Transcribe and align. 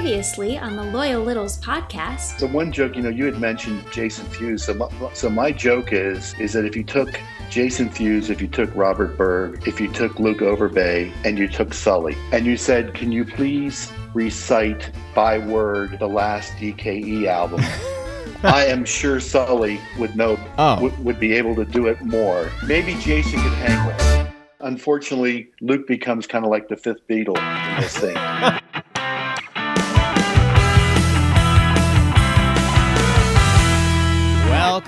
Previously 0.00 0.56
on 0.56 0.76
the 0.76 0.82
Loyal 0.82 1.22
Littles 1.22 1.60
podcast. 1.60 2.38
So 2.40 2.46
one 2.46 2.72
joke, 2.72 2.96
you 2.96 3.02
know, 3.02 3.10
you 3.10 3.26
had 3.26 3.38
mentioned 3.38 3.84
Jason 3.92 4.24
Fuse. 4.28 4.64
So 4.64 4.72
my, 4.72 4.88
so 5.12 5.28
my 5.28 5.52
joke 5.52 5.92
is 5.92 6.32
is 6.40 6.54
that 6.54 6.64
if 6.64 6.74
you 6.74 6.82
took 6.82 7.20
Jason 7.50 7.90
Fuse, 7.90 8.30
if 8.30 8.40
you 8.40 8.48
took 8.48 8.74
Robert 8.74 9.18
Berg, 9.18 9.68
if 9.68 9.78
you 9.78 9.92
took 9.92 10.18
Luke 10.18 10.38
Overbay, 10.38 11.12
and 11.26 11.36
you 11.38 11.46
took 11.48 11.74
Sully, 11.74 12.16
and 12.32 12.46
you 12.46 12.56
said, 12.56 12.94
"Can 12.94 13.12
you 13.12 13.26
please 13.26 13.92
recite 14.14 14.90
by 15.14 15.36
word 15.36 15.98
the 15.98 16.08
last 16.08 16.52
DKE 16.52 17.26
album?" 17.26 17.60
I 18.42 18.64
am 18.64 18.86
sure 18.86 19.20
Sully 19.20 19.78
would 19.98 20.16
know 20.16 20.40
Oh. 20.56 20.80
would, 20.80 20.98
would 21.04 21.20
be 21.20 21.34
able 21.34 21.54
to 21.56 21.66
do 21.66 21.88
it 21.88 22.00
more. 22.00 22.50
Maybe 22.66 22.94
Jason 22.94 23.38
could 23.42 23.52
hang 23.52 23.86
with. 23.86 24.00
it. 24.00 24.32
Unfortunately, 24.60 25.50
Luke 25.60 25.86
becomes 25.86 26.26
kind 26.26 26.46
of 26.46 26.50
like 26.50 26.68
the 26.68 26.76
fifth 26.76 27.06
Beatle 27.06 27.36
in 27.36 27.82
this 27.82 27.98
thing. 27.98 28.16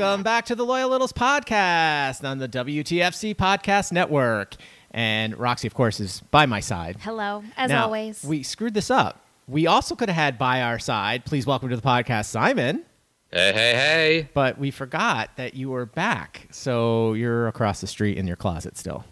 Welcome 0.03 0.25
back 0.25 0.47
to 0.47 0.57
the 0.57 0.65
Loyal 0.65 0.91
Littles 0.91 1.13
podcast 1.13 2.29
on 2.29 2.39
the 2.39 2.49
WTFC 2.49 3.37
Podcast 3.37 3.93
Network. 3.93 4.57
And 4.91 5.39
Roxy, 5.39 5.69
of 5.69 5.75
course, 5.75 6.01
is 6.01 6.23
by 6.33 6.45
my 6.45 6.59
side. 6.59 6.97
Hello, 6.99 7.45
as 7.57 7.71
Now, 7.71 7.85
always. 7.85 8.25
We 8.25 8.43
screwed 8.43 8.75
this 8.75 8.91
up. 8.91 9.25
We 9.47 9.69
also 9.69 9.95
could 9.95 10.09
have 10.09 10.17
had 10.17 10.39
by 10.39 10.63
our 10.63 10.81
side, 10.81 11.25
please 11.25 11.47
welcome 11.47 11.69
to 11.69 11.77
the 11.77 11.83
podcast, 11.83 12.25
Simon. 12.25 12.85
Hey, 13.31 13.53
hey, 13.53 13.75
hey. 13.75 14.29
But 14.35 14.59
we 14.59 14.73
forgot 14.73 15.37
that 15.37 15.55
you 15.55 15.71
were 15.71 15.87
back. 15.87 16.49
So 16.51 17.13
you're 17.13 17.47
across 17.47 17.81
the 17.81 17.87
street 17.87 18.19
in 18.19 18.27
your 18.27 18.35
closet 18.35 18.77
still. 18.77 19.05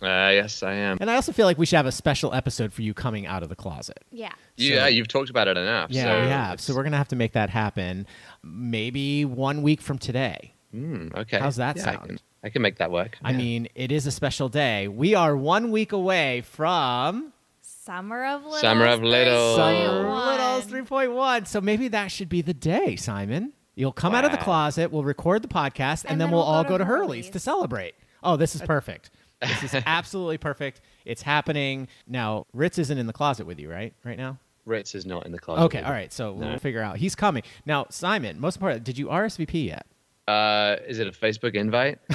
Uh, 0.00 0.30
yes, 0.32 0.62
I 0.62 0.74
am. 0.74 0.98
And 1.00 1.10
I 1.10 1.16
also 1.16 1.32
feel 1.32 1.46
like 1.46 1.58
we 1.58 1.66
should 1.66 1.76
have 1.76 1.86
a 1.86 1.92
special 1.92 2.32
episode 2.32 2.72
for 2.72 2.82
you 2.82 2.94
coming 2.94 3.26
out 3.26 3.42
of 3.42 3.48
the 3.48 3.56
closet. 3.56 4.04
yeah. 4.10 4.32
Yeah, 4.56 4.88
you've 4.88 5.08
talked 5.08 5.30
about 5.30 5.46
it 5.48 5.56
enough. 5.56 5.90
Yeah, 5.90 6.04
so 6.04 6.22
we 6.22 6.28
have. 6.28 6.60
So 6.60 6.74
we're 6.74 6.82
going 6.82 6.92
to 6.92 6.98
have 6.98 7.08
to 7.08 7.16
make 7.16 7.32
that 7.32 7.48
happen 7.50 8.06
maybe 8.42 9.24
one 9.24 9.62
week 9.62 9.80
from 9.80 9.98
today. 9.98 10.52
Hmm, 10.72 11.08
okay. 11.14 11.38
How's 11.38 11.56
that 11.56 11.76
Yeah, 11.76 11.84
sound? 11.84 11.98
I 12.02 12.06
can, 12.06 12.18
I 12.44 12.48
can 12.50 12.62
make 12.62 12.76
that 12.78 12.90
work. 12.90 13.18
I 13.22 13.30
Yeah. 13.32 13.36
mean, 13.38 13.68
it 13.74 13.92
is 13.92 14.06
a 14.06 14.10
special 14.10 14.48
day. 14.48 14.88
We 14.88 15.14
are 15.14 15.36
one 15.36 15.70
week 15.70 15.92
away 15.92 16.42
from 16.42 17.32
Summer 17.62 18.24
of 18.24 18.42
Littles. 18.42 18.60
Summer 18.60 18.86
of 18.86 19.02
Littles. 19.02 19.56
Summer 19.56 20.04
3.1. 20.04 20.26
Littles 20.26 20.66
3.1. 20.66 21.46
So 21.46 21.60
maybe 21.60 21.88
that 21.88 22.08
should 22.08 22.28
be 22.28 22.42
the 22.42 22.54
day, 22.54 22.96
Simon. 22.96 23.52
You'll 23.74 23.92
come 23.92 24.12
out 24.14 24.24
of 24.24 24.32
the 24.32 24.38
closet, 24.38 24.90
we'll 24.90 25.04
record 25.04 25.42
the 25.42 25.48
podcast, 25.48 26.02
and, 26.02 26.12
And 26.12 26.20
then, 26.20 26.26
then 26.26 26.30
we'll, 26.32 26.40
we'll 26.40 26.46
all 26.48 26.64
go 26.64 26.70
go 26.70 26.78
to 26.78 26.84
to 26.84 26.84
Hurley's 26.86 27.26
Hurley's. 27.26 27.30
to 27.30 27.38
celebrate. 27.38 27.94
Oh, 28.24 28.36
this 28.36 28.56
is 28.56 28.62
perfect. 28.62 29.10
This 29.40 29.62
is 29.74 29.82
absolutely 29.86 30.38
perfect. 30.38 30.80
It's 31.04 31.22
happening. 31.22 31.88
Now, 32.06 32.46
Ritz 32.52 32.78
isn't 32.78 32.98
in 32.98 33.06
the 33.06 33.12
closet 33.12 33.46
with 33.46 33.58
you, 33.58 33.70
right? 33.70 33.94
Right 34.04 34.18
now? 34.18 34.38
Ritz 34.66 34.94
is 34.94 35.06
not 35.06 35.24
in 35.24 35.32
the 35.32 35.38
closet. 35.38 35.62
Okay, 35.64 35.78
with 35.78 35.86
all 35.86 35.92
me. 35.92 35.98
right. 35.98 36.12
So 36.12 36.34
No. 36.34 36.48
we'll 36.48 36.58
figure 36.58 36.82
out. 36.82 36.98
He's 36.98 37.14
coming. 37.14 37.42
Now, 37.64 37.86
Simon, 37.90 38.38
most 38.40 38.56
important, 38.56 38.84
did 38.84 38.98
you 38.98 39.06
RSVP 39.06 39.66
yet? 39.66 39.86
Uh, 40.26 40.76
is 40.86 40.98
it 40.98 41.06
a 41.06 41.10
Facebook 41.10 41.54
invite? 41.54 41.98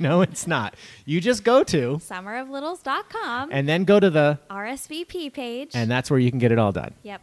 No, 0.00 0.20
it's 0.20 0.46
not. 0.46 0.76
You 1.06 1.20
just 1.20 1.42
go 1.42 1.64
to 1.64 1.96
Summeroflittles.com. 1.96 3.48
and 3.52 3.68
then 3.68 3.82
go 3.82 3.98
to 3.98 4.10
the 4.10 4.38
RSVP 4.48 5.32
page. 5.32 5.70
and 5.74 5.90
that's 5.90 6.08
where 6.10 6.20
you 6.20 6.30
can 6.30 6.38
get 6.38 6.52
it 6.52 6.58
all 6.60 6.70
done. 6.70 6.94
yep. 7.02 7.20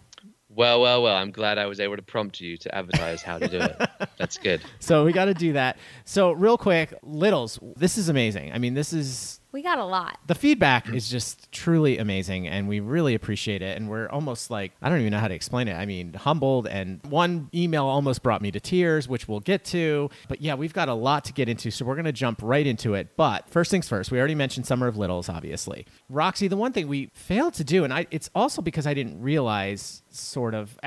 Well, 0.55 0.81
well, 0.81 1.03
well. 1.03 1.15
I'm 1.15 1.31
glad 1.31 1.57
I 1.57 1.65
was 1.65 1.79
able 1.79 1.95
to 1.95 2.01
prompt 2.01 2.39
you 2.39 2.57
to 2.57 2.75
advertise 2.75 3.21
how 3.21 3.37
to 3.37 3.47
do 3.47 3.59
it. 3.59 3.89
That's 4.17 4.37
good. 4.37 4.61
So 4.79 5.03
we 5.05 5.11
got 5.11 5.25
to 5.25 5.33
do 5.33 5.53
that. 5.53 5.77
So 6.05 6.31
real 6.31 6.57
quick, 6.57 6.93
Littles, 7.03 7.59
this 7.75 7.97
is 7.97 8.09
amazing. 8.09 8.51
I 8.53 8.57
mean, 8.57 8.73
this 8.73 8.93
is 8.93 9.41
We 9.55 9.61
got 9.61 9.79
a 9.79 9.85
lot. 9.85 10.19
the 10.27 10.35
feedback 10.35 10.89
is 10.93 11.09
just 11.09 11.49
truly 11.49 11.97
amazing 11.97 12.45
and 12.45 12.67
we 12.67 12.81
really 12.81 13.15
appreciate 13.15 13.61
it 13.61 13.77
and 13.77 13.89
we're 13.89 14.09
almost 14.09 14.51
like 14.51 14.73
I 14.81 14.89
don't 14.89 14.99
even 14.99 15.11
know 15.11 15.19
how 15.19 15.29
to 15.29 15.33
explain 15.33 15.69
it. 15.69 15.75
I 15.75 15.85
mean, 15.85 16.11
humbled 16.13 16.67
and 16.67 17.01
one 17.05 17.49
email 17.55 17.85
almost 17.85 18.21
brought 18.21 18.41
me 18.41 18.51
to 18.51 18.59
tears, 18.59 19.07
which 19.07 19.29
we'll 19.29 19.39
get 19.39 19.63
to. 19.67 20.09
But 20.27 20.41
yeah, 20.41 20.55
we've 20.55 20.73
got 20.73 20.89
a 20.89 20.93
lot 20.93 21.23
to 21.25 21.33
get 21.33 21.47
into, 21.47 21.71
so 21.71 21.85
we're 21.85 21.95
going 21.95 22.03
to 22.03 22.11
jump 22.11 22.41
right 22.43 22.67
into 22.67 22.95
it. 22.95 23.15
But 23.15 23.49
first 23.49 23.71
things 23.71 23.87
first, 23.87 24.11
we 24.11 24.19
already 24.19 24.35
mentioned 24.35 24.67
Summer 24.67 24.87
of 24.87 24.97
Littles 24.97 25.29
obviously. 25.29 25.85
Roxy, 26.09 26.49
the 26.49 26.57
one 26.57 26.73
thing 26.73 26.89
we 26.89 27.11
failed 27.13 27.53
to 27.53 27.63
do 27.63 27.85
and 27.85 27.93
I 27.93 28.07
it's 28.11 28.29
also 28.35 28.61
because 28.61 28.85
I 28.85 28.93
didn't 28.93 29.21
realize 29.21 30.03
sort 30.09 30.53
of 30.53 30.77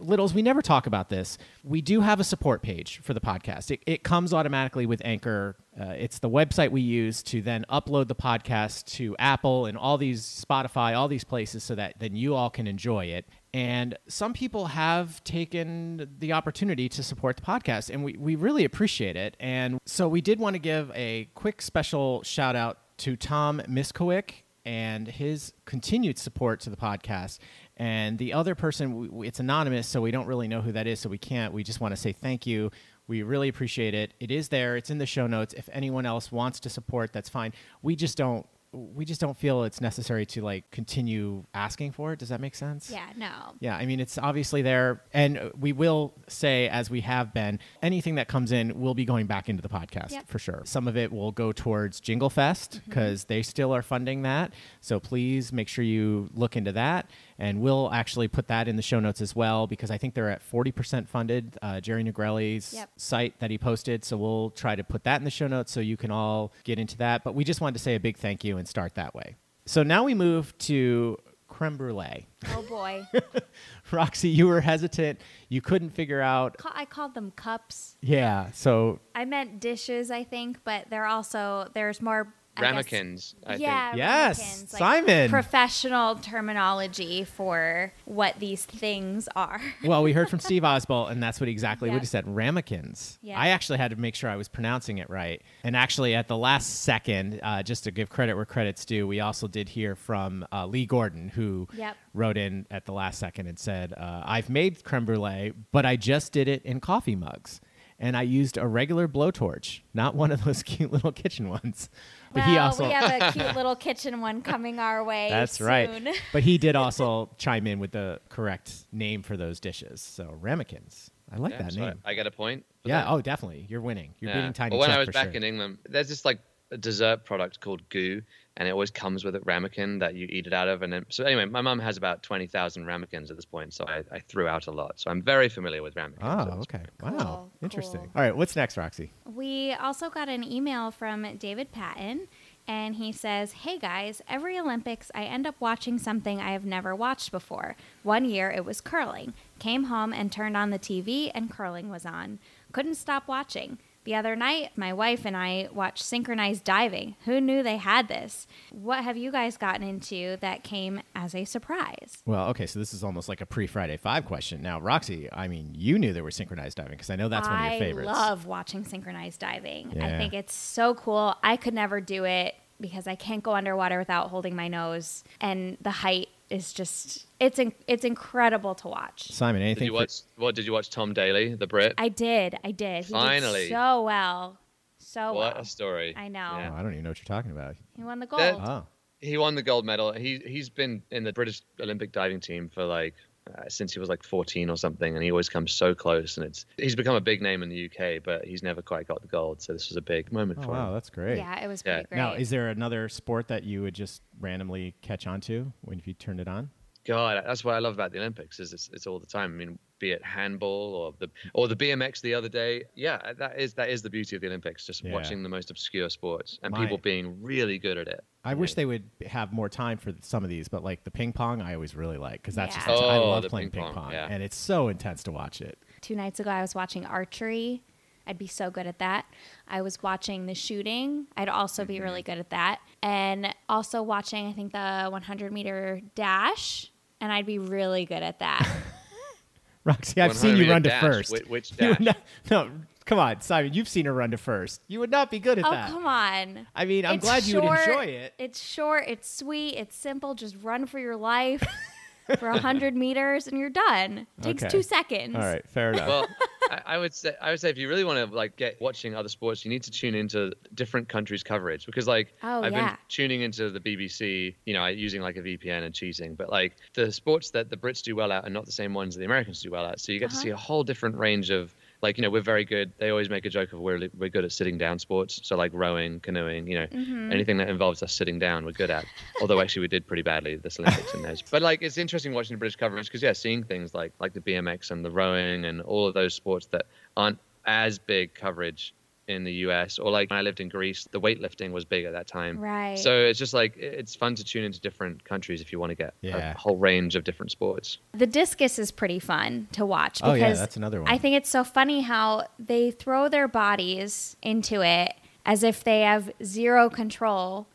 Littles, 0.00 0.32
we 0.32 0.40
never 0.40 0.62
talk 0.62 0.86
about 0.86 1.10
this. 1.10 1.36
We 1.62 1.82
do 1.82 2.00
have 2.00 2.20
a 2.20 2.24
support 2.24 2.62
page 2.62 3.00
for 3.02 3.12
the 3.12 3.20
podcast. 3.20 3.70
It, 3.70 3.82
it 3.86 4.02
comes 4.02 4.32
automatically 4.32 4.86
with 4.86 5.02
Anchor. 5.04 5.56
Uh, 5.78 5.86
it's 5.86 6.20
the 6.20 6.30
website 6.30 6.70
we 6.70 6.80
use 6.80 7.22
to 7.22 7.42
then 7.42 7.64
upload 7.68 8.06
the 8.06 8.14
podcast 8.14 8.84
to 8.84 9.16
Apple 9.18 9.66
and 9.66 9.76
all 9.76 9.98
these 9.98 10.22
Spotify, 10.22 10.96
all 10.96 11.08
these 11.08 11.24
places, 11.24 11.64
so 11.64 11.74
that 11.74 11.94
then 11.98 12.14
you 12.14 12.34
all 12.34 12.50
can 12.50 12.66
enjoy 12.66 13.06
it. 13.06 13.26
And 13.52 13.96
some 14.08 14.32
people 14.32 14.66
have 14.66 15.22
taken 15.24 16.08
the 16.18 16.32
opportunity 16.32 16.88
to 16.90 17.02
support 17.02 17.36
the 17.36 17.42
podcast, 17.42 17.90
and 17.90 18.04
we, 18.04 18.16
we 18.16 18.36
really 18.36 18.64
appreciate 18.64 19.16
it. 19.16 19.36
And 19.40 19.78
so 19.84 20.08
we 20.08 20.20
did 20.20 20.38
want 20.38 20.54
to 20.54 20.60
give 20.60 20.92
a 20.94 21.28
quick 21.34 21.60
special 21.60 22.22
shout 22.22 22.54
out 22.54 22.78
to 22.98 23.16
Tom 23.16 23.60
Miskowick 23.68 24.44
and 24.64 25.06
his 25.06 25.52
continued 25.66 26.18
support 26.18 26.60
to 26.60 26.70
the 26.70 26.76
podcast. 26.76 27.38
And 27.76 28.18
the 28.18 28.32
other 28.32 28.54
person, 28.54 29.10
it's 29.24 29.40
anonymous, 29.40 29.86
so 29.86 30.00
we 30.00 30.10
don't 30.10 30.26
really 30.26 30.48
know 30.48 30.62
who 30.62 30.72
that 30.72 30.86
is, 30.86 31.00
so 31.00 31.08
we 31.08 31.18
can't. 31.18 31.52
We 31.52 31.64
just 31.64 31.80
want 31.80 31.92
to 31.92 32.00
say 32.00 32.12
thank 32.12 32.46
you. 32.46 32.70
We 33.06 33.22
really 33.22 33.48
appreciate 33.48 33.94
it. 33.94 34.14
It 34.18 34.30
is 34.30 34.48
there. 34.48 34.76
It's 34.76 34.90
in 34.90 34.98
the 34.98 35.06
show 35.06 35.26
notes. 35.26 35.54
If 35.54 35.68
anyone 35.72 36.06
else 36.06 36.32
wants 36.32 36.60
to 36.60 36.70
support, 36.70 37.12
that's 37.12 37.28
fine. 37.28 37.52
We 37.82 37.96
just 37.96 38.16
don't. 38.16 38.46
We 38.72 39.04
just 39.04 39.20
don't 39.20 39.36
feel 39.36 39.62
it's 39.62 39.80
necessary 39.80 40.26
to 40.26 40.42
like 40.42 40.68
continue 40.72 41.44
asking 41.54 41.92
for 41.92 42.12
it. 42.12 42.18
Does 42.18 42.30
that 42.30 42.40
make 42.40 42.56
sense? 42.56 42.90
Yeah, 42.90 43.06
no. 43.16 43.30
Yeah, 43.60 43.76
I 43.76 43.86
mean, 43.86 44.00
it's 44.00 44.18
obviously 44.18 44.62
there. 44.62 45.00
And 45.12 45.52
we 45.56 45.72
will 45.72 46.12
say, 46.26 46.68
as 46.68 46.90
we 46.90 47.02
have 47.02 47.32
been, 47.32 47.60
anything 47.84 48.16
that 48.16 48.26
comes 48.26 48.50
in 48.50 48.80
will 48.80 48.94
be 48.94 49.04
going 49.04 49.26
back 49.26 49.48
into 49.48 49.62
the 49.62 49.68
podcast 49.68 50.10
Yep. 50.10 50.26
for 50.26 50.40
sure. 50.40 50.62
Some 50.64 50.88
of 50.88 50.96
it 50.96 51.12
will 51.12 51.30
go 51.30 51.52
towards 51.52 52.00
Jingle 52.00 52.30
Fest 52.30 52.80
because 52.84 53.22
mm-hmm. 53.22 53.34
they 53.34 53.42
still 53.42 53.72
are 53.72 53.82
funding 53.82 54.22
that. 54.22 54.52
So 54.80 54.98
please 54.98 55.52
make 55.52 55.68
sure 55.68 55.84
you 55.84 56.28
look 56.34 56.56
into 56.56 56.72
that. 56.72 57.08
And 57.38 57.60
we'll 57.60 57.90
actually 57.92 58.28
put 58.28 58.46
that 58.48 58.68
in 58.68 58.76
the 58.76 58.82
show 58.82 59.00
notes 59.00 59.20
as 59.20 59.34
well 59.34 59.66
because 59.66 59.90
I 59.90 59.98
think 59.98 60.14
they're 60.14 60.30
at 60.30 60.40
40% 60.48 61.08
funded, 61.08 61.58
uh, 61.62 61.80
Jerry 61.80 62.04
Negrelli's 62.04 62.72
Yep. 62.72 62.90
site 62.96 63.40
that 63.40 63.50
he 63.50 63.58
posted. 63.58 64.04
So 64.04 64.16
we'll 64.16 64.50
try 64.50 64.76
to 64.76 64.84
put 64.84 65.04
that 65.04 65.20
in 65.20 65.24
the 65.24 65.30
show 65.30 65.48
notes 65.48 65.72
so 65.72 65.80
you 65.80 65.96
can 65.96 66.10
all 66.12 66.52
get 66.62 66.78
into 66.78 66.96
that. 66.98 67.24
But 67.24 67.34
we 67.34 67.42
just 67.44 67.60
wanted 67.60 67.74
to 67.74 67.80
say 67.80 67.94
a 67.96 68.00
big 68.00 68.16
thank 68.18 68.44
you 68.44 68.56
and 68.56 68.68
start 68.68 68.94
that 68.94 69.14
way. 69.14 69.34
So 69.66 69.82
now 69.82 70.04
we 70.04 70.14
move 70.14 70.56
to 70.58 71.18
creme 71.48 71.76
brulee. 71.76 72.26
Oh 72.54 72.62
boy. 72.68 73.04
Roxy, 73.90 74.28
you 74.28 74.46
were 74.46 74.60
hesitant. 74.60 75.20
You 75.48 75.60
couldn't 75.60 75.90
figure 75.90 76.20
out. 76.20 76.56
I 76.74 76.84
called 76.84 77.14
them 77.14 77.32
cups. 77.36 77.96
Yeah. 78.00 78.50
So 78.52 79.00
I 79.14 79.24
meant 79.24 79.60
dishes, 79.60 80.10
I 80.10 80.24
think, 80.24 80.58
but 80.64 80.86
they're 80.90 81.06
also 81.06 81.68
there's 81.74 82.00
more 82.02 82.34
Ramekins, 82.60 83.34
I 83.46 83.56
yeah, 83.56 83.90
think. 83.90 83.98
Yes, 83.98 84.38
ramekins, 84.38 84.72
like 84.72 84.78
Simon. 84.80 85.30
Professional 85.30 86.14
terminology 86.16 87.24
for 87.24 87.92
what 88.04 88.38
these 88.38 88.64
things 88.64 89.28
are. 89.34 89.60
well, 89.84 90.02
we 90.02 90.12
heard 90.12 90.28
from 90.30 90.38
Steve 90.40 90.64
Oswald, 90.64 91.10
and 91.10 91.22
that's 91.22 91.40
what 91.40 91.48
exactly 91.48 91.88
what 91.90 91.96
Yeah. 91.96 92.00
he 92.00 92.06
said. 92.06 92.24
Ramekins. 92.26 93.18
Yeah. 93.22 93.38
I 93.40 93.48
actually 93.48 93.78
had 93.78 93.90
to 93.90 93.96
make 93.96 94.14
sure 94.14 94.30
I 94.30 94.36
was 94.36 94.48
pronouncing 94.48 94.98
it 94.98 95.10
right. 95.10 95.42
And 95.64 95.76
actually, 95.76 96.14
at 96.14 96.28
the 96.28 96.36
last 96.36 96.82
second, 96.82 97.40
uh, 97.42 97.62
just 97.62 97.84
to 97.84 97.90
give 97.90 98.08
credit 98.08 98.34
where 98.36 98.44
credit's 98.44 98.84
due, 98.84 99.06
we 99.06 99.20
also 99.20 99.48
did 99.48 99.68
hear 99.68 99.94
from 99.96 100.46
uh, 100.52 100.66
Lee 100.66 100.86
Gordon, 100.86 101.28
who 101.28 101.66
Yep. 101.74 101.96
wrote 102.14 102.36
in 102.36 102.66
at 102.70 102.84
the 102.86 102.92
last 102.92 103.18
second 103.18 103.46
and 103.46 103.58
said, 103.58 103.92
uh, 103.94 104.22
"I've 104.24 104.48
made 104.48 104.84
creme 104.84 105.04
brulee, 105.04 105.52
but 105.72 105.84
I 105.84 105.96
just 105.96 106.32
did 106.32 106.48
it 106.48 106.62
in 106.64 106.80
coffee 106.80 107.16
mugs." 107.16 107.60
And 107.98 108.16
I 108.16 108.22
used 108.22 108.56
a 108.56 108.66
regular 108.66 109.06
blowtorch, 109.06 109.80
not 109.94 110.14
one 110.16 110.32
of 110.32 110.44
those 110.44 110.62
cute 110.64 110.92
little 110.92 111.12
kitchen 111.12 111.48
ones. 111.48 111.88
But 112.32 112.40
well, 112.40 112.48
he 112.50 112.58
also 112.58 112.84
we 112.86 112.90
have 112.92 113.22
a 113.22 113.32
cute 113.38 113.54
little 113.54 113.76
kitchen 113.76 114.20
one 114.20 114.42
coming 114.42 114.78
our 114.80 115.04
way. 115.04 115.28
That's 115.30 115.58
soon. 115.58 115.66
right. 115.68 116.16
But 116.32 116.42
he 116.42 116.58
did 116.58 116.74
also 116.76 117.30
chime 117.38 117.66
in 117.68 117.78
with 117.78 117.92
the 117.92 118.20
correct 118.28 118.72
name 118.92 119.22
for 119.22 119.36
those 119.36 119.60
dishes. 119.60 120.00
So 120.00 120.36
ramekins. 120.40 121.10
I 121.32 121.36
like 121.36 121.52
Yeah, 121.52 121.62
that 121.62 121.72
so 121.72 121.80
name. 121.80 122.00
I 122.04 122.14
got 122.14 122.26
a 122.26 122.30
point. 122.32 122.64
yeah. 122.84 123.02
that? 123.02 123.10
Oh, 123.10 123.20
definitely. 123.20 123.66
You're 123.68 123.80
winning. 123.80 124.14
You're 124.18 124.30
Yeah. 124.32 124.38
beating 124.38 124.52
Tiny 124.52 124.70
But 124.70 124.78
when 124.80 124.88
Chuck 124.90 124.96
I 124.96 125.00
was 125.00 125.08
back 125.10 125.26
sure. 125.28 125.34
in 125.34 125.44
England, 125.44 125.78
there's 125.88 126.08
this 126.08 126.24
like 126.24 126.40
a 126.72 126.76
dessert 126.76 127.24
product 127.24 127.60
called 127.60 127.88
goo, 127.88 128.22
and 128.56 128.68
it 128.68 128.70
always 128.70 128.90
comes 128.90 129.24
with 129.24 129.34
a 129.34 129.40
ramekin 129.40 129.98
that 129.98 130.14
you 130.14 130.26
eat 130.30 130.46
it 130.46 130.52
out 130.52 130.68
of. 130.68 130.82
And 130.82 130.92
then, 130.92 131.04
so 131.08 131.24
anyway, 131.24 131.44
my 131.46 131.60
mom 131.60 131.78
has 131.80 131.96
about 131.96 132.22
twenty 132.22 132.46
thousand 132.46 132.86
ramekins 132.86 133.30
at 133.30 133.36
this 133.36 133.44
point, 133.44 133.72
so 133.74 133.84
I, 133.86 134.02
I 134.12 134.20
threw 134.20 134.46
out 134.46 134.66
a 134.66 134.70
lot. 134.70 134.92
So 135.00 135.10
I'm 135.10 135.22
very 135.22 135.48
familiar 135.48 135.82
with 135.82 135.96
ramekins. 135.96 136.22
Ah, 136.22 136.48
oh, 136.52 136.60
okay. 136.60 136.82
Cool, 137.00 137.10
Wow. 137.12 137.50
Interesting. 137.62 138.00
cool. 138.00 138.10
All 138.14 138.22
right. 138.22 138.36
What's 138.36 138.54
next, 138.56 138.76
Roxy? 138.76 139.12
We 139.26 139.72
also 139.72 140.10
got 140.10 140.28
an 140.28 140.44
email 140.44 140.90
from 140.90 141.36
David 141.38 141.72
Patton, 141.72 142.28
and 142.68 142.94
he 142.94 143.10
says, 143.12 143.52
Hey 143.52 143.78
guys, 143.78 144.22
every 144.28 144.58
Olympics 144.58 145.10
I 145.14 145.24
end 145.24 145.46
up 145.46 145.56
watching 145.60 145.98
something 145.98 146.40
I 146.40 146.52
have 146.52 146.64
never 146.64 146.94
watched 146.94 147.30
before. 147.32 147.76
One 148.02 148.24
year 148.24 148.50
it 148.50 148.64
was 148.64 148.80
curling. 148.80 149.34
Came 149.58 149.84
home 149.84 150.12
and 150.12 150.30
turned 150.30 150.56
on 150.56 150.70
the 150.70 150.78
TV, 150.78 151.30
and 151.34 151.50
curling 151.50 151.90
was 151.90 152.06
on. 152.06 152.38
Couldn't 152.72 152.94
stop 152.96 153.26
watching. 153.28 153.78
The 154.04 154.14
other 154.14 154.36
night, 154.36 154.72
my 154.76 154.92
wife 154.92 155.24
and 155.24 155.34
I 155.36 155.68
watched 155.72 156.02
synchronized 156.02 156.64
diving. 156.64 157.16
Who 157.24 157.40
knew 157.40 157.62
they 157.62 157.78
had 157.78 158.08
this? 158.08 158.46
What 158.70 159.02
have 159.02 159.16
you 159.16 159.32
guys 159.32 159.56
gotten 159.56 159.82
into 159.82 160.36
that 160.40 160.62
came 160.62 161.00
as 161.14 161.34
a 161.34 161.46
surprise? 161.46 162.22
Well, 162.26 162.48
okay, 162.50 162.66
so 162.66 162.78
this 162.78 162.92
is 162.92 163.02
almost 163.02 163.28
like 163.30 163.40
a 163.40 163.46
pre 163.46 163.66
Friday 163.66 163.96
Five 163.96 164.26
question. 164.26 164.60
Now, 164.60 164.78
Roxy, 164.78 165.28
I 165.32 165.48
mean, 165.48 165.70
you 165.74 165.98
knew 165.98 166.12
there 166.12 166.24
was 166.24 166.36
synchronized 166.36 166.76
diving 166.76 166.92
because 166.92 167.08
I 167.08 167.16
know 167.16 167.30
that's 167.30 167.48
one 167.48 167.64
of 167.64 167.72
your 167.72 167.80
favorites. 167.80 168.10
I 168.10 168.12
love 168.28 168.46
watching 168.46 168.84
synchronized 168.84 169.40
diving. 169.40 169.98
I 170.02 170.18
think 170.18 170.34
it's 170.34 170.54
so 170.54 170.94
cool. 170.94 171.34
I 171.42 171.56
could 171.56 171.74
never 171.74 172.00
do 172.00 172.24
it 172.24 172.54
because 172.80 173.06
I 173.06 173.14
can't 173.14 173.42
go 173.42 173.52
underwater 173.54 173.98
without 173.98 174.28
holding 174.28 174.54
my 174.54 174.68
nose, 174.68 175.24
and 175.40 175.78
the 175.80 175.90
height 175.90 176.28
is 176.50 176.72
just 176.72 177.26
it's 177.40 177.58
in, 177.58 177.72
it's 177.86 178.04
incredible 178.04 178.74
to 178.76 178.88
watch. 178.88 179.30
Simon, 179.32 179.60
Did 179.60 179.66
anything? 179.66 179.86
you 179.86 179.92
for- 179.92 179.96
watch? 179.98 180.20
What 180.36 180.54
did 180.54 180.66
you 180.66 180.72
watch? 180.72 180.90
Tom 180.90 181.12
Daley, 181.14 181.54
the 181.54 181.66
Brit. 181.66 181.94
I 181.98 182.08
did, 182.08 182.56
I 182.64 182.70
did. 182.70 183.04
He 183.06 183.12
Finally. 183.12 183.60
did 183.68 183.70
so 183.70 184.02
well, 184.02 184.58
so 184.98 185.20
well. 185.20 185.34
what 185.34 185.54
well. 185.54 185.62
a 185.62 185.64
story! 185.64 186.14
I 186.16 186.28
know. 186.28 186.48
Oh, 186.52 186.74
I 186.76 186.82
don't 186.82 186.92
even 186.92 187.04
know 187.04 187.10
what 187.10 187.18
you're 187.18 187.24
talking 187.36 187.50
about. 187.50 187.76
He 187.96 188.02
won 188.04 188.20
the 188.20 188.26
gold. 188.26 188.40
That- 188.42 188.54
Oh, 188.68 188.86
He 189.20 189.38
won 189.38 189.54
the 189.54 189.62
gold 189.62 189.84
medal. 189.86 190.12
He 190.12 190.38
he's 190.46 190.68
been 190.68 191.02
in 191.10 191.24
the 191.24 191.32
British 191.32 191.62
Olympic 191.80 192.12
diving 192.12 192.40
team 192.40 192.68
for 192.72 192.84
like 192.84 193.14
uh, 193.52 193.68
since 193.68 193.92
he 193.92 194.00
was 194.00 194.08
like 194.08 194.22
14 194.22 194.70
or 194.70 194.76
something, 194.76 195.14
and 195.14 195.22
he 195.22 195.30
always 195.30 195.48
comes 195.48 195.72
so 195.72 195.94
close. 195.94 196.36
And 196.36 196.46
it's 196.46 196.64
he's 196.78 196.96
become 196.96 197.14
a 197.14 197.20
big 197.20 197.42
name 197.42 197.62
in 197.62 197.68
the 197.68 197.86
UK, 197.90 198.22
but 198.24 198.44
he's 198.46 198.62
never 198.62 198.80
quite 198.82 199.06
got 199.06 199.20
the 199.20 199.28
gold. 199.28 199.60
So 199.60 199.72
this 199.72 199.88
was 199.88 199.96
a 199.96 200.02
big 200.02 200.32
moment 200.32 200.60
oh 200.60 200.62
for 200.62 200.68
wow, 200.70 200.74
him. 200.74 200.86
Wow, 200.88 200.94
that's 200.94 201.10
great. 201.10 201.36
Yeah, 201.38 201.62
it 201.62 201.68
was 201.68 201.82
Yeah. 201.84 201.94
pretty 201.96 202.08
great. 202.08 202.18
Now, 202.18 202.32
is 202.34 202.50
there 202.50 202.68
another 202.68 203.08
sport 203.08 203.48
that 203.48 203.64
you 203.64 203.82
would 203.82 203.94
just 203.94 204.22
randomly 204.40 204.94
catch 205.02 205.26
on 205.26 205.40
to 205.42 205.72
when 205.82 206.00
you 206.04 206.14
turned 206.14 206.40
it 206.40 206.48
on? 206.48 206.70
God, 207.04 207.42
that's 207.46 207.62
what 207.64 207.74
I 207.74 207.80
love 207.80 207.92
about 207.92 208.12
the 208.12 208.18
Olympics 208.18 208.58
is 208.60 208.72
it's, 208.72 208.88
it's 208.94 209.06
all 209.06 209.18
the 209.18 209.26
time. 209.26 209.52
I 209.52 209.54
mean, 209.56 209.78
be 209.98 210.12
it 210.12 210.24
handball 210.24 210.94
or 210.94 211.14
the 211.18 211.30
or 211.52 211.68
the 211.68 211.76
BMX 211.76 212.22
the 212.22 212.32
other 212.32 212.48
day. 212.48 212.84
Yeah, 212.94 213.20
that 213.36 213.60
is 213.60 213.74
that 213.74 213.90
is 213.90 214.00
the 214.00 214.08
beauty 214.10 214.36
of 214.36 214.40
the 214.42 214.48
Olympics. 214.48 214.86
Just 214.86 215.04
Yeah. 215.04 215.12
watching 215.12 215.42
the 215.42 215.50
most 215.50 215.70
obscure 215.70 216.08
sports 216.08 216.58
and 216.62 216.72
My- 216.72 216.80
people 216.80 216.96
being 216.96 217.42
really 217.42 217.78
good 217.78 217.98
at 217.98 218.08
it. 218.08 218.24
I 218.44 218.54
wish 218.54 218.74
they 218.74 218.84
would 218.84 219.04
have 219.26 219.52
more 219.52 219.68
time 219.68 219.96
for 219.98 220.12
some 220.20 220.44
of 220.44 220.50
these, 220.50 220.68
but 220.68 220.84
like 220.84 221.04
the 221.04 221.10
ping 221.10 221.32
pong, 221.32 221.62
I 221.62 221.74
always 221.74 221.94
really 221.96 222.18
like 222.18 222.42
because 222.42 222.54
that's 222.54 222.76
Yeah. 222.76 222.86
just 222.86 223.02
I 223.02 223.16
Oh, 223.16 223.30
love 223.30 223.44
playing 223.46 223.70
ping 223.70 223.82
ping 223.84 223.92
pong, 223.94 224.04
pong, 224.04 224.12
yeah. 224.12 224.26
and 224.30 224.42
it's 224.42 224.56
so 224.56 224.88
intense 224.88 225.22
to 225.24 225.32
watch 225.32 225.60
it. 225.62 225.78
Two 226.02 226.14
nights 226.14 226.40
ago, 226.40 226.50
I 226.50 226.60
was 226.60 226.74
watching 226.74 227.06
archery. 227.06 227.82
I'd 228.26 228.38
be 228.38 228.46
so 228.46 228.70
good 228.70 228.86
at 228.86 228.98
that. 229.00 229.26
I 229.68 229.82
was 229.82 230.02
watching 230.02 230.46
the 230.46 230.54
shooting. 230.54 231.26
I'd 231.36 231.48
also 231.48 231.84
be 231.84 232.00
really 232.00 232.22
Mm-hmm. 232.22 232.32
good 232.32 232.38
at 232.40 232.50
that. 232.50 232.80
And 233.02 233.54
also 233.68 234.02
watching, 234.02 234.46
I 234.46 234.52
think, 234.52 234.72
the 234.72 235.08
100 235.10 235.52
meter 235.52 236.00
dash. 236.14 236.90
And 237.20 237.32
I'd 237.32 237.46
be 237.46 237.58
really 237.58 238.04
good 238.06 238.22
at 238.22 238.38
that. 238.40 238.66
Roxy, 239.84 240.20
I've 240.22 240.34
seen 240.36 240.56
you 240.56 240.64
100 240.66 240.70
run 240.70 240.82
to 240.84 241.00
first. 241.00 241.30
Whi- 241.32 241.42
which 241.48 241.70
dash? 241.76 242.00
not- 242.00 242.16
no, 242.50 242.70
come 243.06 243.18
on, 243.18 243.40
Simon. 243.40 243.72
You've 243.74 243.88
seen 243.88 244.06
her 244.06 244.12
run 244.14 244.30
to 244.32 244.36
first. 244.36 244.80
You 244.88 245.00
would 245.00 245.10
not 245.10 245.30
be 245.30 245.38
good 245.38 245.58
at 245.58 245.64
oh, 245.66 245.70
that. 245.70 245.90
Oh, 245.90 245.92
come 245.94 246.06
on. 246.06 246.66
I 246.74 246.84
mean, 246.84 247.04
I'm 247.06 247.16
It's 247.16 247.24
glad 247.24 247.44
you 247.44 247.60
would 247.60 247.64
enjoy 247.64 248.04
it. 248.06 248.34
It's 248.38 248.60
short, 248.62 249.04
it's 249.06 249.30
sweet, 249.30 249.74
it's 249.76 249.96
simple. 249.96 250.34
Just 250.34 250.56
run 250.62 250.86
for 250.86 250.98
your 250.98 251.16
life 251.16 251.62
for 252.38 252.50
100 252.50 252.94
meters 252.96 253.46
and 253.46 253.58
you're 253.58 253.70
done. 253.70 254.26
It 254.38 254.42
Takes 254.42 254.62
Okay. 254.62 254.70
two 254.70 254.82
seconds. 254.82 255.34
All 255.36 255.42
right, 255.42 255.68
fair 255.68 255.92
enough. 255.92 256.08
well, 256.08 256.28
I, 256.70 256.80
I 256.86 256.98
would 256.98 257.12
say 257.14 257.34
I 257.42 257.50
would 257.50 257.60
say 257.60 257.68
if 257.68 257.76
you 257.76 257.88
really 257.90 258.04
want 258.04 258.26
to 258.26 258.34
like 258.34 258.56
get 258.56 258.80
watching 258.80 259.14
other 259.14 259.28
sports, 259.28 259.64
you 259.66 259.70
need 259.70 259.82
to 259.82 259.90
tune 259.90 260.14
into 260.14 260.52
different 260.72 261.06
countries' 261.10 261.42
coverage 261.42 261.84
because 261.84 262.08
like 262.08 262.34
Oh, 262.42 262.62
I've 262.62 262.72
yeah. 262.72 262.88
been 262.90 262.96
tuning 263.08 263.42
into 263.42 263.68
the 263.68 263.80
BBC, 263.80 264.54
you 264.64 264.72
know, 264.72 264.86
using 264.86 265.20
like 265.20 265.36
a 265.36 265.42
VPN 265.42 265.82
and 265.84 265.94
cheating, 265.94 266.34
but 266.34 266.48
like 266.48 266.76
the 266.94 267.12
sports 267.12 267.50
that 267.50 267.68
the 267.68 267.76
Brits 267.76 268.02
do 268.02 268.16
well 268.16 268.32
at 268.32 268.46
are 268.46 268.50
not 268.50 268.64
the 268.64 268.72
same 268.72 268.94
ones 268.94 269.14
that 269.14 269.18
the 269.18 269.26
Americans 269.26 269.60
do 269.60 269.70
well 269.70 269.84
at. 269.86 270.00
So 270.00 270.10
you 270.12 270.18
get 270.18 270.30
Uh-huh. 270.30 270.36
to 270.36 270.42
see 270.42 270.50
a 270.50 270.56
whole 270.56 270.82
different 270.84 271.16
range 271.16 271.50
of 271.50 271.74
like 272.04 272.16
you 272.18 272.22
know 272.22 272.30
we're 272.30 272.42
very 272.54 272.64
good. 272.64 272.92
They 272.98 273.10
always 273.10 273.28
make 273.28 273.44
a 273.46 273.50
joke 273.50 273.72
of 273.72 273.80
we're 273.80 274.08
we're 274.16 274.28
good 274.28 274.44
at 274.44 274.52
sitting 274.52 274.78
down 274.78 274.98
sports, 275.00 275.40
so 275.42 275.56
like 275.56 275.72
rowing, 275.74 276.20
canoeing, 276.20 276.68
you 276.68 276.76
know, 276.78 276.86
Mm-hmm. 276.86 277.32
anything 277.32 277.56
that 277.56 277.68
involves 277.68 278.02
us 278.02 278.12
sitting 278.12 278.38
down, 278.38 278.64
we're 278.64 278.72
good 278.72 278.90
at. 278.90 279.04
Although 279.40 279.60
actually 279.60 279.80
we 279.82 279.88
did 279.88 280.06
pretty 280.06 280.22
badly 280.22 280.54
this 280.56 280.78
Olympics 280.78 281.12
and 281.14 281.24
those. 281.24 281.42
But 281.42 281.62
like 281.62 281.82
it's 281.82 281.98
interesting 281.98 282.32
watching 282.32 282.54
the 282.54 282.58
British 282.58 282.76
coverage 282.76 283.06
because 283.06 283.22
yeah, 283.22 283.32
seeing 283.32 283.64
things 283.64 283.92
like 283.94 284.12
like 284.20 284.32
the 284.34 284.40
BMX 284.40 284.90
and 284.92 285.04
the 285.04 285.10
rowing 285.10 285.64
and 285.64 285.80
all 285.82 286.06
of 286.06 286.14
those 286.14 286.34
sports 286.34 286.66
that 286.72 286.86
aren't 287.16 287.38
as 287.66 287.98
big 287.98 288.34
coverage 288.34 288.94
in 289.26 289.44
the 289.44 289.52
US 289.68 289.98
or 289.98 290.10
like 290.10 290.28
when 290.30 290.38
I 290.38 290.42
lived 290.42 290.60
in 290.60 290.68
Greece, 290.68 291.08
the 291.10 291.20
weightlifting 291.20 291.72
was 291.72 291.84
big 291.84 292.04
at 292.04 292.12
that 292.12 292.26
time. 292.26 292.58
Right. 292.58 292.98
So 292.98 293.16
it's 293.24 293.38
just 293.38 293.54
like 293.54 293.76
it's 293.76 294.14
fun 294.14 294.34
to 294.34 294.44
tune 294.44 294.64
into 294.64 294.80
different 294.80 295.24
countries 295.24 295.60
if 295.60 295.72
you 295.72 295.78
want 295.80 295.90
to 295.90 295.94
get 295.96 296.14
Yeah. 296.20 296.52
a 296.52 296.58
whole 296.58 296.76
range 296.76 297.16
of 297.16 297.24
different 297.24 297.50
sports. 297.50 297.98
The 298.12 298.26
discus 298.26 298.78
is 298.78 298.90
pretty 298.90 299.18
fun 299.18 299.68
to 299.72 299.86
watch 299.86 300.20
Oh, 300.22 300.34
because 300.34 300.56
yeah, 300.56 300.60
that's 300.60 300.76
another 300.76 301.00
one. 301.00 301.10
I 301.10 301.18
think 301.18 301.36
it's 301.36 301.48
so 301.48 301.64
funny 301.64 302.02
how 302.02 302.46
they 302.58 302.90
throw 302.90 303.28
their 303.28 303.48
bodies 303.48 304.36
into 304.42 304.82
it 304.82 305.14
as 305.46 305.62
if 305.62 305.82
they 305.84 306.02
have 306.02 306.30
zero 306.42 306.88
control, 306.90 307.66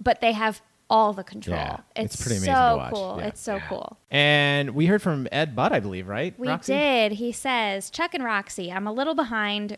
but 0.00 0.20
they 0.20 0.32
have 0.32 0.62
all 0.90 1.12
the 1.12 1.24
control. 1.24 1.56
Yeah, 1.56 1.78
it's 1.96 2.14
it's 2.14 2.22
pretty 2.22 2.36
amazing 2.36 2.54
so 2.54 2.70
to 2.70 2.76
watch. 2.76 2.92
cool. 2.92 3.16
Yeah. 3.18 3.26
It's 3.26 3.40
so 3.40 3.54
Yeah. 3.56 3.68
cool. 3.68 3.96
and 4.10 4.70
we 4.74 4.86
heard 4.86 5.00
from 5.02 5.26
Ed 5.32 5.56
Budd, 5.56 5.72
I 5.72 5.80
believe, 5.80 6.06
right? 6.06 6.38
We 6.38 6.48
Roxy? 6.48 6.74
did. 6.74 7.12
He 7.12 7.32
says, 7.32 7.88
Chuck 7.90 8.12
and 8.14 8.22
Roxy, 8.22 8.70
I'm 8.70 8.86
a 8.86 8.92
little 8.92 9.14
behind. 9.14 9.76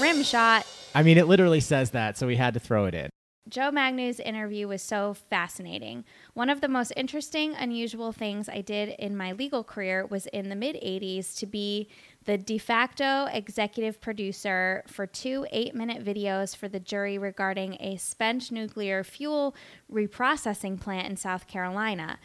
Rim 0.00 0.22
shot. 0.22 0.66
I 0.94 1.02
mean, 1.02 1.18
it 1.18 1.26
literally 1.26 1.60
says 1.60 1.90
that, 1.90 2.16
so 2.16 2.26
we 2.26 2.36
had 2.36 2.54
to 2.54 2.60
throw 2.60 2.86
it 2.86 2.94
in. 2.94 3.10
Joe 3.48 3.70
Magnew's 3.70 4.20
interview 4.20 4.68
was 4.68 4.80
so 4.80 5.12
fascinating. 5.12 6.04
One 6.34 6.48
of 6.48 6.60
the 6.60 6.68
most 6.68 6.92
interesting, 6.96 7.54
unusual 7.54 8.12
things 8.12 8.48
I 8.48 8.60
did 8.60 8.90
in 8.98 9.16
my 9.16 9.32
legal 9.32 9.64
career 9.64 10.06
was 10.06 10.26
in 10.26 10.48
the 10.48 10.54
mid 10.54 10.76
80s 10.76 11.36
to 11.38 11.46
be 11.46 11.88
the 12.24 12.38
de 12.38 12.58
facto 12.58 13.26
executive 13.32 14.00
producer 14.00 14.84
for 14.86 15.06
two 15.06 15.46
eight 15.50 15.74
minute 15.74 16.04
videos 16.04 16.54
for 16.54 16.68
the 16.68 16.80
jury 16.80 17.18
regarding 17.18 17.76
a 17.80 17.96
spent 17.96 18.52
nuclear 18.52 19.02
fuel 19.02 19.54
reprocessing 19.92 20.80
plant 20.80 21.08
in 21.08 21.16
South 21.16 21.46
Carolina. 21.46 22.18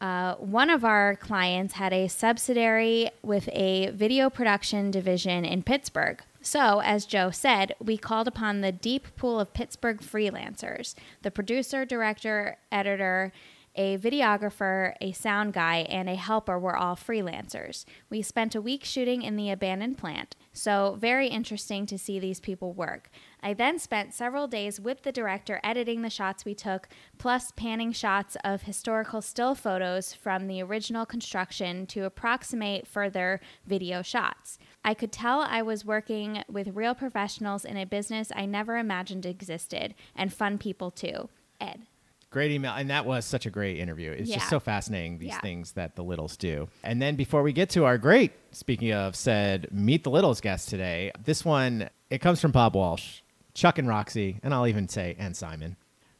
Uh, 0.00 0.34
one 0.34 0.70
of 0.70 0.84
our 0.84 1.16
clients 1.16 1.74
had 1.74 1.92
a 1.92 2.08
subsidiary 2.08 3.10
with 3.22 3.48
a 3.52 3.90
video 3.90 4.28
production 4.30 4.90
division 4.90 5.44
in 5.44 5.62
Pittsburgh. 5.62 6.22
So, 6.48 6.80
as 6.80 7.04
Joe 7.04 7.30
said, 7.30 7.74
we 7.78 7.98
called 7.98 8.26
upon 8.26 8.62
the 8.62 8.72
deep 8.72 9.14
pool 9.16 9.38
of 9.38 9.52
Pittsburgh 9.52 10.00
freelancers 10.00 10.94
the 11.20 11.30
producer, 11.30 11.84
director, 11.84 12.56
editor, 12.72 13.34
a 13.74 13.98
videographer, 13.98 14.94
a 15.02 15.12
sound 15.12 15.52
guy, 15.52 15.86
and 15.90 16.08
a 16.08 16.14
helper 16.14 16.58
were 16.58 16.74
all 16.74 16.96
freelancers. 16.96 17.84
We 18.08 18.22
spent 18.22 18.54
a 18.54 18.62
week 18.62 18.82
shooting 18.82 19.20
in 19.20 19.36
the 19.36 19.50
abandoned 19.50 19.98
plant, 19.98 20.36
so 20.54 20.96
very 20.98 21.28
interesting 21.28 21.84
to 21.84 21.98
see 21.98 22.18
these 22.18 22.40
people 22.40 22.72
work. 22.72 23.10
I 23.42 23.52
then 23.52 23.78
spent 23.78 24.14
several 24.14 24.48
days 24.48 24.80
with 24.80 25.02
the 25.02 25.12
director 25.12 25.60
editing 25.62 26.00
the 26.00 26.08
shots 26.08 26.46
we 26.46 26.54
took, 26.54 26.88
plus 27.18 27.52
panning 27.52 27.92
shots 27.92 28.38
of 28.42 28.62
historical 28.62 29.20
still 29.20 29.54
photos 29.54 30.14
from 30.14 30.46
the 30.46 30.62
original 30.62 31.04
construction 31.04 31.86
to 31.88 32.06
approximate 32.06 32.86
further 32.86 33.38
video 33.66 34.00
shots. 34.00 34.58
I 34.84 34.94
could 34.94 35.12
tell 35.12 35.40
I 35.40 35.62
was 35.62 35.84
working 35.84 36.42
with 36.50 36.68
real 36.74 36.94
professionals 36.94 37.64
in 37.64 37.76
a 37.76 37.84
business 37.84 38.30
I 38.34 38.46
never 38.46 38.76
imagined 38.76 39.26
existed, 39.26 39.94
and 40.16 40.32
fun 40.32 40.56
people 40.58 40.90
too. 40.90 41.28
Ed. 41.60 41.82
Great 42.30 42.50
email. 42.50 42.72
And 42.72 42.90
that 42.90 43.06
was 43.06 43.24
such 43.24 43.46
a 43.46 43.50
great 43.50 43.78
interview. 43.78 44.10
It's 44.10 44.28
Yeah. 44.28 44.36
just 44.36 44.50
so 44.50 44.60
fascinating, 44.60 45.18
these 45.18 45.28
Yeah. 45.28 45.40
things 45.40 45.72
that 45.72 45.96
the 45.96 46.04
Littles 46.04 46.36
do. 46.36 46.68
And 46.84 47.00
then 47.00 47.16
before 47.16 47.42
we 47.42 47.52
get 47.54 47.70
to 47.70 47.84
our 47.86 47.96
great, 47.98 48.32
speaking 48.52 48.92
of 48.92 49.16
said 49.16 49.66
Meet 49.72 50.04
the 50.04 50.10
Littles 50.10 50.40
guest 50.40 50.68
today, 50.68 51.10
this 51.22 51.44
one, 51.44 51.88
it 52.10 52.18
comes 52.18 52.40
from 52.40 52.50
Bob 52.50 52.74
Walsh, 52.76 53.20
Chuck 53.54 53.78
and 53.78 53.88
Roxy, 53.88 54.38
and 54.42 54.52
I'll 54.52 54.66
even 54.66 54.88
say, 54.88 55.16
and 55.18 55.34
Simon. 55.36 55.76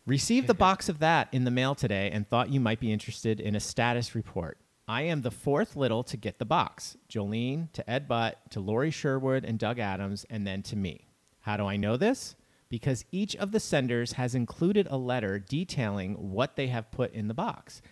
Received 0.07 0.47
the 0.47 0.55
box 0.67 0.89
of 0.89 0.99
that 1.01 1.29
in 1.31 1.45
the 1.45 1.51
mail 1.51 1.75
today 1.75 2.11
and 2.11 2.27
thought 2.27 2.51
you 2.51 2.59
might 2.61 2.81
be 2.81 2.91
interested 2.91 3.39
in 3.39 3.55
a 3.55 3.61
status 3.61 4.15
report. 4.15 4.57
I 4.89 5.03
am 5.03 5.21
the 5.21 5.31
fourth 5.31 5.77
little 5.77 6.03
to 6.05 6.17
get 6.17 6.39
the 6.39 6.47
box 6.47 6.97
Jolene, 7.11 7.71
to 7.75 7.89
Ed 7.89 8.09
Butt, 8.09 8.39
to 8.51 8.61
Lori 8.61 8.91
Sherwood 8.91 9.45
and 9.45 9.59
Doug 9.59 9.79
Adams, 9.79 10.25
and 10.31 10.47
then 10.47 10.63
to 10.63 10.77
me. 10.77 11.09
How 11.41 11.59
do 11.59 11.67
I 11.67 11.77
know 11.77 11.99
this? 11.99 12.35
Because 12.71 13.05
each 13.13 13.37
of 13.37 13.53
the 13.53 13.61
senders 13.61 14.13
has 14.13 14.35
included 14.35 14.89
a 14.91 14.97
letter 14.97 15.39
detailing 15.39 16.15
what 16.33 16.57
they 16.57 16.69
have 16.69 16.91
put 16.91 17.13
in 17.13 17.29
the 17.29 17.35
box 17.35 17.83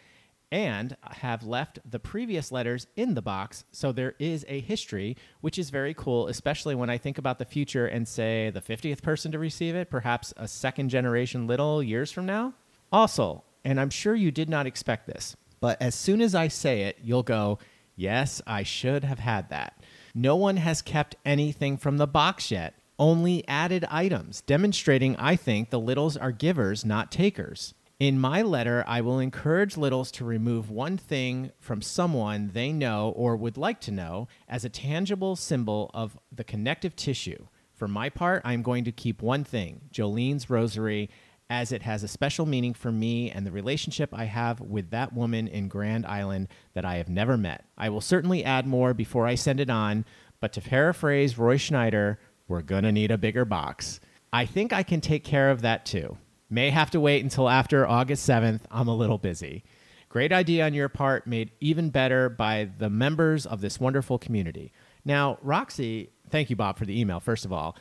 and 0.50 0.96
have 1.02 1.42
left 1.42 1.78
the 1.84 1.98
previous 1.98 2.50
letters 2.50 2.86
in 2.96 3.12
the 3.12 3.22
box. 3.22 3.64
So 3.72 3.92
there 3.92 4.14
is 4.18 4.46
a 4.48 4.60
history, 4.60 5.18
which 5.42 5.58
is 5.58 5.68
very 5.68 5.92
cool, 5.92 6.28
especially 6.28 6.74
when 6.74 6.88
I 6.88 6.96
think 6.96 7.18
about 7.18 7.38
the 7.38 7.44
future 7.44 7.86
and 7.86 8.08
say 8.08 8.50
the 8.50 8.60
50th 8.62 9.02
person 9.02 9.32
to 9.32 9.38
receive 9.38 9.74
it, 9.74 9.90
perhaps 9.90 10.32
a 10.38 10.48
second 10.48 10.88
generation 10.88 11.46
little 11.46 11.82
years 11.82 12.10
from 12.10 12.24
now. 12.24 12.54
Also, 12.90 13.44
and 13.64 13.80
I'm 13.80 13.90
sure 13.90 14.14
you 14.14 14.30
did 14.30 14.48
not 14.48 14.66
expect 14.66 15.06
this, 15.06 15.36
but 15.66 15.82
as 15.82 15.96
soon 15.96 16.20
as 16.20 16.32
I 16.32 16.46
say 16.46 16.82
it, 16.82 17.00
you'll 17.02 17.24
go, 17.24 17.58
Yes, 17.96 18.40
I 18.46 18.62
should 18.62 19.02
have 19.02 19.18
had 19.18 19.48
that. 19.48 19.82
No 20.14 20.36
one 20.36 20.58
has 20.58 20.80
kept 20.80 21.16
anything 21.24 21.76
from 21.76 21.96
the 21.96 22.06
box 22.06 22.52
yet, 22.52 22.74
only 23.00 23.42
added 23.48 23.84
items, 23.90 24.42
demonstrating, 24.42 25.16
I 25.16 25.34
think, 25.34 25.70
the 25.70 25.80
littles 25.80 26.16
are 26.16 26.30
givers, 26.30 26.84
not 26.84 27.10
takers. 27.10 27.74
In 27.98 28.20
my 28.20 28.42
letter, 28.42 28.84
I 28.86 29.00
will 29.00 29.18
encourage 29.18 29.76
littles 29.76 30.12
to 30.12 30.24
remove 30.24 30.70
one 30.70 30.98
thing 30.98 31.50
from 31.58 31.82
someone 31.82 32.52
they 32.52 32.72
know 32.72 33.12
or 33.16 33.34
would 33.34 33.56
like 33.56 33.80
to 33.80 33.90
know 33.90 34.28
as 34.48 34.64
a 34.64 34.68
tangible 34.68 35.34
symbol 35.34 35.90
of 35.92 36.16
the 36.30 36.44
connective 36.44 36.94
tissue. 36.94 37.48
For 37.74 37.88
my 37.88 38.08
part, 38.08 38.40
I'm 38.44 38.62
going 38.62 38.84
to 38.84 38.92
keep 38.92 39.20
one 39.20 39.42
thing 39.42 39.80
Jolene's 39.92 40.48
Rosary, 40.48 41.10
as 41.48 41.72
it 41.72 41.82
has 41.82 42.02
a 42.02 42.08
special 42.08 42.46
meaning 42.46 42.74
for 42.74 42.90
me 42.90 43.30
and 43.30 43.46
the 43.46 43.52
relationship 43.52 44.10
I 44.12 44.24
have 44.24 44.60
with 44.60 44.90
that 44.90 45.12
woman 45.12 45.46
in 45.46 45.68
Grand 45.68 46.04
Island 46.06 46.48
that 46.74 46.84
I 46.84 46.96
have 46.96 47.08
never 47.08 47.36
met. 47.36 47.64
I 47.78 47.88
will 47.88 48.00
certainly 48.00 48.44
add 48.44 48.66
more 48.66 48.94
before 48.94 49.26
I 49.26 49.36
send 49.36 49.60
it 49.60 49.70
on, 49.70 50.04
but 50.40 50.52
to 50.54 50.60
paraphrase 50.60 51.38
Roy 51.38 51.56
Scheider, 51.56 52.16
we're 52.48 52.62
gonna 52.62 52.92
need 52.92 53.10
a 53.10 53.18
bigger 53.18 53.44
box. 53.44 54.00
I 54.32 54.44
think 54.44 54.72
I 54.72 54.82
can 54.82 55.00
take 55.00 55.24
care 55.24 55.50
of 55.50 55.62
that 55.62 55.86
too. 55.86 56.18
May 56.50 56.70
have 56.70 56.90
to 56.90 57.00
wait 57.00 57.22
until 57.22 57.48
after 57.48 57.86
August 57.86 58.28
7th. 58.28 58.62
I'm 58.70 58.88
a 58.88 58.94
little 58.94 59.18
busy. 59.18 59.64
Great 60.08 60.32
idea 60.32 60.64
on 60.64 60.74
your 60.74 60.88
part, 60.88 61.26
made 61.26 61.50
even 61.60 61.90
better 61.90 62.28
by 62.28 62.70
the 62.78 62.88
members 62.88 63.46
of 63.46 63.60
this 63.60 63.80
wonderful 63.80 64.18
community. 64.18 64.72
Now, 65.04 65.38
Roxy, 65.42 66.10
thank 66.30 66.50
you, 66.50 66.56
Bob, 66.56 66.78
for 66.78 66.84
the 66.84 66.98
email, 66.98 67.20
first 67.20 67.44
of 67.44 67.52
all. 67.52 67.76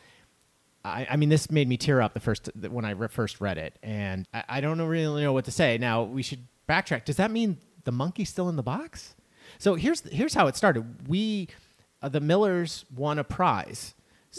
I, 0.86 1.08
I 1.10 1.15
mean, 1.15 1.30
this 1.30 1.50
made 1.50 1.68
me 1.68 1.77
tear 1.77 2.01
up 2.01 2.13
the 2.13 2.20
first 2.20 2.50
when 2.70 2.86
I 2.86 2.92
re- 2.92 3.08
first 3.08 3.42
read 3.42 3.58
it, 3.58 3.77
and 3.82 4.27
I, 4.34 4.44
I 4.48 4.62
don't 4.62 4.80
really 4.80 5.24
know 5.24 5.34
what 5.34 5.46
to 5.46 5.51
say. 5.51 5.77
Now, 5.77 6.04
we 6.04 6.22
should 6.22 6.48
backtrack. 6.70 7.06
Does 7.06 7.18
that 7.18 7.32
mean 7.32 7.58
the 7.84 7.92
monkey's 7.92 8.30
still 8.30 8.50
in 8.50 8.56
the 8.56 8.63
box? 8.63 9.15
So 9.58 9.75
here's 9.75 10.01
here's 10.01 10.36
how 10.36 10.48
it 10.48 10.56
started. 10.56 11.08
We, 11.08 11.48
uh, 12.01 12.10
the 12.10 12.20
Millers, 12.20 12.86
won 12.96 13.18
a 13.18 13.24
prize. 13.24 13.96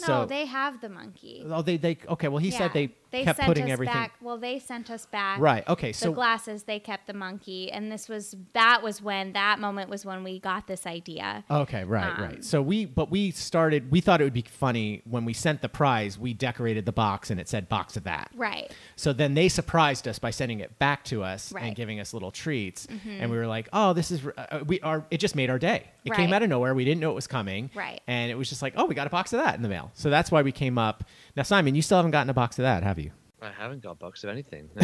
No, 0.07 0.25
they 0.25 0.45
have 0.45 0.81
the 0.81 0.89
monkey. 0.89 1.43
oh 1.49 1.61
they 1.61 1.77
they 1.77 1.97
okay. 2.09 2.27
Well, 2.27 2.37
he 2.39 2.49
Yeah. 2.49 2.57
said 2.57 2.73
they, 2.73 2.89
they 3.11 3.23
kept 3.23 3.37
sent 3.37 3.47
putting 3.47 3.65
us 3.65 3.71
everything 3.71 3.93
back. 3.93 4.13
Well, 4.21 4.37
they 4.37 4.59
sent 4.59 4.89
us 4.91 5.05
back. 5.05 5.39
right. 5.39 5.67
Okay, 5.67 5.93
So 5.93 6.07
The 6.07 6.11
so 6.11 6.13
glasses, 6.15 6.63
they 6.63 6.79
kept 6.79 7.07
the 7.07 7.13
monkey, 7.13 7.71
and 7.71 7.91
this 7.91 8.09
was 8.09 8.35
that 8.53 8.83
was 8.83 9.01
when 9.01 9.33
that 9.33 9.59
moment 9.59 9.89
was 9.89 10.05
when 10.05 10.23
we 10.23 10.39
got 10.39 10.67
this 10.67 10.85
idea. 10.85 11.43
Okay, 11.49 11.83
right, 11.85 12.17
Um, 12.17 12.21
right. 12.23 12.43
So 12.43 12.61
we, 12.61 12.85
but 12.85 13.09
we 13.09 13.31
started. 13.31 13.91
We 13.91 14.01
thought 14.01 14.19
it 14.21 14.25
would 14.25 14.33
be 14.33 14.41
funny 14.43 15.01
when 15.05 15.23
we 15.25 15.33
sent 15.33 15.61
the 15.61 15.69
prize. 15.69 16.19
We 16.19 16.33
decorated 16.33 16.85
the 16.85 16.91
box 16.91 17.29
and 17.31 17.39
it 17.39 17.47
said 17.47 17.69
"box 17.69 17.95
of 17.97 18.03
that." 18.03 18.29
Right. 18.35 18.71
So 18.95 19.13
then 19.13 19.33
they 19.35 19.47
surprised 19.49 20.07
us 20.07 20.19
by 20.19 20.31
sending 20.31 20.59
it 20.59 20.77
back 20.79 21.03
to 21.05 21.23
us 21.23 21.51
and 21.51 21.55
Right. 21.55 21.63
Mm-hmm. 21.67 21.73
giving 21.73 21.99
us 21.99 22.13
little 22.13 22.31
treats, 22.31 22.87
and 23.07 23.31
we 23.31 23.37
were 23.37 23.47
like, 23.47 23.69
"Oh, 23.73 23.93
this 23.93 24.11
is 24.11 24.21
uh, 24.37 24.59
we 24.65 24.79
are." 24.81 25.05
It 25.11 25.19
just 25.19 25.35
made 25.35 25.49
our 25.49 25.59
day. 25.59 25.85
It 26.05 26.13
came 26.13 26.31
out 26.33 26.41
of 26.43 26.49
nowhere. 26.49 26.73
We 26.73 26.85
didn't 26.85 27.01
know 27.01 27.11
it 27.11 27.15
was 27.15 27.27
coming. 27.27 27.69
Right. 27.75 27.99
And 28.07 28.31
it 28.31 28.35
was 28.35 28.49
just 28.49 28.61
like, 28.61 28.73
"Oh, 28.77 28.85
we 28.85 28.95
got 28.95 29.07
a 29.07 29.09
box 29.09 29.33
of 29.33 29.39
that 29.43 29.55
in 29.55 29.61
the 29.61 29.69
mail." 29.69 29.86
So 29.93 30.09
that's 30.09 30.31
why 30.31 30.41
we 30.41 30.51
came 30.51 30.77
up. 30.77 31.03
Now, 31.35 31.43
Simon, 31.43 31.75
you 31.75 31.81
still 31.81 31.97
haven't 31.97 32.11
gotten 32.11 32.29
a 32.29 32.33
box 32.33 32.59
of 32.59 32.63
that, 32.63 32.83
have 32.83 32.99
you? 32.99 33.11
I 33.41 33.51
haven't 33.51 33.83
got 33.83 33.91
a 33.91 33.95
box 33.95 34.23
of 34.23 34.29
anything. 34.29 34.69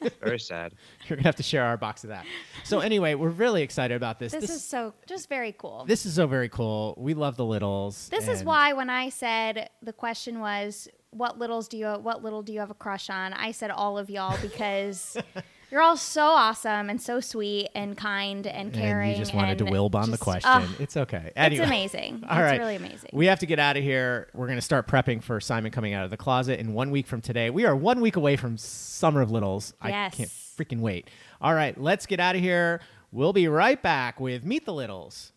No. 0.00 0.08
Very 0.22 0.38
sad. 0.38 0.74
You're 1.08 1.16
gonna 1.16 1.26
have 1.26 1.36
to 1.36 1.42
share 1.42 1.64
our 1.64 1.76
box 1.76 2.04
of 2.04 2.10
that. 2.10 2.24
So 2.64 2.80
anyway, 2.80 3.14
we're 3.14 3.30
really 3.30 3.62
excited 3.62 3.96
about 3.96 4.18
this. 4.18 4.32
This, 4.32 4.50
is 4.50 4.62
so 4.64 4.94
just 5.06 5.28
very 5.28 5.52
cool. 5.52 5.84
this 5.86 6.06
is 6.06 6.14
so 6.14 6.26
very 6.26 6.48
cool. 6.48 6.94
We 6.98 7.14
love 7.14 7.36
the 7.36 7.44
littles. 7.44 8.08
This 8.10 8.28
is 8.28 8.44
why 8.44 8.74
when 8.74 8.90
I 8.90 9.08
said 9.08 9.70
the 9.82 9.92
question 9.92 10.40
was 10.40 10.88
what 11.10 11.38
littles 11.38 11.68
do 11.68 11.78
you 11.78 11.86
what 11.88 12.22
little 12.22 12.42
do 12.42 12.52
you 12.52 12.60
have 12.60 12.70
a 12.70 12.74
crush 12.74 13.10
on? 13.10 13.32
I 13.32 13.52
said 13.52 13.70
all 13.70 13.98
of 13.98 14.10
y'all 14.10 14.38
because 14.40 15.16
you're 15.70 15.80
all 15.80 15.96
so 15.96 16.24
awesome 16.24 16.90
and 16.90 17.00
so 17.00 17.20
sweet 17.20 17.68
and 17.74 17.96
kind 17.96 18.46
and 18.46 18.72
caring. 18.72 19.10
And 19.10 19.18
you 19.18 19.24
just 19.24 19.34
wanted 19.34 19.58
to 19.58 19.66
and 19.66 19.74
Wilb 19.74 19.94
on 19.94 20.10
the 20.10 20.18
question. 20.18 20.50
ugh, 20.50 20.68
it's 20.80 20.96
okay. 20.96 21.30
it's 21.36 21.60
amazing. 21.60 22.24
All 22.28 22.38
it's 22.38 22.50
right. 22.50 22.58
really 22.58 22.76
amazing. 22.76 23.10
We 23.12 23.26
have 23.26 23.38
to 23.40 23.46
get 23.46 23.58
out 23.58 23.76
of 23.76 23.82
here. 23.82 24.28
We're 24.34 24.46
going 24.46 24.58
to 24.58 24.62
start 24.62 24.88
prepping 24.88 25.22
for 25.22 25.40
Simon 25.40 25.70
coming 25.70 25.94
out 25.94 26.04
of 26.04 26.10
the 26.10 26.16
closet 26.16 26.58
in 26.58 26.72
one 26.74 26.90
week 26.90 27.06
from 27.06 27.20
today. 27.20 27.50
We 27.50 27.64
are 27.66 27.76
one 27.76 28.00
week 28.00 28.16
away 28.16 28.36
from 28.36 28.56
Summer 28.58 29.20
of 29.20 29.30
Littles. 29.30 29.72
Yes. 29.84 30.14
I 30.14 30.16
can't 30.16 30.30
freaking 30.30 30.80
wait. 30.80 31.08
All 31.40 31.54
right, 31.54 31.78
let's 31.80 32.06
get 32.06 32.20
out 32.20 32.34
of 32.34 32.40
here. 32.40 32.80
We'll 33.12 33.32
be 33.32 33.48
right 33.48 33.80
back 33.80 34.20
with 34.20 34.44
Meet 34.44 34.66
the 34.66 34.72
Littles. 34.72 35.32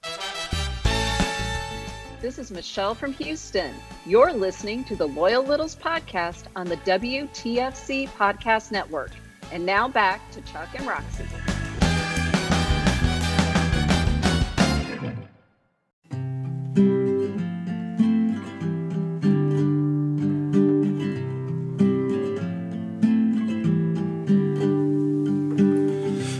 This 2.22 2.40
is 2.40 2.52
Michelle 2.52 2.96
from 2.96 3.13
Houston. 3.13 3.74
You're 4.06 4.32
listening 4.32 4.84
to 4.86 4.96
the 4.96 5.08
Loyal 5.08 5.44
Littles 5.44 5.75
podcast 5.75 6.46
on 6.56 6.68
the 6.68 6.78
WTFC 6.78 8.08
Podcast 8.10 8.72
Network. 8.72 9.12
And 9.53 9.67
now 9.67 9.88
back 9.88 10.31
to 10.31 10.41
Chuck 10.41 10.69
and 10.74 10.88
Roxy. 10.88 11.25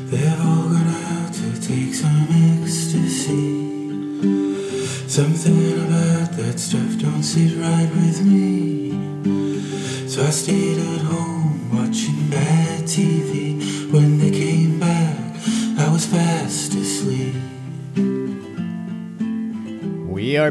They're 0.10 0.40
all 0.42 0.70
gonna 0.70 1.30
to 1.34 1.62
take 1.62 1.94
some 1.94 2.28
ecstasy. 2.64 3.70
Something 5.08 5.86
about 5.86 6.32
that 6.32 6.60
stuff 6.60 6.98
don't 6.98 7.22
sit 7.22 7.56
right 7.58 7.92
with 7.94 8.26
me. 8.26 8.90
So 10.08 10.24
I 10.24 10.32
stayed 10.32 10.73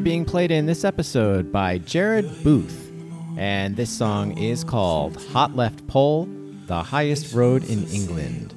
being 0.03 0.25
played 0.25 0.51
in 0.51 0.67
this 0.67 0.85
episode 0.85 1.53
by 1.53 1.79
Jared 1.79 2.43
Booth, 2.43 2.91
and 3.37 3.77
this 3.77 3.91
song 3.91 4.37
is 4.37 4.65
called 4.65 5.17
Hot 5.27 5.55
Left 5.55 5.87
Pole, 5.87 6.29
the 6.67 6.83
highest 6.83 7.33
road 7.33 7.63
in 7.65 7.87
England. 7.87 8.53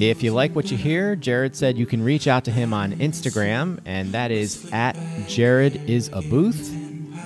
If 0.00 0.22
you 0.22 0.32
like 0.32 0.54
what 0.56 0.70
you 0.70 0.78
hear, 0.78 1.14
Jared 1.14 1.54
said 1.54 1.76
you 1.76 1.84
can 1.84 2.02
reach 2.02 2.26
out 2.26 2.44
to 2.44 2.50
him 2.50 2.72
on 2.72 2.92
Instagram, 2.92 3.80
and 3.84 4.12
that 4.12 4.30
is 4.30 4.70
at 4.72 4.96
Jared 5.28 5.76
is 5.90 6.08
a 6.14 6.22
booth. 6.22 6.74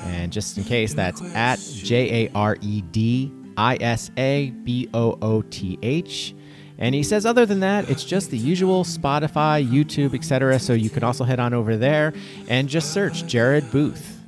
And 0.07 0.33
just 0.33 0.59
in 0.59 0.65
case, 0.65 0.93
that's 0.93 1.23
at 1.37 1.61
J 1.61 2.27
A 2.27 2.33
R 2.35 2.57
E 2.61 2.83
D 2.83 3.31
I 3.57 3.77
S 3.81 4.11
A 4.17 4.51
B 4.51 4.89
O 4.93 5.17
O 5.23 5.43
T 5.43 5.79
H. 5.83 6.35
And 6.79 6.95
he 6.95 7.03
says, 7.03 7.25
other 7.25 7.47
than 7.47 7.61
that, 7.61 7.89
it's 7.89 8.05
just 8.05 8.31
the 8.31 8.39
usual 8.39 8.85
Spotify, 8.85 9.65
YouTube, 9.67 10.15
etc. 10.15 10.59
So 10.59 10.73
you 10.73 10.91
can 10.91 11.05
also 11.05 11.25
head 11.25 11.39
on 11.39 11.55
over 11.55 11.77
there 11.77 12.13
and 12.49 12.69
just 12.69 12.93
search 12.93 13.27
Jared 13.27 13.71
Booth. 13.71 14.21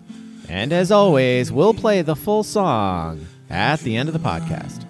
And 0.48 0.72
as 0.72 0.92
always, 0.92 1.50
we'll 1.50 1.74
play 1.74 2.02
the 2.02 2.14
full 2.14 2.44
song 2.44 3.26
at 3.50 3.80
the 3.80 3.96
end 3.96 4.08
of 4.08 4.12
the 4.12 4.20
podcast. 4.20 4.84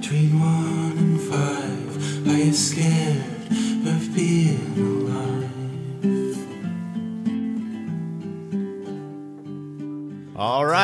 Between 0.00 0.40
one 0.40 0.98
and 0.98 1.20
five, 1.20 2.28
are 2.28 2.38
you 2.38 2.52
scared 2.52 3.24
of 3.86 4.14
being 4.14 4.74
alive? 4.78 5.01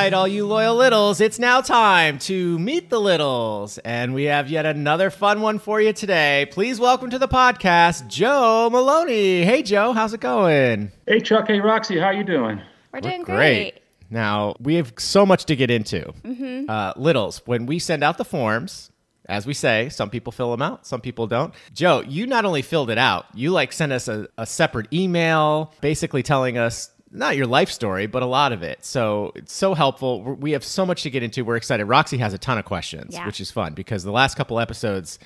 Right, 0.02 0.14
all 0.14 0.28
you 0.28 0.47
loyal 0.47 0.76
littles, 0.76 1.21
it's 1.21 1.40
now 1.40 1.61
time 1.61 2.21
to 2.21 2.57
meet 2.61 2.88
the 2.88 3.00
littles. 3.00 3.78
And 3.78 4.14
we 4.14 4.25
have 4.25 4.49
yet 4.49 4.64
another 4.64 5.11
fun 5.11 5.40
one 5.40 5.59
for 5.59 5.81
you 5.81 5.93
today. 5.93 6.47
Please 6.52 6.78
welcome 6.78 7.11
to 7.11 7.19
the 7.19 7.26
podcast, 7.26 8.07
Joe 8.07 8.71
Maloney. 8.71 9.43
Hey, 9.43 9.64
Joe, 9.64 9.93
how's 9.93 10.14
it 10.14 10.21
going? 10.21 10.93
Hey 11.09 11.19
Chuck, 11.19 11.49
hey 11.49 11.59
Roxy, 11.59 11.99
how 11.99 12.11
you 12.11 12.23
doing? 12.23 12.62
We're 12.93 13.00
doing 13.00 13.23
great. 13.25 13.81
Now, 14.09 14.55
we 14.61 14.76
have 14.76 14.93
so 14.99 15.26
much 15.26 15.47
to 15.47 15.57
get 15.57 15.69
into. 15.69 16.12
Uh, 16.69 16.93
littles, 16.97 17.43
when 17.47 17.67
we 17.67 17.81
send 17.81 18.05
out 18.05 18.19
the 18.19 18.25
forms, 18.25 18.93
as 19.28 19.47
we 19.47 19.52
say, 19.52 19.88
some 19.88 20.11
people 20.11 20.31
fill 20.31 20.52
them 20.52 20.62
out, 20.62 20.87
some 20.87 21.00
people 21.00 21.26
don't. 21.26 21.52
Joe, 21.75 22.05
you 22.07 22.28
not 22.28 22.45
only 22.45 22.62
filled 22.62 22.90
it 22.90 22.99
out, 22.99 23.26
you 23.35 23.50
like 23.50 23.73
sent 23.73 23.90
us 23.90 24.07
a, 24.07 24.28
a 24.38 24.47
separate 24.47 24.93
email 24.93 25.75
basically 25.81 26.23
telling 26.23 26.57
us 26.57 26.90
not 27.11 27.37
your 27.37 27.47
life 27.47 27.71
story, 27.71 28.07
but 28.07 28.23
a 28.23 28.27
lot 28.27 28.53
of 28.53 28.62
it. 28.62 28.85
So 28.85 29.33
it's 29.35 29.53
so 29.53 29.75
helpful. 29.75 30.23
We're- 30.23 30.53
have 30.53 30.65
so 30.65 30.85
much 30.85 31.03
to 31.03 31.11
get 31.11 31.23
into. 31.23 31.45
We're 31.45 31.57
excited. 31.57 31.85
Roxy 31.87 32.19
has 32.19 32.35
a 32.35 32.38
ton 32.38 32.59
of 32.59 32.65
questions, 32.65 33.15
Yeah. 33.15 33.27
which 33.27 33.41
is 33.41 33.50
fun 33.50 33.75
because 33.75 34.05
the 34.05 34.12
last 34.12 34.37
couple 34.37 34.59
episodes, 34.61 35.19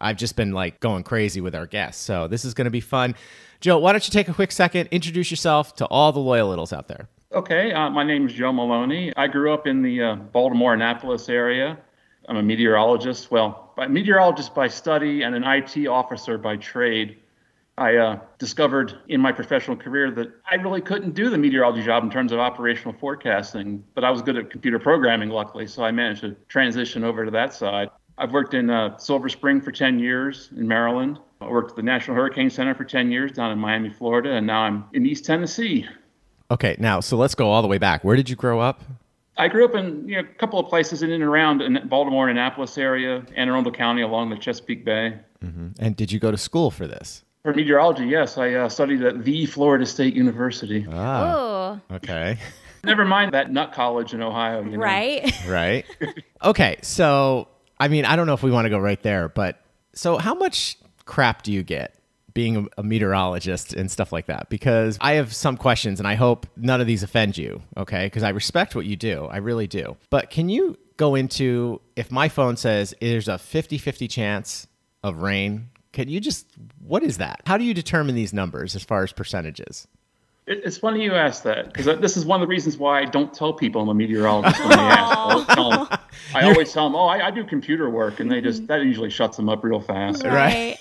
I've 0.00 0.16
just 0.16 0.34
been 0.36 0.52
like 0.52 0.80
going 0.80 1.02
crazy 1.04 1.40
with 1.40 1.54
our 1.54 1.66
guests. 1.66 2.02
So 2.02 2.26
this 2.26 2.44
is 2.44 2.54
going 2.54 2.64
to 2.64 2.70
be 2.70 2.80
fun. 2.80 3.14
Joe, 3.60 3.78
why 3.78 3.92
don't 3.92 4.06
you 4.06 4.12
take 4.12 4.28
a 4.28 4.32
quick 4.34 4.52
second, 4.52 4.88
introduce 4.90 5.30
yourself 5.30 5.74
to 5.76 5.86
all 5.86 6.12
the 6.12 6.20
loyal 6.20 6.48
littles 6.48 6.72
out 6.72 6.88
there? 6.88 7.08
Okay, 7.32 7.72
uh, 7.72 7.90
my 7.90 8.02
name 8.02 8.26
is 8.26 8.32
Joe 8.32 8.52
Maloney. 8.52 9.12
I 9.16 9.28
grew 9.28 9.52
up 9.52 9.66
in 9.66 9.82
the 9.82 10.02
uh, 10.02 10.14
Baltimore 10.16 10.74
Annapolis 10.74 11.28
area. 11.28 11.78
I'm 12.28 12.36
a 12.36 12.42
meteorologist. 12.42 13.30
Well, 13.30 13.72
by 13.76 13.86
meteorologist 13.88 14.54
by 14.54 14.68
study 14.68 15.22
and 15.22 15.34
an 15.34 15.44
IT 15.44 15.86
officer 15.86 16.38
by 16.38 16.56
trade. 16.56 17.18
I 17.80 17.96
uh, 17.96 18.18
discovered 18.38 18.98
in 19.08 19.22
my 19.22 19.32
professional 19.32 19.74
career 19.74 20.10
that 20.10 20.28
I 20.50 20.56
really 20.56 20.82
couldn't 20.82 21.14
do 21.14 21.30
the 21.30 21.38
meteorology 21.38 21.82
job 21.82 22.04
in 22.04 22.10
terms 22.10 22.30
of 22.30 22.38
operational 22.38 22.92
forecasting, 22.92 23.82
but 23.94 24.04
I 24.04 24.10
was 24.10 24.20
good 24.20 24.36
at 24.36 24.50
computer 24.50 24.78
programming, 24.78 25.30
luckily, 25.30 25.66
so 25.66 25.82
I 25.82 25.90
managed 25.90 26.20
to 26.20 26.36
transition 26.48 27.04
over 27.04 27.24
to 27.24 27.30
that 27.30 27.54
side. 27.54 27.88
I've 28.18 28.32
worked 28.32 28.52
in 28.52 28.68
uh, 28.68 28.98
Silver 28.98 29.30
Spring 29.30 29.62
for 29.62 29.72
10 29.72 29.98
years 29.98 30.50
in 30.54 30.68
Maryland. 30.68 31.18
I 31.40 31.48
worked 31.48 31.70
at 31.70 31.76
the 31.76 31.82
National 31.82 32.18
Hurricane 32.18 32.50
Center 32.50 32.74
for 32.74 32.84
10 32.84 33.10
years 33.10 33.32
down 33.32 33.50
in 33.50 33.58
Miami, 33.58 33.88
Florida, 33.88 34.32
and 34.32 34.46
now 34.46 34.60
I'm 34.60 34.84
in 34.92 35.06
East 35.06 35.24
Tennessee. 35.24 35.86
Okay, 36.50 36.76
now 36.78 37.00
so 37.00 37.16
let's 37.16 37.34
go 37.34 37.48
all 37.48 37.62
the 37.62 37.68
way 37.68 37.78
back. 37.78 38.04
Where 38.04 38.14
did 38.14 38.28
you 38.28 38.36
grow 38.36 38.60
up? 38.60 38.82
I 39.38 39.48
grew 39.48 39.64
up 39.64 39.74
in 39.74 40.06
you 40.06 40.16
know, 40.16 40.28
a 40.28 40.34
couple 40.34 40.58
of 40.58 40.68
places 40.68 41.02
in 41.02 41.10
and 41.12 41.22
around 41.22 41.62
in 41.62 41.88
Baltimore 41.88 42.28
and 42.28 42.38
Annapolis 42.38 42.76
area, 42.76 43.24
Anne 43.34 43.48
Arundel 43.48 43.72
County 43.72 44.02
along 44.02 44.28
the 44.28 44.36
Chesapeake 44.36 44.84
Bay. 44.84 45.18
And 45.78 45.96
did 45.96 46.12
you 46.12 46.18
go 46.18 46.30
to 46.30 46.36
school 46.36 46.70
for 46.70 46.86
this? 46.86 47.24
For 47.42 47.54
meteorology, 47.54 48.06
yes, 48.06 48.36
I 48.36 48.52
uh, 48.52 48.68
studied 48.68 49.02
at 49.02 49.24
the 49.24 49.46
Florida 49.46 49.86
State 49.86 50.14
University. 50.14 50.86
Ah, 50.92 51.80
Oh, 51.90 51.96
okay. 51.96 52.36
Never 52.84 53.04
mind 53.04 53.32
that 53.32 53.50
nut 53.50 53.72
college 53.72 54.12
in 54.12 54.22
Ohio. 54.22 54.62
You 54.62 54.72
know? 54.72 54.78
right? 54.78 55.32
right? 55.48 55.86
okay, 56.44 56.76
so 56.82 57.48
I 57.78 57.88
mean, 57.88 58.04
I 58.04 58.16
don't 58.16 58.26
know 58.26 58.34
if 58.34 58.42
we 58.42 58.50
want 58.50 58.66
to 58.66 58.70
go 58.70 58.78
right 58.78 59.02
there, 59.02 59.28
but 59.28 59.60
so 59.94 60.18
how 60.18 60.34
much 60.34 60.76
crap 61.06 61.42
do 61.42 61.52
you 61.52 61.62
get 61.62 61.94
being 62.34 62.56
a, 62.56 62.80
a 62.80 62.82
meteorologist 62.82 63.72
and 63.72 63.90
stuff 63.90 64.12
like 64.12 64.26
that? 64.26 64.50
Because 64.50 64.98
I 65.00 65.12
have 65.14 65.34
some 65.34 65.56
questions 65.56 65.98
and 65.98 66.06
I 66.06 66.16
hope 66.16 66.46
none 66.56 66.80
of 66.80 66.86
these 66.86 67.02
offend 67.02 67.38
you, 67.38 67.62
okay? 67.76 68.04
Because 68.06 68.22
I 68.22 68.30
respect 68.30 68.74
what 68.76 68.84
you 68.84 68.96
do. 68.96 69.24
I 69.30 69.38
really 69.38 69.66
do. 69.66 69.96
But 70.10 70.28
can 70.30 70.48
you 70.50 70.78
go 70.98 71.14
into 71.14 71.80
if 71.96 72.10
my 72.10 72.28
phone 72.28 72.56
says 72.58 72.94
there's 73.00 73.28
a 73.28 73.38
50 73.38 73.78
50 73.78 74.08
chance 74.08 74.66
of 75.02 75.22
rain? 75.22 75.70
Can 75.92 76.08
you 76.08 76.20
just, 76.20 76.46
what 76.86 77.02
is 77.02 77.18
that? 77.18 77.42
How 77.46 77.58
do 77.58 77.64
you 77.64 77.74
determine 77.74 78.14
these 78.14 78.32
numbers 78.32 78.76
as 78.76 78.82
far 78.84 79.02
as 79.02 79.12
percentages? 79.12 79.88
It's 80.46 80.78
funny 80.78 81.04
you 81.04 81.14
ask 81.14 81.44
that 81.44 81.72
because 81.72 81.86
this 82.00 82.16
is 82.16 82.24
one 82.24 82.40
of 82.40 82.48
the 82.48 82.50
reasons 82.50 82.76
why 82.76 83.00
I 83.00 83.04
don't 83.04 83.32
tell 83.32 83.52
people 83.52 83.82
I'm 83.82 83.88
a 83.88 83.94
meteorologist 83.94 84.58
when 84.58 84.70
they 84.70 84.74
ask. 84.74 85.16
I 85.18 85.22
always 85.22 85.46
tell 85.46 85.72
'em- 85.72 85.98
I 86.34 86.42
always 86.42 86.72
tell 86.72 86.84
them, 86.86 86.96
"Oh, 86.96 87.06
I, 87.06 87.26
I 87.28 87.30
do 87.30 87.44
computer 87.44 87.88
work," 87.88 88.18
and 88.18 88.28
they 88.28 88.40
just 88.40 88.66
that 88.66 88.82
usually 88.82 89.10
shuts 89.10 89.36
them 89.36 89.48
up 89.48 89.62
real 89.62 89.80
fast. 89.80 90.24
Right. 90.24 90.76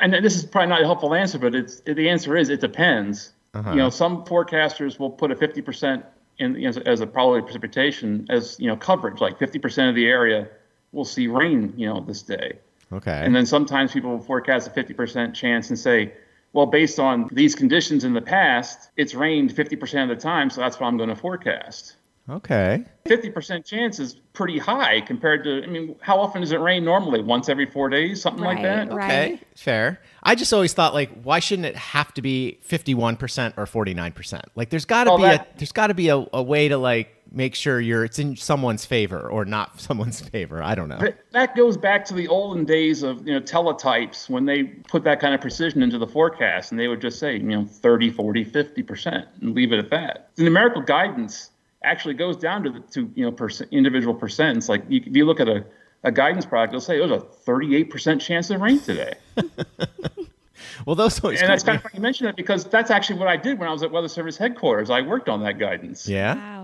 And 0.00 0.12
this 0.14 0.34
is 0.34 0.44
probably 0.44 0.70
not 0.70 0.80
a 0.82 0.86
helpful 0.86 1.14
answer, 1.14 1.38
but 1.38 1.54
it's 1.54 1.80
the 1.82 2.08
answer 2.08 2.36
is 2.36 2.48
it 2.48 2.60
depends. 2.60 3.32
Uh-huh. 3.54 3.70
You 3.70 3.76
know, 3.76 3.90
some 3.90 4.24
forecasters 4.24 4.98
will 4.98 5.10
put 5.10 5.30
a 5.30 5.36
50% 5.36 6.02
in 6.38 6.64
as, 6.64 6.78
as 6.78 7.00
a 7.00 7.06
probability 7.06 7.40
of 7.40 7.46
precipitation 7.46 8.26
as 8.28 8.58
you 8.58 8.66
know 8.66 8.76
coverage, 8.76 9.20
like 9.20 9.38
50% 9.38 9.88
of 9.88 9.94
the 9.94 10.06
area 10.06 10.48
will 10.90 11.04
see 11.04 11.28
rain, 11.28 11.74
you 11.76 11.86
know, 11.86 12.00
this 12.00 12.22
day. 12.22 12.58
Okay. 12.92 13.22
And 13.24 13.34
then 13.34 13.46
sometimes 13.46 13.92
people 13.92 14.10
will 14.10 14.20
forecast 14.22 14.68
a 14.68 14.70
50% 14.70 15.34
chance 15.34 15.70
and 15.70 15.78
say, 15.78 16.12
well, 16.52 16.66
based 16.66 16.98
on 16.98 17.28
these 17.32 17.54
conditions 17.54 18.04
in 18.04 18.12
the 18.12 18.20
past, 18.20 18.90
it's 18.96 19.14
rained 19.14 19.54
50% 19.54 20.02
of 20.02 20.08
the 20.10 20.16
time, 20.16 20.50
so 20.50 20.60
that's 20.60 20.78
what 20.78 20.86
I'm 20.86 20.96
going 20.98 21.08
to 21.08 21.16
forecast. 21.16 21.96
okay. 22.28 22.84
50% 23.06 23.64
chance 23.64 23.98
is 23.98 24.14
pretty 24.34 24.58
high 24.58 25.00
compared 25.00 25.42
to, 25.44 25.62
I 25.62 25.66
mean, 25.66 25.96
how 26.00 26.20
often 26.20 26.40
does 26.42 26.52
it 26.52 26.60
rain 26.60 26.84
normally? 26.84 27.22
Once 27.22 27.48
every 27.48 27.66
four 27.66 27.88
days, 27.88 28.20
something 28.22 28.44
like 28.44 28.58
Right, 28.58 28.62
that? 28.62 28.92
right. 28.92 29.32
Okay, 29.34 29.40
fair. 29.56 30.00
I 30.22 30.34
just 30.34 30.52
always 30.52 30.72
thought 30.72 30.92
like, 30.94 31.10
why 31.22 31.40
shouldn't 31.40 31.66
it 31.66 31.76
have 31.76 32.12
to 32.14 32.22
be 32.22 32.58
fifty-one 32.62 33.16
percent 33.16 33.54
or 33.56 33.66
forty-nine 33.66 34.12
percent? 34.12 34.44
Like, 34.54 34.70
there's 34.70 34.84
got 34.84 35.04
to 35.04 35.10
Well, 35.10 35.18
be 35.18 35.24
a 35.24 35.46
there's 35.56 35.72
got 35.72 35.88
to 35.88 35.94
be 35.94 36.08
a, 36.10 36.24
a 36.32 36.42
way 36.42 36.68
to 36.68 36.76
like 36.78 37.08
make 37.32 37.54
sure 37.54 37.80
you're 37.80 38.04
it's 38.04 38.18
in 38.18 38.36
someone's 38.36 38.84
favor 38.84 39.28
or 39.28 39.44
not 39.44 39.80
someone's 39.80 40.20
favor. 40.20 40.62
I 40.62 40.74
don't 40.74 40.88
know. 40.88 40.98
But 40.98 41.18
that 41.32 41.56
goes 41.56 41.76
back 41.76 42.04
to 42.06 42.14
the 42.14 42.28
olden 42.28 42.64
days 42.64 43.02
of 43.02 43.26
you 43.26 43.34
know 43.34 43.40
teletypes 43.40 44.28
when 44.28 44.44
they 44.44 44.64
put 44.64 45.04
that 45.04 45.20
kind 45.20 45.34
of 45.34 45.40
precision 45.40 45.82
into 45.82 45.98
the 45.98 46.06
forecast 46.06 46.70
and 46.70 46.80
they 46.80 46.88
would 46.88 47.00
just 47.00 47.18
say 47.18 47.34
you 47.34 47.42
know 47.42 47.64
30 47.64 48.10
40 48.10 48.44
50% 48.44 49.26
and 49.40 49.54
leave 49.54 49.72
it 49.72 49.78
at 49.78 49.90
that 49.90 50.30
the 50.36 50.44
numerical 50.44 50.82
guidance 50.82 51.50
actually 51.84 52.14
goes 52.14 52.36
down 52.36 52.62
to 52.62 52.70
the 52.70 52.80
to 52.80 53.10
you 53.14 53.24
know 53.24 53.32
percent, 53.32 53.70
individual 53.72 54.14
percents 54.14 54.68
like 54.68 54.82
you, 54.88 55.02
if 55.04 55.16
you 55.16 55.24
look 55.24 55.40
at 55.40 55.48
a, 55.48 55.64
a 56.04 56.12
guidance 56.12 56.46
product 56.46 56.72
it'll 56.72 56.80
say 56.80 56.98
there's 56.98 57.10
a 57.10 57.24
38% 57.46 58.20
chance 58.20 58.50
of 58.50 58.60
rain 58.60 58.80
today 58.80 59.14
Well, 60.86 60.96
those 60.96 61.22
always 61.22 61.40
and 61.40 61.48
that's 61.48 61.62
kind 61.62 61.76
of 61.76 61.82
funny 61.82 61.96
you 61.96 62.02
mention 62.02 62.26
that 62.26 62.36
because 62.36 62.64
that's 62.64 62.90
actually 62.90 63.18
what 63.18 63.28
i 63.28 63.36
did 63.36 63.58
when 63.58 63.68
i 63.68 63.72
was 63.72 63.82
at 63.82 63.90
weather 63.90 64.08
service 64.08 64.36
headquarters 64.36 64.90
i 64.90 65.00
worked 65.00 65.28
on 65.28 65.42
that 65.42 65.58
guidance 65.58 66.08
yeah. 66.08 66.34
Wow. 66.34 66.61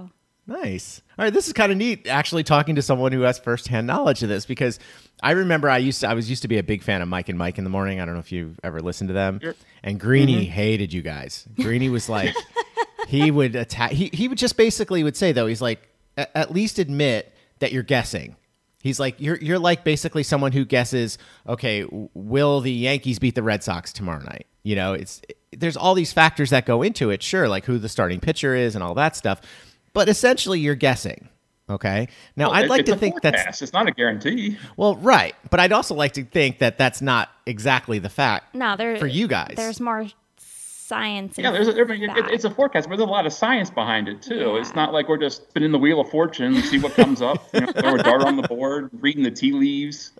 Nice. 0.48 1.02
All 1.18 1.26
right, 1.26 1.32
this 1.32 1.46
is 1.46 1.52
kind 1.52 1.70
of 1.70 1.76
neat 1.76 2.08
actually 2.08 2.42
talking 2.42 2.76
to 2.76 2.82
someone 2.82 3.12
who 3.12 3.20
has 3.20 3.38
firsthand 3.38 3.86
knowledge 3.86 4.22
of 4.22 4.30
this 4.30 4.46
because 4.46 4.78
I 5.22 5.32
remember 5.32 5.68
I 5.68 5.76
used 5.76 6.00
to 6.00 6.08
I 6.08 6.14
was 6.14 6.30
used 6.30 6.40
to 6.40 6.48
be 6.48 6.56
a 6.56 6.62
big 6.62 6.82
fan 6.82 7.02
of 7.02 7.08
Mike 7.08 7.28
and 7.28 7.38
Mike 7.38 7.58
in 7.58 7.64
the 7.64 7.70
morning. 7.70 8.00
I 8.00 8.06
don't 8.06 8.14
know 8.14 8.20
if 8.20 8.32
you've 8.32 8.58
ever 8.64 8.80
listened 8.80 9.08
to 9.08 9.14
them. 9.14 9.40
And 9.82 10.00
Greeny 10.00 10.44
mm-hmm. 10.44 10.50
hated 10.50 10.94
you 10.94 11.02
guys. 11.02 11.46
Greeny 11.60 11.90
was 11.90 12.08
like 12.08 12.34
he 13.08 13.30
would 13.30 13.56
attack 13.56 13.90
he 13.90 14.08
he 14.10 14.26
would 14.26 14.38
just 14.38 14.56
basically 14.56 15.04
would 15.04 15.18
say 15.18 15.32
though, 15.32 15.46
he's 15.46 15.60
like 15.60 15.86
at 16.16 16.50
least 16.50 16.78
admit 16.78 17.30
that 17.58 17.70
you're 17.70 17.82
guessing. 17.82 18.34
He's 18.80 18.98
like 18.98 19.20
you're 19.20 19.36
you're 19.36 19.58
like 19.58 19.84
basically 19.84 20.22
someone 20.22 20.52
who 20.52 20.64
guesses, 20.64 21.18
okay, 21.46 21.84
will 22.14 22.62
the 22.62 22.72
Yankees 22.72 23.18
beat 23.18 23.34
the 23.34 23.42
Red 23.42 23.62
Sox 23.62 23.92
tomorrow 23.92 24.22
night? 24.22 24.46
You 24.62 24.76
know, 24.76 24.94
it's 24.94 25.20
there's 25.52 25.76
all 25.76 25.94
these 25.94 26.14
factors 26.14 26.50
that 26.50 26.64
go 26.64 26.80
into 26.80 27.10
it, 27.10 27.22
sure, 27.22 27.48
like 27.48 27.66
who 27.66 27.78
the 27.78 27.88
starting 27.88 28.20
pitcher 28.20 28.54
is 28.54 28.74
and 28.74 28.82
all 28.82 28.94
that 28.94 29.14
stuff. 29.14 29.42
But 29.98 30.08
essentially 30.08 30.60
you're 30.60 30.76
guessing. 30.76 31.28
Okay. 31.68 32.06
Now 32.36 32.50
Well, 32.50 32.54
I'd 32.54 32.68
like 32.68 32.86
to 32.86 32.92
a 32.92 32.96
think 32.96 33.20
that's 33.20 33.60
it's 33.60 33.72
not 33.72 33.88
a 33.88 33.90
guarantee 33.90 34.56
well, 34.76 34.94
right. 34.94 35.34
But 35.50 35.58
I'd 35.58 35.72
also 35.72 35.96
like 35.96 36.12
to 36.12 36.24
think 36.24 36.60
that 36.60 36.78
that's 36.78 37.02
not 37.02 37.30
exactly 37.46 37.98
the 37.98 38.08
fact 38.08 38.54
No, 38.54 38.76
there 38.76 38.96
for 38.96 39.08
you 39.08 39.26
guys. 39.26 39.54
There's 39.56 39.80
more 39.80 40.06
science. 40.36 41.36
Yeah, 41.36 41.50
there's 41.50 41.66
a, 41.66 41.78
I 41.78 41.84
mean, 41.84 42.10
it, 42.10 42.26
it's 42.30 42.44
a 42.44 42.50
forecast, 42.50 42.88
but 42.88 42.96
there's 42.96 43.08
a 43.08 43.10
lot 43.10 43.26
of 43.26 43.32
science 43.32 43.70
behind 43.70 44.08
it 44.08 44.22
too. 44.22 44.56
It's 44.56 44.76
not 44.76 44.92
like 44.92 45.08
we're 45.08 45.18
just 45.18 45.48
spinning 45.50 45.72
the 45.72 45.78
wheel 45.78 46.00
of 46.00 46.08
fortune 46.10 46.54
and 46.54 46.64
see 46.64 46.78
what 46.78 46.94
comes 46.94 47.20
up. 47.20 47.42
You 47.52 47.62
know, 47.62 47.72
throw 47.72 47.94
a 47.96 47.98
dart 48.04 48.22
on 48.22 48.36
the 48.36 48.46
board, 48.46 48.90
reading 48.92 49.24
the 49.24 49.32
tea 49.32 49.50
leaves. 49.50 50.12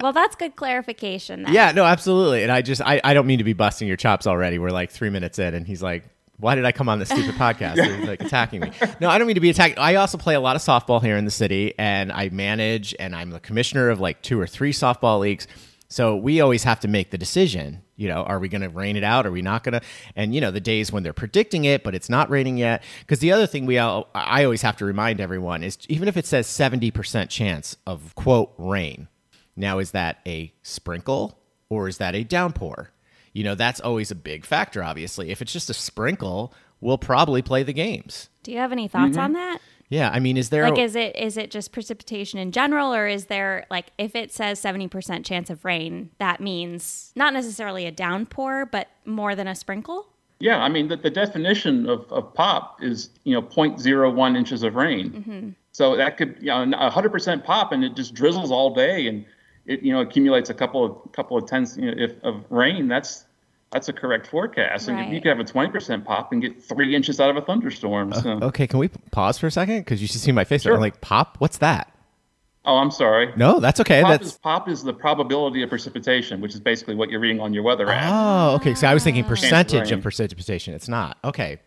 well, 0.00 0.12
that's 0.12 0.36
good 0.36 0.54
clarification. 0.54 1.42
Then. 1.42 1.52
Yeah, 1.52 1.72
no, 1.72 1.84
absolutely. 1.84 2.44
And 2.44 2.52
I 2.52 2.62
just 2.62 2.80
I, 2.80 3.00
I 3.02 3.14
don't 3.14 3.26
mean 3.26 3.38
to 3.38 3.44
be 3.44 3.52
busting 3.52 3.88
your 3.88 3.96
chops 3.96 4.28
already. 4.28 4.60
We're 4.60 4.70
like 4.70 4.92
three 4.92 5.10
minutes 5.10 5.40
in 5.40 5.54
and 5.54 5.66
he's 5.66 5.82
like, 5.82 6.04
Why 6.38 6.54
did 6.54 6.64
I 6.64 6.72
come 6.72 6.88
on 6.88 6.98
this 6.98 7.08
stupid 7.08 7.34
podcast? 7.36 8.06
Like 8.06 8.20
attacking 8.24 8.60
me. 8.60 8.72
No, 9.00 9.08
I 9.08 9.18
don't 9.18 9.26
mean 9.26 9.36
to 9.36 9.40
be 9.40 9.50
attacked. 9.50 9.78
I 9.78 9.94
also 9.96 10.18
play 10.18 10.34
a 10.34 10.40
lot 10.40 10.56
of 10.56 10.62
softball 10.62 11.00
here 11.02 11.16
in 11.16 11.24
the 11.24 11.30
city 11.30 11.74
and 11.78 12.10
I 12.10 12.28
manage 12.30 12.94
and 12.98 13.14
I'm 13.14 13.30
the 13.30 13.40
commissioner 13.40 13.90
of 13.90 14.00
like 14.00 14.20
two 14.22 14.40
or 14.40 14.46
three 14.46 14.72
softball 14.72 15.20
leagues. 15.20 15.46
So 15.88 16.16
we 16.16 16.40
always 16.40 16.64
have 16.64 16.80
to 16.80 16.88
make 16.88 17.10
the 17.10 17.18
decision. 17.18 17.82
You 17.96 18.08
know, 18.08 18.24
are 18.24 18.40
we 18.40 18.48
going 18.48 18.62
to 18.62 18.68
rain 18.68 18.96
it 18.96 19.04
out? 19.04 19.26
Are 19.26 19.30
we 19.30 19.42
not 19.42 19.62
going 19.62 19.74
to? 19.74 19.80
And 20.16 20.34
you 20.34 20.40
know, 20.40 20.50
the 20.50 20.60
days 20.60 20.90
when 20.90 21.04
they're 21.04 21.12
predicting 21.12 21.66
it, 21.66 21.84
but 21.84 21.94
it's 21.94 22.10
not 22.10 22.28
raining 22.30 22.56
yet. 22.58 22.82
Because 23.00 23.20
the 23.20 23.30
other 23.30 23.46
thing 23.46 23.66
we 23.66 23.78
all, 23.78 24.08
I 24.12 24.42
always 24.42 24.62
have 24.62 24.76
to 24.78 24.84
remind 24.84 25.20
everyone 25.20 25.62
is 25.62 25.78
even 25.88 26.08
if 26.08 26.16
it 26.16 26.26
says 26.26 26.48
seventy 26.48 26.90
percent 26.90 27.30
chance 27.30 27.76
of 27.86 28.12
quote 28.16 28.52
rain, 28.58 29.06
now 29.54 29.78
is 29.78 29.92
that 29.92 30.18
a 30.26 30.52
sprinkle 30.62 31.38
or 31.68 31.86
is 31.86 31.98
that 31.98 32.16
a 32.16 32.24
downpour? 32.24 32.90
You 33.34 33.44
know, 33.44 33.54
that's 33.54 33.80
always 33.80 34.10
a 34.10 34.14
big 34.14 34.46
factor. 34.46 34.82
Obviously, 34.82 35.30
if 35.30 35.42
it's 35.42 35.52
just 35.52 35.68
a 35.68 35.74
sprinkle, 35.74 36.54
we'll 36.80 36.96
probably 36.98 37.42
play 37.42 37.62
the 37.62 37.72
games. 37.74 38.30
Do 38.42 38.50
you 38.52 38.58
have 38.58 38.72
any 38.72 38.88
thoughts 38.88 39.12
Mm-hmm. 39.16 39.20
on 39.20 39.32
that? 39.34 39.58
Yeah, 39.90 40.08
I 40.10 40.18
mean, 40.18 40.38
is 40.38 40.48
there 40.48 40.68
Like, 40.70 40.78
is 40.78 40.96
it 40.96 41.14
is 41.14 41.36
it 41.36 41.50
just 41.50 41.70
precipitation 41.70 42.38
in 42.38 42.52
general, 42.52 42.94
or 42.94 43.06
is 43.06 43.26
there 43.26 43.66
like 43.70 43.88
if 43.98 44.16
it 44.16 44.32
says 44.32 44.58
seventy 44.58 44.88
percent 44.88 45.26
chance 45.26 45.50
of 45.50 45.62
rain, 45.64 46.10
that 46.18 46.40
means 46.40 47.12
not 47.14 47.34
necessarily 47.34 47.84
a 47.84 47.92
downpour, 47.92 48.66
but 48.66 48.88
more 49.04 49.34
than 49.34 49.46
a 49.46 49.54
sprinkle? 49.54 50.06
Yeah, 50.40 50.58
I 50.62 50.68
mean 50.70 50.88
the, 50.88 50.96
the 50.96 51.10
definition 51.10 51.88
of, 51.88 52.10
of 52.10 52.32
pop 52.34 52.82
is 52.82 53.10
you 53.24 53.34
know 53.34 53.42
0.01 53.42 54.36
inches 54.36 54.62
of 54.62 54.74
rain. 54.74 55.54
So 55.72 55.96
that 55.96 56.16
could 56.16 56.36
you 56.40 56.46
know 56.46 56.70
a 56.78 56.88
hundred 56.90 57.10
percent 57.12 57.44
pop 57.44 57.70
and 57.72 57.84
it 57.84 57.94
just 57.94 58.14
drizzles 58.14 58.50
all 58.50 58.72
day 58.74 59.06
and 59.06 59.24
it 59.66 59.82
you 59.82 59.92
know 59.92 60.00
accumulates 60.00 60.50
a 60.50 60.54
couple 60.54 60.84
of 60.84 61.12
couple 61.12 61.36
of 61.36 61.46
tenths 61.46 61.76
you 61.76 61.86
know, 61.86 61.94
if, 61.96 62.22
of 62.22 62.44
rain. 62.50 62.88
That's 62.88 63.24
that's 63.74 63.88
a 63.88 63.92
correct 63.92 64.28
forecast. 64.28 64.86
And 64.86 64.98
you 64.98 65.04
Right. 65.04 65.22
could 65.22 65.28
have 65.30 65.40
a 65.40 65.44
20% 65.44 66.04
pop 66.04 66.32
and 66.32 66.40
get 66.40 66.62
three 66.62 66.94
inches 66.94 67.18
out 67.18 67.28
of 67.30 67.36
a 67.36 67.40
thunderstorm. 67.40 68.12
Uh, 68.12 68.22
so. 68.22 68.30
okay? 68.42 68.68
Can 68.68 68.78
we 68.78 68.86
pause 69.10 69.36
for 69.36 69.48
a 69.48 69.50
second? 69.50 69.80
Because 69.80 70.00
you 70.00 70.06
should 70.06 70.20
see 70.20 70.30
my 70.30 70.44
face. 70.44 70.62
Sure. 70.62 70.74
I'm 70.74 70.80
like, 70.80 71.00
pop. 71.00 71.36
What's 71.40 71.58
that? 71.58 71.92
Oh, 72.64 72.76
I'm 72.76 72.92
sorry. 72.92 73.32
No, 73.36 73.58
that's 73.58 73.80
okay. 73.80 74.00
Pop 74.02 74.10
that's 74.10 74.26
is, 74.26 74.38
pop 74.38 74.68
is 74.68 74.84
the 74.84 74.92
probability 74.94 75.62
of 75.62 75.68
precipitation, 75.68 76.40
which 76.40 76.54
is 76.54 76.60
basically 76.60 76.94
what 76.94 77.10
you're 77.10 77.20
reading 77.20 77.40
on 77.40 77.52
your 77.52 77.64
weather 77.64 77.90
app. 77.90 78.12
oh, 78.12 78.54
okay. 78.56 78.74
So 78.74 78.86
I 78.86 78.94
was 78.94 79.02
thinking 79.02 79.24
ah. 79.24 79.28
percentage 79.28 79.90
rain. 79.90 79.94
of 79.94 80.02
precipitation. 80.02 80.72
It's 80.72 80.88
not 80.88 81.18
okay. 81.24 81.58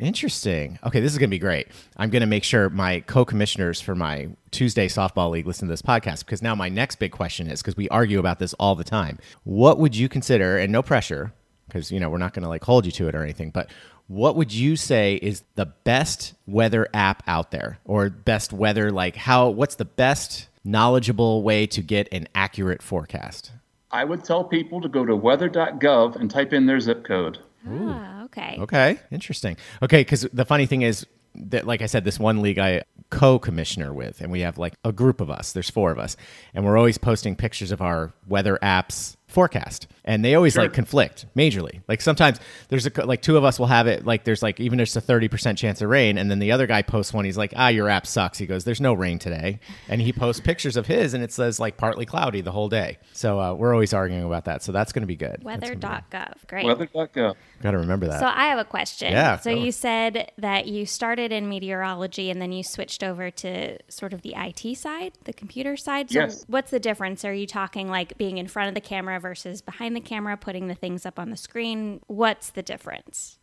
Interesting. 0.00 0.78
Okay, 0.82 0.98
this 1.00 1.12
is 1.12 1.18
going 1.18 1.28
to 1.28 1.34
be 1.34 1.38
great. 1.38 1.68
I'm 1.98 2.08
going 2.08 2.22
to 2.22 2.26
make 2.26 2.42
sure 2.42 2.70
my 2.70 3.00
co-commissioners 3.00 3.82
for 3.82 3.94
my 3.94 4.30
Tuesday 4.50 4.88
softball 4.88 5.30
league 5.30 5.46
listen 5.46 5.68
to 5.68 5.72
this 5.72 5.82
podcast 5.82 6.24
because 6.24 6.40
now 6.40 6.54
my 6.54 6.70
next 6.70 6.96
big 6.96 7.12
question 7.12 7.48
is 7.50 7.60
because 7.60 7.76
we 7.76 7.88
argue 7.90 8.18
about 8.18 8.38
this 8.38 8.54
all 8.54 8.74
the 8.74 8.82
time. 8.82 9.18
What 9.44 9.78
would 9.78 9.94
you 9.94 10.08
consider, 10.08 10.56
and 10.56 10.72
no 10.72 10.82
pressure, 10.82 11.34
because 11.68 11.92
you 11.92 12.00
know 12.00 12.08
we're 12.08 12.18
not 12.18 12.32
going 12.32 12.44
to 12.44 12.48
like 12.48 12.64
hold 12.64 12.86
you 12.86 12.92
to 12.92 13.08
it 13.08 13.14
or 13.14 13.22
anything, 13.22 13.50
but 13.50 13.70
what 14.06 14.36
would 14.36 14.52
you 14.52 14.74
say 14.74 15.16
is 15.16 15.44
the 15.54 15.66
best 15.66 16.34
weather 16.46 16.88
app 16.94 17.22
out 17.26 17.50
there, 17.50 17.78
or 17.84 18.08
best 18.08 18.52
weather 18.54 18.90
like 18.90 19.16
how? 19.16 19.50
What's 19.50 19.74
the 19.74 19.84
best 19.84 20.48
knowledgeable 20.64 21.42
way 21.42 21.66
to 21.66 21.82
get 21.82 22.08
an 22.10 22.26
accurate 22.34 22.82
forecast? 22.82 23.52
I 23.92 24.04
would 24.04 24.24
tell 24.24 24.44
people 24.44 24.80
to 24.80 24.88
go 24.88 25.04
to 25.04 25.14
weather.gov 25.14 26.16
and 26.16 26.30
type 26.30 26.52
in 26.52 26.66
their 26.66 26.80
zip 26.80 27.04
code. 27.04 27.38
Ah, 27.66 28.24
okay. 28.24 28.56
Okay, 28.60 28.98
interesting. 29.10 29.56
Okay, 29.82 30.00
because 30.00 30.22
the 30.32 30.44
funny 30.44 30.66
thing 30.66 30.82
is 30.82 31.06
that, 31.34 31.66
like 31.66 31.82
I 31.82 31.86
said, 31.86 32.04
this 32.04 32.18
one 32.18 32.42
league 32.42 32.58
I 32.58 32.82
co-commissioner 33.10 33.92
with, 33.92 34.20
and 34.20 34.30
we 34.30 34.40
have 34.40 34.58
like 34.58 34.74
a 34.84 34.92
group 34.92 35.20
of 35.20 35.30
us. 35.30 35.52
There's 35.52 35.70
four 35.70 35.90
of 35.90 35.98
us, 35.98 36.16
and 36.54 36.64
we're 36.64 36.76
always 36.76 36.98
posting 36.98 37.36
pictures 37.36 37.70
of 37.70 37.80
our 37.80 38.12
weather 38.26 38.58
apps 38.62 39.16
forecast 39.30 39.86
and 40.04 40.24
they 40.24 40.34
always 40.34 40.54
Sure. 40.54 40.64
like 40.64 40.72
conflict 40.72 41.26
majorly 41.36 41.80
like 41.88 42.00
sometimes 42.00 42.40
there's 42.68 42.86
a 42.86 43.06
like 43.06 43.22
two 43.22 43.36
of 43.36 43.44
us 43.44 43.58
will 43.58 43.66
have 43.66 43.86
it 43.86 44.04
like 44.04 44.24
there's 44.24 44.42
like 44.42 44.58
even 44.60 44.76
there's 44.78 44.96
a 44.96 45.00
30% 45.00 45.56
chance 45.56 45.80
of 45.80 45.88
rain 45.88 46.18
and 46.18 46.30
then 46.30 46.38
the 46.38 46.52
other 46.52 46.66
guy 46.66 46.82
posts 46.82 47.12
one 47.12 47.24
he's 47.24 47.36
like 47.38 47.52
ah 47.56 47.68
your 47.68 47.88
app 47.88 48.06
sucks 48.06 48.38
he 48.38 48.46
goes 48.46 48.64
there's 48.64 48.80
no 48.80 48.92
rain 48.92 49.18
today 49.18 49.60
and 49.88 50.00
he 50.00 50.12
posts 50.12 50.40
pictures 50.40 50.76
of 50.76 50.86
his 50.86 51.14
and 51.14 51.22
it 51.22 51.32
says 51.32 51.60
like 51.60 51.76
partly 51.76 52.04
cloudy 52.06 52.40
the 52.40 52.52
whole 52.52 52.68
day 52.68 52.98
so 53.12 53.38
uh, 53.40 53.54
we're 53.54 53.72
always 53.72 53.92
arguing 53.94 54.24
about 54.24 54.44
that 54.46 54.62
so 54.62 54.72
that's 54.72 54.92
going 54.92 55.02
to 55.02 55.06
be 55.06 55.16
good 55.16 55.42
Weather.gov. 55.44 56.46
Great. 56.48 56.64
Weather.gov. 56.66 57.34
gotta 57.62 57.78
remember 57.78 58.06
that 58.08 58.20
So 58.20 58.26
I 58.26 58.46
have 58.46 58.58
a 58.58 58.64
question. 58.64 59.12
Yeah, 59.12 59.38
So 59.38 59.54
go. 59.54 59.62
you 59.62 59.70
said 59.72 60.32
that 60.38 60.66
you 60.66 60.86
started 60.86 61.30
in 61.32 61.48
meteorology 61.48 62.30
and 62.30 62.40
then 62.40 62.52
you 62.52 62.62
switched 62.62 63.02
over 63.04 63.30
to 63.30 63.78
sort 63.88 64.12
of 64.12 64.22
the 64.22 64.34
IT 64.36 64.76
side, 64.76 65.12
the 65.24 65.32
computer 65.32 65.76
side. 65.76 66.10
So 66.10 66.20
Yes. 66.20 66.44
what's 66.48 66.70
the 66.70 66.80
difference? 66.80 67.24
Are 67.24 67.32
you 67.34 67.46
talking 67.46 67.88
like 67.88 68.16
being 68.18 68.38
in 68.38 68.48
front 68.48 68.68
of 68.68 68.74
the 68.74 68.80
camera 68.80 69.19
versus 69.20 69.62
behind 69.62 69.94
the 69.94 70.00
camera, 70.00 70.36
putting 70.36 70.66
the 70.66 70.74
things 70.74 71.06
up 71.06 71.18
on 71.18 71.30
the 71.30 71.36
screen? 71.36 72.00
What's 72.08 72.50
the 72.50 72.62
difference? 72.62 73.38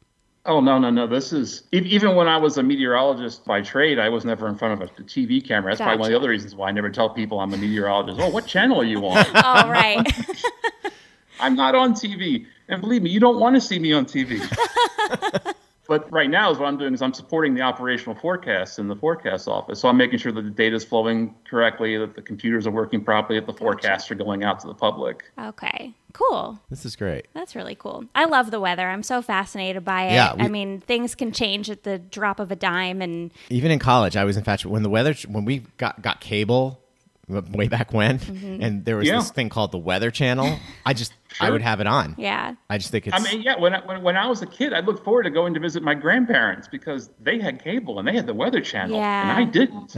Oh 0.47 0.61
no 0.61 0.79
no 0.79 0.89
no! 0.89 1.07
This 1.07 1.33
is 1.33 1.63
even 1.73 2.15
when 2.15 2.29
I 2.29 2.37
was 2.37 2.57
a 2.57 2.63
meteorologist 2.63 3.43
by 3.43 3.61
trade, 3.61 3.99
I 3.99 4.07
was 4.07 4.23
never 4.23 4.47
in 4.47 4.55
front 4.55 4.81
of 4.81 4.89
a 4.89 4.91
TV 5.03 5.45
camera. 5.45 5.71
That's 5.71 5.81
probably 5.81 5.99
one 5.99 6.07
of 6.07 6.11
the 6.11 6.17
other 6.17 6.29
reasons 6.29 6.55
why 6.55 6.69
I 6.69 6.71
never 6.71 6.89
tell 6.89 7.09
people 7.09 7.41
I'm 7.41 7.53
a 7.53 7.57
meteorologist. 7.57 8.17
Oh, 8.21 8.29
what 8.29 8.47
channel 8.47 8.79
are 8.79 8.85
you 8.85 9.05
on? 9.05 9.17
All 9.17 9.25
oh, 9.65 9.69
right. 9.69 10.05
I'm 11.41 11.55
not 11.55 11.75
on 11.75 11.93
TV, 11.93 12.45
and 12.69 12.79
believe 12.79 13.03
me, 13.03 13.09
you 13.09 13.19
don't 13.19 13.39
want 13.39 13.55
to 13.55 13.61
see 13.61 13.77
me 13.77 13.91
on 13.91 14.05
TV. 14.05 14.39
but 15.87 16.11
right 16.11 16.29
now, 16.29 16.51
is 16.51 16.57
what 16.57 16.67
I'm 16.67 16.77
doing 16.77 16.93
is 16.93 17.01
I'm 17.01 17.13
supporting 17.13 17.53
the 17.53 17.61
operational 17.61 18.15
forecasts 18.15 18.79
in 18.79 18.87
the 18.87 18.95
forecast 18.95 19.47
office. 19.47 19.79
So 19.79 19.87
I'm 19.87 19.97
making 19.97 20.19
sure 20.19 20.31
that 20.31 20.41
the 20.41 20.49
data 20.49 20.75
is 20.75 20.83
flowing 20.83 21.33
correctly, 21.49 21.97
that 21.97 22.15
the 22.15 22.21
computers 22.21 22.67
are 22.67 22.71
working 22.71 23.03
properly, 23.03 23.39
that 23.39 23.45
the 23.45 23.53
forecasts 23.53 24.09
are 24.11 24.15
going 24.15 24.43
out 24.43 24.59
to 24.61 24.67
the 24.67 24.73
public. 24.73 25.23
okay. 25.39 25.93
Cool. 26.13 26.59
this 26.71 26.83
is 26.83 26.95
great 26.95 27.27
That's 27.35 27.55
really 27.55 27.75
cool. 27.75 28.05
I 28.15 28.25
love 28.25 28.49
the 28.49 28.59
weather. 28.59 28.89
I'm 28.89 29.03
so 29.03 29.21
fascinated 29.21 29.85
by 29.85 30.05
it. 30.05 30.13
Yeah, 30.13 30.33
we- 30.35 30.41
I 30.45 30.47
mean, 30.47 30.79
things 30.81 31.13
can 31.13 31.31
change 31.31 31.69
at 31.69 31.83
the 31.83 31.99
drop 31.99 32.39
of 32.39 32.49
a 32.51 32.55
dime 32.55 33.03
and 33.03 33.31
even 33.51 33.69
in 33.69 33.77
college, 33.77 34.17
I 34.17 34.23
was 34.25 34.35
infatuated 34.35 34.71
when 34.73 34.81
the 34.81 34.89
weather 34.89 35.13
when 35.27 35.45
we 35.45 35.59
got 35.77 36.01
got 36.01 36.19
cable 36.19 36.79
way 37.29 37.67
back 37.67 37.93
when, 37.93 38.17
Mm-hmm. 38.19 38.63
and 38.63 38.85
there 38.85 38.95
was 38.97 39.07
Yeah. 39.07 39.17
this 39.19 39.29
thing 39.31 39.49
called 39.49 39.71
the 39.73 39.77
Weather 39.77 40.09
Channel. 40.09 40.57
I 40.87 40.93
just 40.93 41.13
I 41.39 41.49
would 41.51 41.61
have 41.61 41.79
it 41.79 41.87
on. 41.87 42.15
yeah. 42.17 42.55
I 42.69 42.77
just 42.77 42.91
think 42.91 43.07
it's 43.07 43.15
I 43.15 43.19
mean, 43.19 43.41
yeah, 43.41 43.57
when 43.57 43.73
I, 43.75 43.85
when, 43.85 44.01
when 44.01 44.17
I 44.17 44.27
was 44.27 44.41
a 44.41 44.45
kid, 44.45 44.73
I 44.73 44.79
looked 44.81 45.03
forward 45.03 45.23
to 45.23 45.29
going 45.29 45.53
to 45.53 45.59
visit 45.59 45.83
my 45.83 45.93
grandparents 45.93 46.67
because 46.67 47.09
they 47.19 47.39
had 47.39 47.63
cable 47.63 47.99
and 47.99 48.07
they 48.07 48.13
had 48.15 48.27
the 48.27 48.33
Weather 48.33 48.61
Channel, 48.61 48.97
and 48.99 49.31
I 49.31 49.43
didn't. 49.43 49.91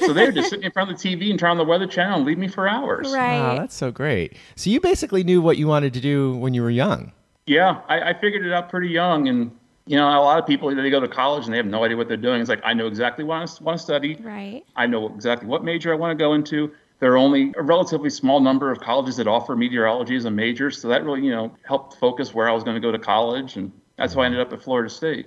so 0.00 0.12
they 0.12 0.26
were 0.26 0.32
just 0.32 0.50
sitting 0.50 0.64
in 0.64 0.72
front 0.72 0.90
of 0.90 1.00
the 1.00 1.16
TV 1.16 1.30
and 1.30 1.38
turn 1.38 1.50
on 1.52 1.56
the 1.56 1.64
Weather 1.64 1.86
Channel 1.86 2.18
and 2.18 2.26
leave 2.26 2.38
me 2.38 2.48
for 2.48 2.68
hours. 2.68 3.12
Right. 3.12 3.38
wow, 3.38 3.56
that's 3.56 3.74
so 3.74 3.90
great. 3.90 4.36
So 4.56 4.70
you 4.70 4.80
basically 4.80 5.24
knew 5.24 5.40
what 5.42 5.56
you 5.56 5.66
wanted 5.66 5.94
to 5.94 6.00
do 6.00 6.36
when 6.36 6.54
you 6.54 6.62
were 6.62 6.70
young. 6.70 7.12
Yeah, 7.46 7.82
I, 7.88 8.10
I 8.10 8.20
figured 8.20 8.46
it 8.46 8.52
out 8.52 8.70
pretty 8.70 8.88
young, 8.88 9.28
and 9.28 9.50
you 9.86 9.96
know, 9.96 10.08
a 10.08 10.20
lot 10.20 10.38
of 10.38 10.46
people 10.46 10.74
they 10.74 10.90
go 10.90 11.00
to 11.00 11.08
college 11.08 11.44
and 11.44 11.52
they 11.52 11.58
have 11.58 11.66
no 11.66 11.84
idea 11.84 11.96
what 11.96 12.08
they're 12.08 12.16
doing. 12.16 12.40
It's 12.40 12.48
like 12.48 12.62
I 12.64 12.72
know 12.72 12.86
exactly 12.86 13.24
what 13.24 13.36
I 13.36 13.62
want 13.62 13.78
to 13.78 13.84
study. 13.84 14.16
right. 14.16 14.64
I 14.76 14.86
know 14.86 15.14
exactly 15.14 15.46
what 15.46 15.62
major 15.62 15.92
I 15.92 15.96
want 15.96 16.16
to 16.16 16.22
go 16.22 16.32
into. 16.32 16.72
There 17.04 17.12
are 17.12 17.18
only 17.18 17.52
a 17.58 17.62
relatively 17.62 18.08
small 18.08 18.40
number 18.40 18.70
of 18.70 18.80
colleges 18.80 19.18
that 19.18 19.26
offer 19.26 19.54
meteorology 19.54 20.16
as 20.16 20.24
a 20.24 20.30
major, 20.30 20.70
so 20.70 20.88
that 20.88 21.04
really, 21.04 21.20
you 21.20 21.30
know, 21.30 21.54
helped 21.68 21.98
focus 21.98 22.32
where 22.32 22.48
I 22.48 22.52
was 22.52 22.64
going 22.64 22.76
to 22.76 22.80
go 22.80 22.90
to 22.90 22.98
college, 22.98 23.56
and 23.56 23.70
that's 23.98 24.16
why 24.16 24.22
I 24.22 24.26
ended 24.26 24.40
up 24.40 24.54
at 24.54 24.62
Florida 24.62 24.88
State. 24.88 25.26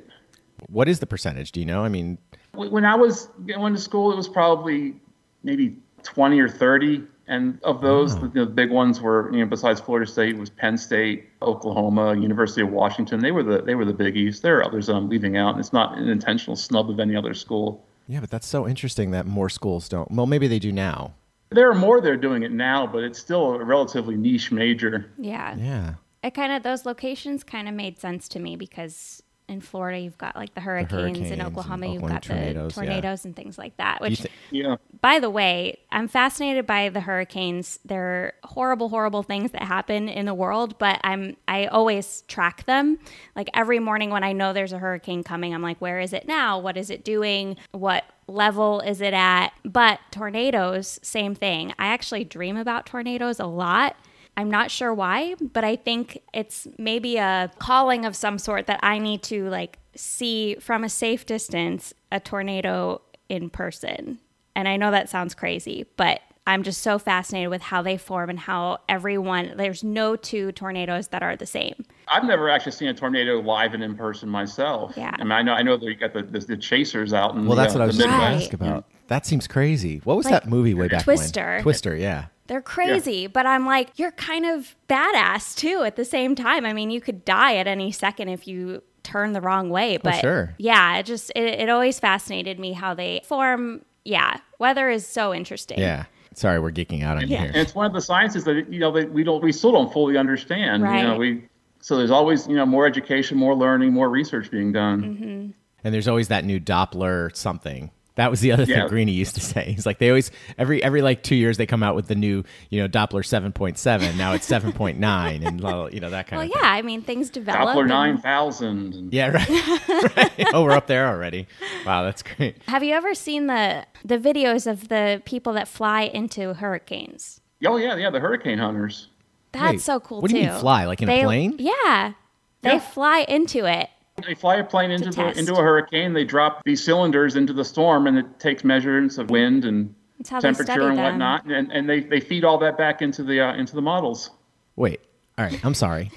What 0.70 0.90
is 0.90 1.02
the 1.02 1.06
percentage? 1.06 1.52
Do 1.52 1.60
you 1.60 1.68
know? 1.68 1.84
I 1.84 1.90
mean, 1.90 2.18
When 2.54 2.84
I 2.84 2.96
was 2.96 3.28
going 3.46 3.76
to 3.76 3.80
school, 3.80 4.12
it 4.12 4.16
was 4.16 4.28
probably 4.28 4.96
maybe 5.44 5.78
20 6.02 6.40
or 6.40 6.50
30. 6.50 7.04
And 7.28 7.60
of 7.64 7.82
those, 7.82 8.20
the, 8.20 8.28
the 8.28 8.48
big 8.48 8.72
ones 8.72 9.00
were, 9.00 9.32
you 9.32 9.42
know, 9.42 9.46
besides 9.46 9.80
Florida 9.80 10.12
State, 10.12 10.36
was 10.36 10.50
Penn 10.50 10.80
State, 10.80 11.30
Oklahoma, 11.44 12.16
University 12.16 12.62
of 12.62 12.72
Washington. 12.72 13.20
They 13.20 13.30
were 13.30 13.44
the 13.44 13.62
they 13.62 13.76
were 13.76 13.86
the 13.86 13.94
biggies. 13.94 14.42
There 14.42 14.58
are 14.58 14.66
others 14.66 14.88
that 14.88 14.96
I'm 14.96 15.10
leaving 15.10 15.38
out, 15.38 15.52
and 15.52 15.60
it's 15.60 15.74
not 15.74 15.96
an 15.96 16.10
intentional 16.10 16.56
snub 16.56 16.90
of 16.90 17.00
any 17.00 17.16
other 17.16 17.36
school. 17.36 17.86
yeah, 18.08 18.20
but 18.20 18.32
that's 18.32 18.48
so 18.48 18.68
interesting 18.68 19.12
that 19.12 19.28
more 19.28 19.48
schools 19.48 19.88
don't. 19.88 20.10
Well, 20.10 20.26
maybe 20.26 20.48
they 20.48 20.58
do 20.58 20.72
now. 20.72 21.14
There 21.50 21.70
are 21.70 21.76
more 21.76 22.02
that 22.02 22.10
are 22.10 22.18
doing 22.18 22.44
it 22.44 22.52
now, 22.52 22.86
but 22.88 23.04
it's 23.04 23.20
still 23.20 23.54
a 23.56 23.64
relatively 23.64 24.16
niche 24.16 24.52
major. 24.52 25.12
Yeah. 25.18 25.56
Yeah. 25.56 25.94
it 26.24 26.34
kind 26.34 26.52
of 26.52 26.64
those 26.64 26.86
locations 26.86 27.44
kind 27.44 27.68
of 27.70 27.74
made 27.74 28.00
sense 28.00 28.28
to 28.30 28.40
me 28.40 28.56
because 28.56 29.24
in 29.50 29.62
Florida 29.62 29.98
you've 29.98 30.18
got 30.18 30.36
like 30.36 30.54
the 30.56 30.60
hurricanes, 30.60 30.92
hurricanes 30.92 31.28
in 31.32 31.40
and 31.40 31.44
Oklahoma 31.44 31.88
you've 31.88 32.02
got 32.02 32.22
tornadoes, 32.24 32.76
the 32.76 32.82
yeah. 32.82 32.88
tornadoes 32.90 33.24
and 33.24 33.34
things 33.34 33.58
like 33.58 33.78
that. 33.78 34.02
Which, 34.02 34.20
thi- 34.20 34.30
Yeah. 34.52 34.76
by 35.00 35.20
the 35.20 35.30
way, 35.30 35.78
I'm 35.90 36.10
fascinated 36.10 36.68
by 36.68 36.90
the 36.90 37.00
hurricanes. 37.00 37.80
They're 37.86 38.34
horrible, 38.44 38.90
horrible 38.90 39.24
things 39.24 39.52
that 39.52 39.64
happen 39.64 40.10
in 40.10 40.26
the 40.26 40.34
world, 40.34 40.78
but 40.78 41.00
I'm 41.06 41.38
I 41.48 41.68
always 41.68 42.24
track 42.28 42.66
them. 42.66 43.00
Like 43.38 43.50
every 43.54 43.80
morning 43.80 44.10
when 44.10 44.26
I 44.26 44.34
know 44.34 44.52
there's 44.52 44.74
a 44.74 44.80
hurricane 44.80 45.24
coming, 45.24 45.54
I'm 45.54 45.62
like, 45.62 45.80
where 45.80 46.02
is 46.02 46.12
it 46.12 46.28
now? 46.28 46.60
What 46.60 46.76
is 46.76 46.90
it 46.90 47.06
doing? 47.06 47.56
What 47.72 48.04
level 48.28 48.82
is 48.82 49.02
it 49.02 49.14
at? 49.14 49.50
But 49.64 50.00
tornadoes, 50.12 51.00
same 51.02 51.36
thing. 51.36 51.74
I 51.80 51.88
actually 51.88 52.24
dream 52.24 52.58
about 52.58 52.86
tornadoes 52.86 53.40
a 53.40 53.46
lot. 53.46 53.96
I'm 54.36 54.52
not 54.52 54.70
sure 54.70 54.94
why, 54.94 55.36
but 55.42 55.64
I 55.64 55.76
think 55.76 56.22
it's 56.34 56.68
maybe 56.78 57.18
a 57.18 57.52
calling 57.58 58.06
of 58.06 58.16
some 58.16 58.38
sort 58.38 58.68
that 58.68 58.80
I 58.84 59.00
need 59.00 59.24
to 59.24 59.50
like 59.50 59.80
see 59.96 60.56
from 60.56 60.84
a 60.84 60.90
safe 60.90 61.26
distance 61.26 61.94
a 62.12 62.20
tornado 62.20 63.02
in 63.30 63.50
person. 63.50 64.20
And 64.56 64.68
I 64.68 64.78
know 64.78 64.92
that 64.92 65.10
sounds 65.10 65.34
crazy, 65.34 65.86
but 65.98 66.22
I'm 66.48 66.64
just 66.64 66.82
so 66.82 66.98
fascinated 66.98 67.50
with 67.50 67.62
how 67.62 67.82
they 67.82 67.98
form 67.98 68.30
and 68.30 68.40
how 68.40 68.80
everyone 68.88 69.54
there's 69.58 69.84
no 69.84 70.16
two 70.16 70.52
tornadoes 70.54 71.10
that 71.10 71.22
are 71.22 71.36
the 71.36 71.46
same. 71.46 71.86
I've 72.08 72.24
never 72.24 72.50
actually 72.50 72.72
seen 72.72 72.88
a 72.88 72.94
tornado 72.94 73.40
live 73.42 73.74
and 73.74 73.84
in 73.84 73.96
person 73.96 74.30
myself. 74.30 74.94
Yeah. 74.96 75.14
I 75.14 75.24
mean, 75.24 75.34
I 75.34 75.42
know 75.42 75.54
I 75.54 75.62
know 75.62 75.78
that 75.78 75.86
you 75.86 75.96
got 75.96 76.14
the, 76.14 76.24
the, 76.24 76.40
the 76.40 76.58
chasers 76.58 77.14
out 77.14 77.36
in 77.36 77.46
Well, 77.46 77.56
the, 77.58 77.64
that's 77.64 77.76
uh, 77.76 77.80
what 77.80 77.84
I 77.84 77.88
was 77.88 77.98
going 77.98 78.10
to 78.10 78.16
ask 78.16 78.54
about. 78.54 78.86
That 79.08 79.26
seems 79.26 79.46
crazy. 79.48 80.00
What 80.06 80.18
was 80.18 80.26
Like, 80.26 80.44
that 80.44 80.50
movie 80.50 80.74
way 80.74 80.88
back 80.88 81.04
Twister. 81.04 81.56
when? 81.56 81.64
Twister, 81.64 81.90
Twister. 81.92 81.96
yeah. 81.96 82.26
They're 82.48 82.62
crazy, 82.62 83.28
but 83.28 83.46
I'm 83.46 83.66
like, 83.66 83.90
you're 83.98 84.12
kind 84.14 84.46
of 84.46 84.74
badass 84.88 85.54
too 85.56 85.84
at 85.84 85.98
the 85.98 86.06
same 86.06 86.34
time. 86.34 86.66
I 86.66 86.72
mean, 86.72 86.90
you 86.92 87.02
could 87.02 87.26
die 87.26 87.58
at 87.58 87.68
any 87.68 87.92
second 87.92 88.30
if 88.30 88.48
you 88.48 88.84
turn 89.04 89.34
the 89.34 89.42
wrong 89.42 89.70
way. 89.70 89.98
But 89.98 90.22
sure. 90.22 90.56
yeah, 90.58 90.98
it 90.98 91.06
just 91.06 91.30
it, 91.36 91.60
it 91.60 91.70
always 91.70 92.00
fascinated 92.00 92.58
me 92.58 92.72
how 92.72 92.94
they 92.94 93.20
form. 93.26 93.84
Yeah, 94.06 94.38
weather 94.60 94.90
is 94.90 95.06
so 95.06 95.34
interesting. 95.34 95.80
Yeah. 95.80 96.06
Sorry, 96.38 96.60
we're 96.60 96.72
geeking 96.72 97.02
out 97.04 97.18
on 97.18 97.24
Yeah. 97.28 97.40
you 97.40 97.46
And 97.48 97.54
here. 97.56 97.62
it's 97.64 97.74
one 97.74 97.88
of 97.88 97.94
the 97.94 98.02
sciences 98.02 98.44
that 98.44 98.72
you 98.72 98.80
know 98.80 98.92
that 98.92 99.12
we 99.12 99.24
don't 99.24 99.44
we 99.44 99.52
still 99.52 99.72
don't 99.72 99.92
fully 99.92 100.18
understand. 100.18 100.84
You 100.84 101.04
know, 101.08 101.18
we 101.18 101.44
so 101.82 101.98
there's 101.98 102.12
always 102.12 102.48
you 102.48 102.56
know 102.56 102.66
more 102.66 102.86
education, 102.86 103.38
more 103.40 103.56
learning, 103.56 103.92
more 103.92 104.08
research 104.08 104.52
being 104.52 104.72
done. 104.72 105.02
Mm-hmm. 105.02 105.50
And 105.84 105.94
there's 105.94 106.08
always 106.08 106.28
that 106.28 106.46
new 106.46 106.60
Doppler 106.60 107.36
something. 107.36 107.90
That 108.18 108.30
was 108.30 108.42
the 108.42 108.52
other 108.52 108.64
Yeah. 108.64 108.82
thing 108.82 108.88
Greeny 108.90 109.14
used 109.14 109.36
to 109.36 109.42
say. 109.42 109.72
He's 109.72 109.86
like, 109.86 110.00
they 110.00 110.10
always 110.10 110.30
every 110.58 110.84
every 110.84 111.02
like 111.02 111.24
two 111.24 111.36
years 111.36 111.58
they 111.58 111.66
come 111.66 111.82
out 111.84 111.96
with 111.96 112.08
the 112.08 112.16
new, 112.16 112.44
you 112.70 112.82
know, 112.82 112.88
Doppler 112.88 113.26
seven 113.26 113.52
point 113.54 113.78
seven. 113.78 114.18
Now 114.18 114.34
it's 114.34 114.46
seven 114.46 114.74
point 114.74 115.00
nine, 115.00 115.44
and 115.44 115.62
well, 115.62 115.92
you 115.94 116.00
know 116.00 116.10
that 116.10 116.28
kind 116.28 116.40
Well, 116.40 116.46
of 116.46 116.50
yeah. 116.56 116.62
thing. 116.62 116.80
I 116.80 116.82
mean, 116.82 117.02
things 117.02 117.30
develop. 117.30 117.70
Doppler 117.76 117.82
and- 117.82 117.90
nine 117.90 118.18
thousand. 118.18 118.94
And 118.96 119.14
Yeah, 119.14 119.30
right. 119.30 120.18
right. 120.18 120.48
Oh, 120.54 120.64
we're 120.64 120.72
up 120.72 120.88
there 120.88 121.08
already. 121.08 121.48
Wow, 121.86 122.04
that's 122.04 122.24
great. 122.24 122.58
Have 122.68 122.84
you 122.84 122.94
ever 122.94 123.14
seen 123.16 123.48
the 123.48 123.86
the 124.04 124.18
videos 124.18 124.70
of 124.70 124.90
the 124.90 125.22
people 125.26 125.54
that 125.54 125.68
fly 125.68 126.02
into 126.04 126.54
hurricanes? 126.56 127.40
oh 127.66 127.78
yeah, 127.78 127.96
yeah, 127.96 128.10
the 128.10 128.20
hurricane 128.20 128.58
hunters. 128.60 129.08
That's 129.52 129.72
Wait, 129.74 129.82
so 129.82 130.00
cool 130.00 130.18
too. 130.20 130.22
what 130.24 130.32
do 130.32 130.38
you 130.38 130.48
mean 130.50 130.60
fly? 130.60 130.86
Like 130.86 131.02
in 131.02 131.10
a 131.10 131.24
plane? 131.24 131.56
Yeah, 131.58 132.14
they 132.62 132.74
Yeah. 132.74 132.80
fly 132.80 133.26
into 133.28 133.66
it. 133.66 133.90
They 134.26 134.34
fly 134.34 134.56
a 134.56 134.64
plane 134.64 134.90
into 134.92 135.10
the, 135.10 135.16
test. 135.16 135.38
into 135.40 135.54
a 135.54 135.62
hurricane. 135.62 136.14
They 136.14 136.24
drop 136.24 136.64
these 136.66 136.84
cylinders 136.84 137.36
into 137.36 137.54
the 137.54 137.64
storm, 137.64 138.08
and 138.08 138.18
it 138.18 138.40
takes 138.40 138.64
measurements 138.64 139.18
of 139.20 139.30
wind 139.30 139.64
and 139.64 139.94
That's 140.18 140.30
how 140.32 140.40
they 140.40 140.48
temperature 140.48 140.72
study 140.74 140.86
and 140.86 140.98
them. 140.98 141.06
whatnot, 141.06 141.46
and, 141.46 141.72
and 141.72 141.88
they, 141.88 142.00
they 142.02 142.20
feed 142.20 142.44
all 142.44 142.58
that 142.60 142.78
back 142.78 143.02
into 143.04 143.24
the 143.24 143.42
uh, 143.42 143.54
into 143.54 143.76
the 143.76 143.82
models. 143.82 144.32
Wait. 144.76 145.02
All 145.38 145.46
right. 145.46 145.64
I'm 145.64 145.76
sorry. 145.76 146.10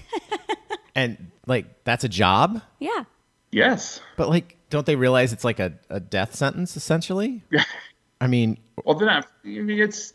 and 0.95 1.31
like 1.47 1.85
that's 1.85 2.03
a 2.05 2.09
job, 2.09 2.63
Yeah. 2.79 3.05
Yes. 3.53 4.01
but 4.17 4.29
like, 4.31 4.57
don't 4.71 4.87
they 4.87 4.97
realize 4.97 5.33
it's 5.35 5.45
like 5.45 5.61
a, 5.61 5.75
a 5.91 6.01
death 6.01 6.35
sentence 6.35 6.77
essentially? 6.77 7.43
Yeah. 7.51 7.65
I 8.23 8.29
mean, 8.29 8.59
Well, 8.85 8.95
then 8.97 9.09
I, 9.11 9.19
I 9.19 9.25
mean, 9.61 9.79
it's 9.79 10.15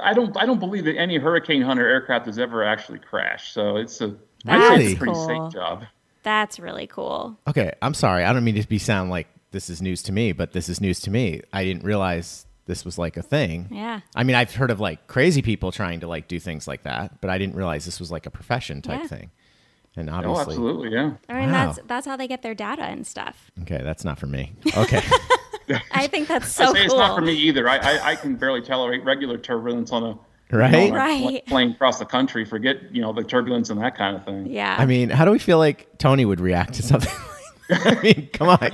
I 0.00 0.14
don't 0.14 0.36
I 0.36 0.46
don't 0.46 0.58
believe 0.58 0.84
that 0.86 0.96
any 0.96 1.16
hurricane 1.18 1.62
hunter 1.62 1.86
aircraft 1.88 2.26
has 2.26 2.38
ever 2.40 2.64
actually 2.64 2.98
crashed. 2.98 3.54
So 3.54 3.76
it's 3.76 4.00
a 4.00 4.16
I'd 4.46 4.60
say 4.62 4.68
Really? 4.70 4.84
it's 4.86 4.94
a 4.94 4.96
pretty 4.98 5.12
Cool. 5.12 5.26
safe 5.26 5.52
job. 5.52 5.84
That's 6.22 6.58
really 6.60 6.86
cool. 6.86 7.38
okay. 7.46 7.72
I'm 7.82 7.94
sorry. 7.94 8.24
I 8.24 8.32
don't 8.32 8.44
mean 8.44 8.54
to 8.60 8.68
be 8.68 8.78
sound 8.78 9.10
like 9.10 9.28
this 9.50 9.70
is 9.70 9.80
news 9.80 10.02
to 10.04 10.12
me, 10.12 10.32
but 10.32 10.52
this 10.52 10.68
is 10.68 10.80
news 10.80 11.00
to 11.00 11.10
me. 11.10 11.40
I 11.52 11.64
didn't 11.64 11.84
realize 11.84 12.46
this 12.66 12.84
was 12.84 12.98
like 12.98 13.16
a 13.16 13.22
thing. 13.22 13.68
Yeah. 13.70 14.00
I 14.14 14.24
mean, 14.24 14.36
I've 14.36 14.54
heard 14.54 14.70
of 14.70 14.78
like 14.78 15.06
crazy 15.06 15.40
people 15.40 15.72
trying 15.72 16.00
to 16.00 16.06
like 16.08 16.28
do 16.28 16.38
things 16.38 16.68
like 16.68 16.82
that, 16.82 17.20
but 17.22 17.30
I 17.30 17.38
didn't 17.38 17.54
realize 17.56 17.84
this 17.86 17.98
was 17.98 18.10
like 18.10 18.26
a 18.26 18.30
profession 18.30 18.82
type 18.82 19.00
Yeah. 19.02 19.06
thing. 19.08 19.30
And 19.96 20.10
Oh, 20.10 20.14
obviously, 20.14 20.54
absolutely, 20.54 20.90
yeah. 20.92 21.12
I 21.28 21.40
mean, 21.40 21.50
Wow. 21.50 21.66
that's 21.72 21.78
that's 21.86 22.06
how 22.06 22.16
they 22.16 22.28
get 22.28 22.42
their 22.42 22.54
data 22.54 22.82
and 22.82 23.06
stuff. 23.06 23.50
okay, 23.62 23.80
that's 23.82 24.04
not 24.04 24.18
for 24.18 24.26
me. 24.26 24.52
Okay. 24.76 25.02
I 25.92 26.06
think 26.08 26.28
that's 26.28 26.48
so 26.52 26.64
I 26.64 26.66
say 26.66 26.72
cool. 26.74 26.84
it's 26.84 26.94
not 26.94 27.16
for 27.16 27.22
me 27.22 27.32
either. 27.32 27.68
I, 27.68 27.76
I 27.78 28.10
I 28.10 28.14
can 28.16 28.36
barely 28.36 28.60
tolerate 28.60 29.02
regular 29.04 29.38
turbulence 29.38 29.90
on 29.92 30.04
a 30.04 30.18
Right? 30.50 30.90
know, 30.90 30.96
Right. 30.96 31.46
Flying 31.46 31.72
across 31.72 31.98
the 31.98 32.06
country, 32.06 32.44
forget 32.44 32.94
you 32.94 33.02
know 33.02 33.12
the 33.12 33.22
turbulence 33.22 33.70
and 33.70 33.80
that 33.82 33.96
kind 33.96 34.16
of 34.16 34.24
thing. 34.24 34.46
Yeah. 34.46 34.76
I 34.78 34.86
mean, 34.86 35.10
how 35.10 35.24
do 35.24 35.30
we 35.30 35.38
feel 35.38 35.58
like 35.58 35.98
Tony 35.98 36.24
would 36.24 36.40
react 36.40 36.74
to 36.74 36.82
something? 36.82 37.12
I 37.70 38.00
mean, 38.02 38.30
come 38.32 38.48
on. 38.48 38.72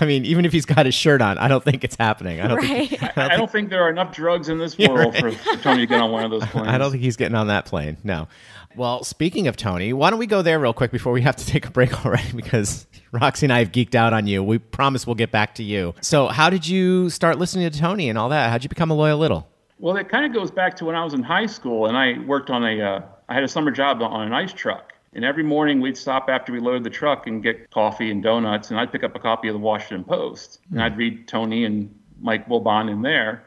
I 0.00 0.04
mean, 0.04 0.24
even 0.24 0.44
if 0.44 0.52
he's 0.52 0.64
got 0.64 0.86
his 0.86 0.94
shirt 0.94 1.20
on, 1.20 1.36
I 1.38 1.48
don't 1.48 1.64
think 1.64 1.82
it's 1.82 1.96
happening. 1.96 2.40
I 2.40 2.46
don't 2.46 2.60
think 2.60 3.02
right. 3.02 3.18
I 3.18 3.36
don't 3.36 3.50
think 3.50 3.70
there 3.70 3.82
are 3.82 3.90
enough 3.90 4.14
drugs 4.14 4.48
in 4.48 4.58
this 4.58 4.78
world 4.78 5.14
right. 5.14 5.34
for, 5.34 5.56
for 5.56 5.62
Tony 5.62 5.80
to 5.80 5.86
get 5.86 6.00
on 6.00 6.12
one 6.12 6.24
of 6.24 6.30
those 6.30 6.46
planes. 6.46 6.68
I 6.70 6.78
don't 6.78 6.92
think 6.92 7.02
he's 7.02 7.16
getting 7.16 7.34
on 7.34 7.48
that 7.48 7.66
plane. 7.66 7.96
No. 8.04 8.28
Well, 8.76 9.02
speaking 9.02 9.48
of 9.48 9.56
Tony, 9.56 9.92
why 9.92 10.10
don't 10.10 10.20
we 10.20 10.26
go 10.26 10.42
there 10.42 10.60
real 10.60 10.72
quick 10.72 10.92
before 10.92 11.12
we 11.12 11.22
have 11.22 11.34
to 11.36 11.46
take 11.46 11.66
a 11.66 11.70
break 11.70 12.04
already? 12.06 12.32
Because 12.32 12.86
Roxy 13.10 13.46
and 13.46 13.52
I 13.52 13.58
have 13.58 13.72
geeked 13.72 13.96
out 13.96 14.12
on 14.12 14.26
you. 14.26 14.44
We 14.44 14.58
promise 14.58 15.06
we'll 15.06 15.16
get 15.16 15.32
back 15.32 15.56
to 15.56 15.64
you. 15.64 15.94
So, 16.00 16.28
how 16.28 16.50
did 16.50 16.68
you 16.68 17.10
start 17.10 17.38
listening 17.38 17.68
to 17.68 17.78
Tony 17.78 18.08
and 18.08 18.16
all 18.16 18.28
that? 18.28 18.50
How'd 18.50 18.62
you 18.62 18.68
become 18.68 18.90
a 18.90 18.94
loyal 18.94 19.18
little? 19.18 19.48
Well, 19.78 19.96
it 19.96 20.08
kind 20.08 20.26
of 20.26 20.32
goes 20.32 20.50
back 20.50 20.74
to 20.76 20.84
when 20.84 20.96
I 20.96 21.04
was 21.04 21.14
in 21.14 21.22
high 21.22 21.46
school, 21.46 21.86
and 21.86 21.96
I 21.96 22.18
worked 22.26 22.50
on 22.50 22.64
a. 22.64 22.80
Uh, 22.80 23.02
I 23.28 23.34
had 23.34 23.44
a 23.44 23.48
summer 23.48 23.70
job 23.70 24.02
on 24.02 24.26
an 24.26 24.32
ice 24.32 24.52
truck, 24.52 24.92
and 25.12 25.24
every 25.24 25.44
morning 25.44 25.80
we'd 25.80 25.96
stop 25.96 26.28
after 26.28 26.52
we 26.52 26.58
loaded 26.60 26.82
the 26.82 26.90
truck 26.90 27.26
and 27.26 27.42
get 27.42 27.70
coffee 27.70 28.10
and 28.10 28.22
donuts, 28.22 28.70
and 28.70 28.80
I'd 28.80 28.90
pick 28.90 29.04
up 29.04 29.14
a 29.14 29.20
copy 29.20 29.48
of 29.48 29.54
the 29.54 29.60
Washington 29.60 30.04
Post, 30.04 30.60
and 30.70 30.82
I'd 30.82 30.96
read 30.96 31.28
Tony 31.28 31.64
and 31.64 31.94
Mike 32.20 32.48
Wilbon 32.48 32.90
in 32.90 33.02
there, 33.02 33.44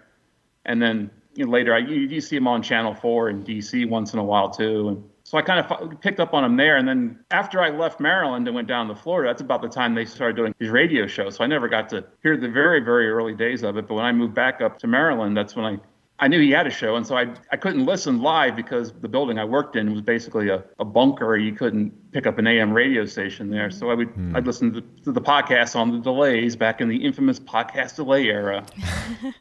and 0.65 0.82
then 0.82 1.12
you 1.34 1.46
know, 1.46 1.52
later 1.52 1.74
I 1.74 1.80
you, 1.80 2.02
you 2.02 2.22
see 2.22 2.38
him 2.38 2.48
on 2.48 2.62
Channel 2.63 2.94
Four 2.94 3.30
in 3.30 3.44
D.C. 3.44 3.84
once 3.86 4.13
in 4.13 4.20
a 4.20 4.24
while 4.24 4.50
too, 4.50 4.88
and 4.88 5.04
so 5.24 5.38
I 5.38 5.41
kind 5.41 5.60
of 5.60 6.00
picked 6.00 6.22
up 6.22 6.34
on 6.34 6.46
him 6.46 6.56
there, 6.56 6.78
and 6.78 6.88
then 6.88 7.20
after 7.32 7.62
I 7.62 7.72
left 7.72 8.00
Maryland 8.00 8.48
and 8.48 8.56
went 8.56 8.70
down 8.70 8.88
to 8.88 8.96
Florida, 8.96 9.30
that's 9.30 9.41
about 9.41 9.62
the 9.62 9.70
time 9.70 9.96
they 9.96 10.06
started 10.06 10.38
doing 10.38 10.56
these 10.60 10.70
radio 10.70 11.08
shows. 11.08 11.36
So 11.36 11.44
I 11.44 11.48
never 11.48 11.67
got 11.67 11.89
to 11.89 12.06
hear 12.24 12.38
the 12.38 12.48
very 12.48 12.80
very 12.80 13.10
early 13.10 13.36
days 13.36 13.63
of 13.63 13.76
it, 13.76 13.88
but 13.89 13.96
when 13.96 14.06
I 14.06 14.13
moved 14.13 14.34
back 14.34 14.62
up 14.62 14.80
to 14.80 14.88
Maryland, 14.88 15.36
that's 15.36 15.58
when 15.58 15.65
I 15.65 15.80
I 16.21 16.27
knew 16.27 16.39
he 16.39 16.51
had 16.51 16.67
a 16.67 16.69
show, 16.69 16.95
and 16.95 17.05
so 17.05 17.17
I 17.17 17.34
I 17.51 17.57
couldn't 17.57 17.86
listen 17.86 18.21
live 18.21 18.55
because 18.55 18.93
the 18.93 19.07
building 19.07 19.39
I 19.39 19.43
worked 19.43 19.75
in 19.75 19.91
was 19.91 20.01
basically 20.01 20.49
a, 20.49 20.63
a 20.77 20.86
bunker. 20.86 21.36
You 21.36 21.53
couldn't 21.53 22.12
pick 22.12 22.27
up 22.27 22.38
an 22.38 22.45
AM 22.45 22.71
radio 22.71 23.05
station 23.05 23.49
there, 23.49 23.71
so 23.71 23.89
I 23.89 23.95
would 23.95 24.10
hmm. 24.10 24.36
I'd 24.36 24.45
listen 24.45 24.71
to, 24.73 24.81
to 25.03 25.12
the 25.12 25.19
podcast 25.19 25.75
on 25.75 25.91
the 25.91 25.97
delays 25.97 26.55
back 26.55 26.79
in 26.79 26.89
the 26.89 27.03
infamous 27.03 27.39
podcast 27.39 27.95
delay 27.95 28.27
era. 28.27 28.63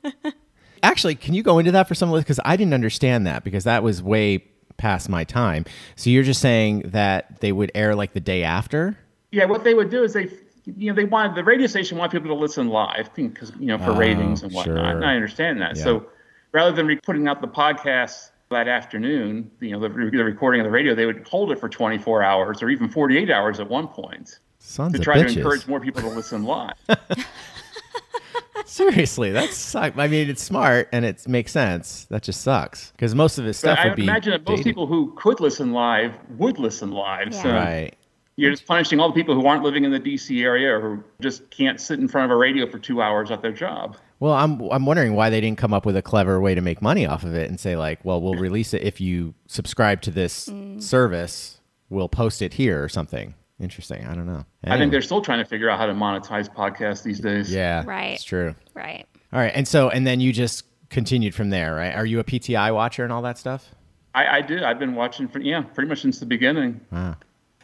Actually, 0.83 1.15
can 1.15 1.35
you 1.35 1.43
go 1.43 1.59
into 1.59 1.71
that 1.71 1.87
for 1.87 1.95
some 1.95 2.11
of 2.13 2.19
Because 2.19 2.41
I 2.47 2.57
didn't 2.57 2.73
understand 2.73 3.27
that 3.27 3.45
because 3.45 3.65
that 3.65 3.83
was 3.83 4.03
way 4.03 4.39
past 4.79 5.11
my 5.11 5.25
time. 5.25 5.67
So, 5.97 6.09
you're 6.09 6.23
just 6.23 6.41
saying 6.41 6.85
that 6.87 7.41
they 7.41 7.53
would 7.53 7.71
air 7.75 7.95
like 7.95 8.15
the 8.15 8.21
day 8.21 8.43
after? 8.43 8.99
Yeah, 9.31 9.45
what 9.45 9.65
they 9.65 9.75
would 9.75 9.91
do 9.91 10.03
is 10.03 10.15
they 10.15 10.31
you 10.65 10.91
know 10.91 10.95
they 10.95 11.05
wanted 11.05 11.35
the 11.37 11.45
radio 11.45 11.67
station 11.67 11.99
wanted 11.99 12.13
people 12.13 12.35
to 12.35 12.41
listen 12.41 12.69
live 12.69 13.15
because 13.15 13.53
you 13.59 13.67
know 13.67 13.77
for 13.77 13.91
Oh, 13.91 13.97
ratings 13.97 14.43
and 14.43 14.53
whatnot. 14.53 14.77
sure. 14.77 14.97
And 14.97 15.05
I 15.05 15.15
understand 15.15 15.61
that. 15.61 15.77
Yeah. 15.77 15.85
So 15.85 16.07
rather 16.53 16.73
than 16.73 16.87
re- 16.87 16.97
putting 17.03 17.29
out 17.29 17.41
the 17.41 17.49
podcast 17.49 18.31
that 18.51 18.67
afternoon, 18.69 19.51
you 19.61 19.71
know 19.71 19.81
the, 19.81 19.91
re- 19.91 20.11
the 20.11 20.25
recording 20.25 20.61
of 20.61 20.65
the 20.65 20.71
radio, 20.71 20.95
they 20.95 21.07
would 21.07 21.27
hold 21.29 21.53
it 21.53 21.59
for 21.61 21.69
24 21.69 22.23
hours 22.23 22.63
or 22.63 22.69
even 22.71 22.89
48 22.89 23.31
hours 23.31 23.61
at 23.61 23.69
one 23.69 23.87
point. 23.89 24.41
Sons 24.59 24.93
to 24.93 24.99
try 24.99 25.23
to 25.23 25.27
encourage 25.29 25.67
more 25.67 25.81
people 25.81 26.03
to 26.03 26.09
listen 26.09 26.45
live. 26.45 26.75
Seriously, 28.67 29.31
that 29.33 29.51
sucks. 29.55 29.99
I 29.99 30.07
mean, 30.07 30.29
it's 30.29 30.43
smart 30.43 30.89
and 30.93 31.05
it 31.05 31.27
makes 31.27 31.53
sense. 31.53 32.05
That 32.11 32.23
just 32.23 32.43
sucks 32.43 32.91
because 32.93 33.15
most 33.15 33.39
of 33.39 33.45
his 33.45 33.57
But 33.61 33.73
stuff 33.75 33.79
I 33.83 33.89
would 33.89 33.97
be. 33.97 34.03
imagine 34.05 34.33
that 34.33 34.41
most 34.47 34.59
dated. 34.59 34.65
people 34.65 34.87
who 34.87 35.13
could 35.17 35.41
listen 35.41 35.73
live 35.73 36.15
would 36.37 36.59
listen 36.59 36.91
live. 36.93 37.35
So 37.35 37.51
Right. 37.51 37.95
You're 38.41 38.51
just 38.51 38.67
punishing 38.67 38.99
all 39.01 39.09
the 39.09 39.15
people 39.15 39.35
who 39.35 39.47
aren't 39.47 39.63
living 39.63 39.85
in 39.85 39.91
the 39.91 40.01
DC 40.01 40.43
area 40.43 40.75
or 40.75 40.81
who 40.81 41.05
just 41.21 41.51
can't 41.51 41.79
sit 41.79 42.01
in 42.01 42.09
front 42.09 42.25
of 42.25 42.35
a 42.35 42.37
radio 42.39 42.67
for 42.67 42.79
two 42.79 43.03
hours 43.03 43.31
at 43.31 43.43
their 43.43 43.53
job. 43.53 43.99
Well, 44.19 44.33
I'm 44.33 44.61
I'm 44.71 44.87
wondering 44.87 45.15
why 45.15 45.29
they 45.29 45.41
didn't 45.41 45.59
come 45.59 45.75
up 45.75 45.85
with 45.85 45.95
a 45.97 46.03
clever 46.03 46.41
way 46.41 46.55
to 46.55 46.63
make 46.63 46.81
money 46.81 47.07
off 47.07 47.23
of 47.23 47.35
it 47.35 47.51
and 47.51 47.61
say 47.61 47.77
like, 47.77 48.03
well, 48.03 48.21
we'll 48.21 48.35
release 48.35 48.73
it 48.73 48.83
if 48.83 49.01
you 49.01 49.35
subscribe 49.47 50.01
to 50.03 50.11
this 50.11 50.49
mm. 50.49 50.83
service. 50.83 51.61
We'll 51.91 52.09
post 52.09 52.41
it 52.41 52.55
here 52.55 52.83
or 52.83 52.89
something. 52.89 53.35
Interesting. 53.59 54.07
I 54.07 54.15
don't 54.15 54.27
know. 54.27 54.47
I 54.65 54.79
think 54.79 54.91
they're 54.91 55.03
still 55.03 55.21
trying 55.21 55.41
to 55.41 55.45
figure 55.45 55.69
out 55.69 55.79
how 55.79 55.85
to 55.85 55.93
monetize 55.93 56.49
podcasts 56.49 57.03
these 57.03 57.21
days. 57.21 57.53
yeah, 57.53 57.83
Right. 57.85 58.15
It's 58.15 58.25
true. 58.25 58.55
Right. 58.75 59.07
All 59.33 59.39
right, 59.39 59.53
and 59.55 59.69
so 59.69 59.91
and 59.91 60.07
then 60.07 60.21
you 60.21 60.33
just 60.33 60.65
continued 60.89 61.35
from 61.35 61.51
there, 61.51 61.75
right? 61.75 61.95
Are 61.95 62.07
you 62.07 62.21
a 62.21 62.25
PTI 62.25 62.75
watcher 62.75 63.05
and 63.05 63.13
all 63.13 63.23
that 63.23 63.39
stuff? 63.39 63.75
I, 64.15 64.39
I 64.39 64.41
do. 64.41 64.65
I've 64.65 64.79
been 64.79 64.95
watching 64.95 65.29
for 65.29 65.41
yeah, 65.41 65.63
pretty 65.63 65.89
much 65.89 66.03
since 66.03 66.19
the 66.19 66.27
beginning. 66.27 66.81
Ah. 66.91 67.17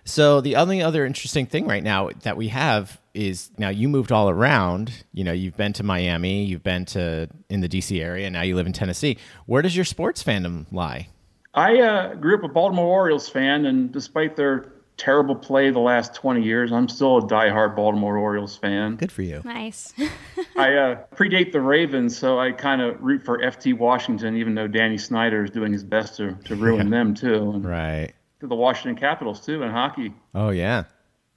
So 0.07 0.41
the 0.41 0.57
only 0.57 0.81
other 0.81 1.05
interesting 1.05 1.47
thing 1.47 1.67
right 1.67 1.83
now 1.83 2.11
that 2.23 2.37
we 2.37 2.49
have 2.49 3.01
is 3.13 3.51
now 3.59 3.71
you 3.71 3.89
moved 3.89 4.13
all 4.13 4.31
around. 4.31 5.05
You 5.13 5.25
know, 5.25 5.33
you've 5.33 5.57
been 5.57 5.73
to 5.75 5.83
Miami, 5.83 6.45
you've 6.45 6.63
been 6.63 6.85
to 6.87 7.29
in 7.49 7.61
the 7.61 7.69
DC 7.69 8.01
area, 8.01 8.27
and 8.27 8.33
now 8.33 8.43
you 8.43 8.55
live 8.55 8.67
in 8.67 8.73
Tennessee. 8.73 9.19
Where 9.47 9.63
does 9.63 9.75
your 9.75 9.85
sports 9.85 10.23
fandom 10.23 10.67
lie? 10.71 11.09
I 11.55 11.81
uh, 11.81 12.15
grew 12.15 12.37
up 12.37 12.45
a 12.45 12.49
Baltimore 12.49 12.87
Orioles 12.87 13.29
fan, 13.29 13.67
and 13.67 13.91
despite 13.91 14.37
their 14.37 14.73
terrible 14.97 15.35
play 15.35 15.71
the 15.71 15.79
last 15.79 16.15
20 16.15 16.43
years, 16.43 16.73
I'm 16.73 16.89
still 16.89 17.19
a 17.19 17.23
diehard 17.23 17.75
Baltimore 17.75 18.17
Orioles 18.17 18.57
fan. 18.57 18.97
Good 18.97 19.13
for 19.13 19.23
you. 19.23 19.43
Nice. 19.45 19.93
I 20.57 20.75
uh, 20.75 21.05
predate 21.15 21.53
the 21.53 21.61
Ravens, 21.61 22.17
so 22.17 22.39
I 22.39 22.53
kind 22.53 22.81
of 22.81 23.01
root 23.03 23.25
for 23.25 23.39
FT 23.39 23.77
Washington, 23.77 24.37
even 24.37 24.55
though 24.55 24.69
Danny 24.69 24.99
Snyder 24.99 25.45
is 25.45 25.51
doing 25.51 25.73
his 25.73 25.85
best 25.85 26.17
to, 26.19 26.35
to 26.45 26.55
ruin 26.55 26.91
them 26.91 27.15
too. 27.15 27.53
And 27.55 27.65
Right. 27.65 28.13
To 28.47 28.49
the 28.49 28.55
Washington 28.55 28.97
Capitals 28.97 29.45
too 29.45 29.63
in 29.63 29.71
hockey. 29.71 30.15
Oh 30.35 30.51
yeah. 30.51 30.85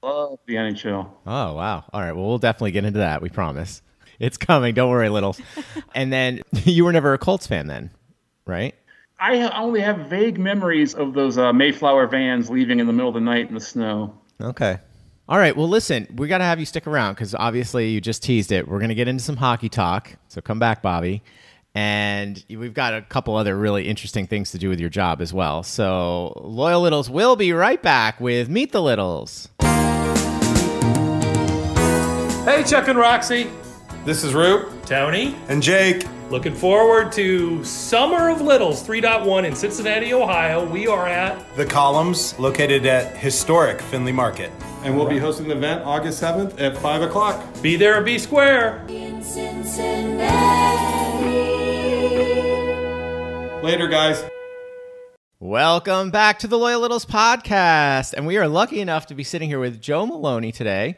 Love 0.02 0.40
the 0.46 0.56
NHL. 0.56 1.10
Oh 1.26 1.54
wow. 1.56 1.84
All 1.92 2.02
right. 2.02 2.14
Well, 2.14 2.26
we'll 2.26 2.38
definitely 2.38 2.72
get 2.72 2.86
into 2.86 3.00
that. 3.00 3.22
We 3.22 3.30
promise. 3.30 3.82
It's 4.20 4.36
coming. 4.36 4.74
Don't 4.76 4.90
worry, 4.90 5.08
littles. 5.08 5.40
and 5.96 6.12
then 6.12 6.42
you 6.66 6.84
were 6.84 6.92
never 6.92 7.14
a 7.14 7.18
Colts 7.18 7.48
fan, 7.48 7.68
then, 7.68 7.90
right? 8.46 8.76
I 9.18 9.50
only 9.58 9.80
have 9.80 10.10
vague 10.10 10.38
memories 10.38 10.94
of 10.94 11.14
those 11.14 11.38
uh, 11.38 11.54
Mayflower 11.54 12.06
vans 12.08 12.50
leaving 12.50 12.82
in 12.82 12.88
the 12.88 12.92
middle 12.92 13.08
of 13.08 13.14
the 13.14 13.22
night 13.22 13.48
in 13.48 13.54
the 13.54 13.62
snow. 13.62 14.20
Okay. 14.42 14.78
All 15.30 15.38
right. 15.38 15.56
Well, 15.56 15.70
listen, 15.70 16.06
we 16.18 16.28
got 16.28 16.40
to 16.40 16.44
have 16.44 16.60
you 16.60 16.66
stick 16.66 16.86
around 16.86 17.14
because 17.14 17.34
obviously 17.34 17.92
you 17.92 18.02
just 18.02 18.22
teased 18.22 18.52
it. 18.52 18.68
We're 18.68 18.80
going 18.80 18.90
to 18.90 18.96
get 18.96 19.08
into 19.08 19.24
some 19.24 19.38
hockey 19.38 19.70
talk. 19.70 20.18
So 20.28 20.42
come 20.42 20.60
back, 20.60 20.82
Bobby. 20.82 21.24
And 21.76 22.44
we've 22.50 22.74
got 22.74 22.94
a 22.94 23.02
couple 23.04 23.36
other 23.36 23.56
really 23.56 23.88
interesting 23.88 24.26
things 24.28 24.52
to 24.52 24.58
do 24.58 24.70
with 24.70 24.80
your 24.80 24.90
job 24.90 25.22
as 25.22 25.34
well. 25.34 25.62
So, 25.64 26.34
Loyal 26.44 26.82
Littles 26.82 27.10
will 27.10 27.36
be 27.36 27.54
right 27.54 27.82
back 27.82 28.20
with 28.20 28.50
Meet 28.50 28.72
the 28.72 28.82
Littles. 28.82 29.50
Hey, 32.46 32.64
Chuck 32.64 32.88
and 32.88 32.98
Roxy. 32.98 33.50
This 34.06 34.24
is 34.24 34.34
Roop 34.34 34.72
Tony. 34.86 35.36
and 35.48 35.62
Jake. 35.62 36.04
Looking 36.32 36.56
forward 36.56 37.12
to 37.14 37.64
Summer 37.64 38.30
of 38.30 38.42
Littles 38.42 38.86
3.1 38.88 39.46
in 39.46 39.56
Cincinnati, 39.56 40.14
Ohio. 40.14 40.66
We 40.66 40.88
are 40.88 41.08
at 41.08 41.56
The 41.56 41.66
Columns, 41.66 42.38
located 42.40 42.86
at 42.86 43.18
historic 43.18 43.82
Findlay 43.82 44.12
Market. 44.12 44.52
And 44.84 44.96
we'll 44.96 45.10
be 45.10 45.18
hosting 45.18 45.48
the 45.48 45.56
event 45.56 45.84
August 45.86 46.22
7th 46.22 46.60
at 46.60 46.78
5 46.78 47.02
o'clock. 47.04 47.44
Be 47.62 47.76
There 47.76 48.00
or 48.00 48.04
Be 48.04 48.18
Square. 48.18 48.86
Later, 53.64 53.90
guys. 53.90 54.24
Welcome 55.42 56.12
back 56.12 56.40
to 56.40 56.48
the 56.48 56.58
Loyal 56.58 56.80
Littles 56.80 57.06
podcast. 57.06 58.14
And 58.14 58.26
we 58.26 58.38
are 58.38 58.48
lucky 58.48 58.80
enough 58.80 59.08
to 59.08 59.16
be 59.16 59.26
sitting 59.26 59.50
here 59.50 59.60
with 59.60 59.82
Joe 59.82 60.06
Maloney 60.06 60.54
today. 60.54 60.96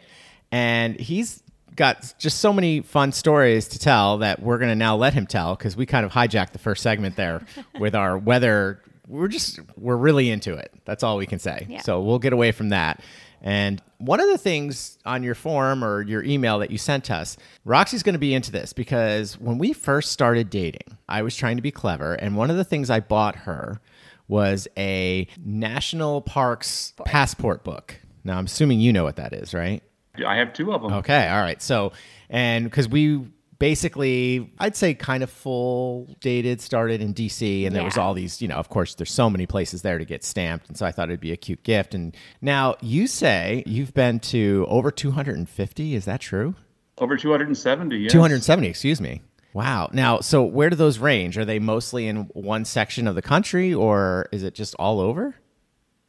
And 0.51 0.99
he's 0.99 1.41
got 1.75 2.13
just 2.19 2.37
so 2.39 2.53
many 2.53 2.81
fun 2.81 3.13
stories 3.13 3.67
to 3.69 3.79
tell 3.79 4.19
that 4.19 4.43
we're 4.43 4.59
going 4.59 4.69
to 4.69 4.75
now 4.75 4.95
let 4.95 5.15
him 5.15 5.25
tell 5.25 5.55
because 5.55 5.75
we 5.75 5.87
kind 5.87 6.05
of 6.05 6.11
hijacked 6.11 6.51
the 6.51 6.59
first 6.59 6.83
segment 6.83 7.15
there 7.15 7.41
with 7.79 7.95
our 7.95 8.15
weather. 8.15 8.79
We're 9.07 9.27
just, 9.27 9.59
we're 9.75 9.97
really 9.97 10.29
into 10.29 10.53
it. 10.53 10.71
That's 10.85 11.01
all 11.01 11.17
we 11.17 11.25
can 11.25 11.39
say. 11.39 11.65
Yeah. 11.67 11.81
So 11.81 11.99
we'll 12.01 12.19
get 12.19 12.31
away 12.31 12.51
from 12.51 12.69
that. 12.69 13.01
And 13.41 13.81
one 13.97 14.19
of 14.19 14.27
the 14.27 14.37
things 14.37 14.99
on 15.05 15.23
your 15.23 15.35
form 15.35 15.83
or 15.83 16.01
your 16.03 16.23
email 16.23 16.59
that 16.59 16.71
you 16.71 16.77
sent 16.77 17.09
us, 17.09 17.37
Roxy's 17.65 18.03
going 18.03 18.13
to 18.13 18.19
be 18.19 18.33
into 18.33 18.51
this 18.51 18.71
because 18.71 19.39
when 19.39 19.57
we 19.57 19.73
first 19.73 20.11
started 20.11 20.49
dating, 20.49 20.97
I 21.09 21.23
was 21.23 21.35
trying 21.35 21.55
to 21.55 21.61
be 21.61 21.71
clever. 21.71 22.13
And 22.13 22.35
one 22.35 22.51
of 22.51 22.57
the 22.57 22.63
things 22.63 22.89
I 22.89 22.99
bought 22.99 23.35
her 23.37 23.81
was 24.27 24.67
a 24.77 25.27
national 25.43 26.21
parks 26.21 26.93
passport 27.05 27.63
book. 27.63 27.99
Now, 28.23 28.37
I'm 28.37 28.45
assuming 28.45 28.79
you 28.79 28.93
know 28.93 29.03
what 29.03 29.15
that 29.15 29.33
is, 29.33 29.53
right? 29.53 29.81
I 30.25 30.35
have 30.35 30.53
two 30.53 30.73
of 30.73 30.81
them. 30.81 30.93
Okay, 30.93 31.27
all 31.27 31.41
right. 31.41 31.61
So, 31.61 31.93
and 32.29 32.65
because 32.65 32.87
we 32.87 33.25
basically, 33.61 34.51
I'd 34.57 34.75
say 34.75 34.95
kind 34.95 35.21
of 35.21 35.29
full 35.29 36.09
dated 36.19 36.59
started 36.61 36.99
in 36.99 37.13
DC, 37.13 37.65
and 37.67 37.75
there 37.75 37.83
was 37.83 37.95
all 37.95 38.15
these, 38.15 38.41
you 38.41 38.47
know, 38.47 38.55
of 38.55 38.69
course, 38.69 38.95
there's 38.95 39.11
so 39.11 39.29
many 39.29 39.45
places 39.45 39.83
there 39.83 39.99
to 39.99 40.03
get 40.03 40.23
stamped. 40.23 40.67
And 40.67 40.75
so 40.75 40.83
I 40.85 40.91
thought 40.91 41.09
it'd 41.09 41.19
be 41.19 41.31
a 41.31 41.37
cute 41.37 41.61
gift. 41.61 41.93
And 41.93 42.17
now 42.41 42.75
you 42.81 43.05
say 43.05 43.63
you've 43.67 43.93
been 43.93 44.19
to 44.21 44.65
over 44.67 44.89
250. 44.89 45.95
Is 45.95 46.05
that 46.05 46.19
true? 46.19 46.55
Over 46.97 47.15
270. 47.15 47.97
Yes. 47.97 48.11
270, 48.11 48.67
excuse 48.67 48.99
me. 48.99 49.21
Wow. 49.53 49.89
Now, 49.93 50.21
so 50.21 50.41
where 50.43 50.71
do 50.71 50.75
those 50.75 50.97
range? 50.97 51.37
Are 51.37 51.45
they 51.45 51.59
mostly 51.59 52.07
in 52.07 52.23
one 52.33 52.65
section 52.65 53.07
of 53.07 53.13
the 53.13 53.21
country 53.21 53.73
or 53.75 54.27
is 54.31 54.41
it 54.41 54.55
just 54.55 54.73
all 54.79 54.99
over? 54.99 55.35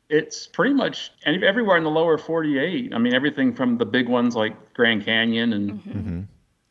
It's 0.08 0.46
pretty 0.46 0.72
much 0.74 1.12
everywhere 1.26 1.76
in 1.76 1.84
the 1.84 1.90
lower 1.90 2.16
48. 2.16 2.94
I 2.94 2.98
mean, 2.98 3.14
everything 3.14 3.54
from 3.54 3.76
the 3.76 3.86
big 3.86 4.08
ones 4.08 4.34
like 4.34 4.72
Grand 4.72 5.04
Canyon 5.04 5.52
and 5.52 5.70
Mm-hmm. 5.72 6.20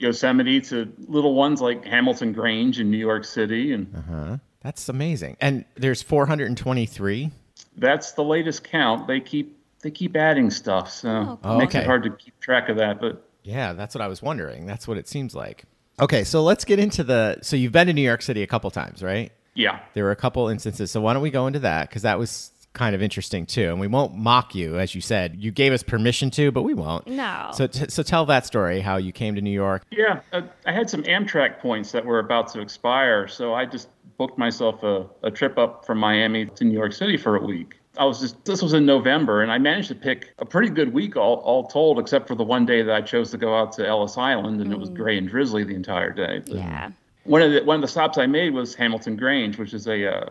Yosemite 0.02 0.60
to 0.62 0.92
little 1.08 1.34
ones 1.36 1.62
like 1.62 1.86
Hamilton 1.86 2.34
Grange 2.34 2.80
in 2.80 2.90
New 2.92 2.98
York 2.98 3.24
City 3.26 3.74
and 3.74 3.94
Uh-huh. 3.96 4.38
That's 4.62 4.90
amazing. 4.90 5.38
And 5.42 5.66
there's 5.76 6.02
423. 6.04 7.32
That's 7.78 8.12
the 8.12 8.24
latest 8.24 8.64
count. 8.64 9.08
They 9.08 9.20
keep 9.20 9.58
they 9.82 9.90
keep 9.90 10.16
adding 10.16 10.52
stuff, 10.52 10.92
so 10.92 11.40
Oh, 11.44 11.56
it 11.56 11.58
makes 11.58 11.74
okay. 11.76 11.84
it 11.84 11.88
hard 11.88 12.04
to 12.04 12.12
keep 12.12 12.40
track 12.40 12.70
of 12.70 12.78
that. 12.78 13.02
But 13.02 13.28
Yeah, 13.44 13.74
that's 13.74 13.96
what 13.96 14.02
I 14.04 14.08
was 14.08 14.22
wondering. 14.22 14.68
That's 14.68 14.88
what 14.88 14.98
it 14.98 15.08
seems 15.08 15.34
like. 15.34 15.64
Okay, 16.00 16.24
so 16.24 16.44
let's 16.44 16.66
get 16.66 16.78
into 16.78 17.04
the. 17.04 17.38
So 17.42 17.56
you've 17.56 17.72
been 17.72 17.88
to 17.88 17.94
New 17.94 18.02
York 18.04 18.22
City 18.22 18.44
a 18.44 18.48
couple 18.48 18.70
times, 18.72 19.02
right? 19.02 19.32
yeah, 19.56 19.80
There 19.94 20.04
were 20.06 20.12
a 20.12 20.16
couple 20.16 20.48
instances. 20.48 20.92
So 20.92 21.02
why 21.02 21.14
don't 21.14 21.22
we 21.24 21.30
go 21.32 21.46
into 21.48 21.60
that? 21.60 21.90
Because 21.90 22.04
that 22.04 22.18
was 22.20 22.52
kind 22.74 22.96
of 22.96 23.02
interesting 23.02 23.46
too. 23.46 23.70
And 23.70 23.80
we 23.80 23.88
won't 23.88 24.16
mock 24.16 24.56
you, 24.56 24.80
as 24.80 24.96
you 24.96 25.02
said. 25.02 25.36
You 25.38 25.52
gave 25.52 25.74
us 25.74 25.84
permission 25.84 26.32
to, 26.32 26.52
but 26.52 26.64
we 26.64 26.74
won't. 26.74 27.08
No. 27.08 27.52
So, 27.54 27.68
t- 27.68 27.86
so 27.90 28.04
tell 28.04 28.26
that 28.28 28.46
story 28.46 28.80
how 28.80 28.98
you 28.98 29.12
came 29.12 29.36
to 29.36 29.42
New 29.42 29.52
York. 29.52 29.84
yeah. 29.92 30.22
Uh, 30.32 30.42
I 30.66 30.72
had 30.72 30.90
some 30.90 31.04
Amtrak 31.04 31.60
points 31.60 31.92
that 31.92 32.06
were 32.06 32.20
about 32.20 32.48
to 32.54 32.62
expire, 32.62 33.28
so 33.28 33.54
I 33.54 33.66
just 33.66 33.90
booked 34.18 34.38
myself 34.38 34.84
a, 34.84 35.08
a 35.24 35.32
trip 35.32 35.58
up 35.58 35.86
from 35.86 35.98
Miami 35.98 36.46
to 36.46 36.64
New 36.64 36.74
York 36.74 36.94
City 36.94 37.18
for 37.18 37.36
a 37.36 37.44
week. 37.44 37.78
I 37.98 38.06
was 38.06 38.22
just 38.22 38.46
this 38.46 38.62
was 38.62 38.74
in 38.74 38.86
November, 38.86 39.42
and 39.42 39.52
I 39.52 39.58
managed 39.58 39.90
to 39.90 39.96
pick 39.96 40.34
a 40.40 40.46
pretty 40.46 40.70
good 40.70 40.94
week 40.94 41.18
all, 41.18 41.36
all 41.40 41.68
told, 41.68 42.00
except 42.00 42.26
for 42.28 42.36
the 42.36 42.44
one 42.44 42.66
day 42.66 42.82
that 42.84 42.96
I 42.96 43.02
chose 43.02 43.32
to 43.32 43.38
go 43.38 43.54
out 43.54 43.74
to 43.74 43.86
Ellis 43.86 44.18
Island, 44.18 44.62
and 44.62 44.72
it 44.72 44.80
was 44.80 44.90
gray 44.90 45.18
and 45.18 45.28
drizzly 45.28 45.66
the 45.66 45.76
entire 45.76 46.12
day. 46.12 46.42
But 46.46 46.56
yeah. 46.56 46.92
one 47.26 47.42
of 47.42 47.52
the 47.52 47.64
one 47.64 47.76
of 47.76 47.82
the 47.82 47.90
stops 47.90 48.18
I 48.18 48.28
made 48.28 48.54
was 48.54 48.74
Hamilton 48.76 49.18
Grange, 49.18 49.58
which 49.58 49.74
is 49.74 49.88
a 49.88 50.08
uh, 50.08 50.30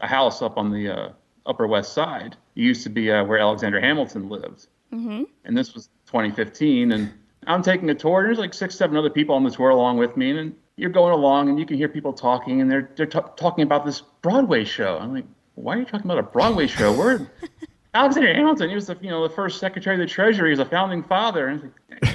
a 0.00 0.06
house 0.06 0.40
up 0.40 0.56
on 0.56 0.70
the 0.70 0.88
uh, 0.88 1.08
Upper 1.46 1.66
West 1.66 1.92
Side. 1.92 2.36
It 2.56 2.60
used 2.60 2.82
to 2.84 2.88
be 2.88 3.10
uh, 3.10 3.24
where 3.24 3.38
Alexander 3.38 3.80
Hamilton 3.80 4.28
lived, 4.28 4.66
mm-hmm. 4.92 5.24
and 5.44 5.56
this 5.56 5.74
was 5.74 5.88
2015. 6.06 6.92
And 6.92 7.12
I'm 7.46 7.62
taking 7.62 7.90
a 7.90 7.94
tour. 7.94 8.20
And 8.20 8.28
there's 8.28 8.38
like 8.38 8.54
six, 8.54 8.74
seven 8.74 8.96
other 8.96 9.10
people 9.10 9.34
on 9.34 9.44
the 9.44 9.50
tour 9.50 9.70
along 9.70 9.98
with 9.98 10.16
me, 10.16 10.36
and 10.36 10.54
you're 10.76 10.90
going 10.90 11.12
along, 11.12 11.48
and 11.48 11.58
you 11.58 11.66
can 11.66 11.76
hear 11.76 11.88
people 11.88 12.12
talking, 12.12 12.60
and 12.60 12.70
they're 12.70 12.90
they're 12.96 13.06
t- 13.06 13.18
talking 13.36 13.62
about 13.62 13.84
this 13.84 14.02
Broadway 14.22 14.64
show. 14.64 14.98
I'm 14.98 15.14
like, 15.14 15.26
why 15.54 15.76
are 15.76 15.78
you 15.80 15.84
talking 15.84 16.06
about 16.06 16.18
a 16.18 16.22
Broadway 16.22 16.66
show? 16.66 16.92
Where 16.92 17.30
Alexander 17.94 18.32
Hamilton, 18.34 18.70
he 18.70 18.74
was 18.74 18.86
the 18.86 18.96
you 19.00 19.10
know 19.10 19.26
the 19.26 19.34
first 19.34 19.58
Secretary 19.60 19.96
of 19.96 20.00
the 20.00 20.06
Treasury, 20.06 20.50
he 20.50 20.58
was 20.58 20.66
a 20.66 20.70
founding 20.70 21.02
father, 21.02 21.48
and 21.48 21.72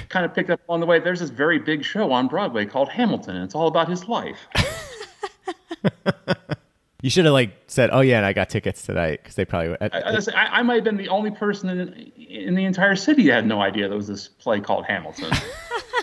kind 0.08 0.24
of 0.24 0.34
picked 0.34 0.50
up 0.50 0.60
on 0.68 0.80
the 0.80 0.86
way. 0.86 0.98
There's 0.98 1.20
this 1.20 1.30
very 1.30 1.58
big 1.58 1.84
show 1.84 2.10
on 2.12 2.26
Broadway 2.28 2.66
called 2.66 2.88
Hamilton, 2.88 3.36
and 3.36 3.44
it's 3.44 3.54
all 3.54 3.68
about 3.68 3.88
his 3.88 4.08
life. 4.08 4.38
You 7.00 7.10
should 7.10 7.26
have 7.26 7.32
like 7.32 7.52
said, 7.68 7.90
"Oh 7.92 8.00
yeah, 8.00 8.16
and 8.16 8.26
I 8.26 8.32
got 8.32 8.50
tickets 8.50 8.82
tonight," 8.82 9.20
because 9.22 9.36
they 9.36 9.44
probably. 9.44 9.76
I, 9.80 9.86
I, 9.98 10.16
I, 10.34 10.58
I 10.58 10.62
might 10.62 10.74
have 10.74 10.84
been 10.84 10.96
the 10.96 11.08
only 11.08 11.30
person 11.30 11.68
in, 11.68 12.12
in 12.16 12.54
the 12.56 12.64
entire 12.64 12.96
city 12.96 13.26
that 13.28 13.34
had 13.34 13.46
no 13.46 13.60
idea 13.60 13.86
there 13.86 13.96
was 13.96 14.08
this 14.08 14.26
play 14.26 14.60
called 14.60 14.84
Hamilton. 14.84 15.30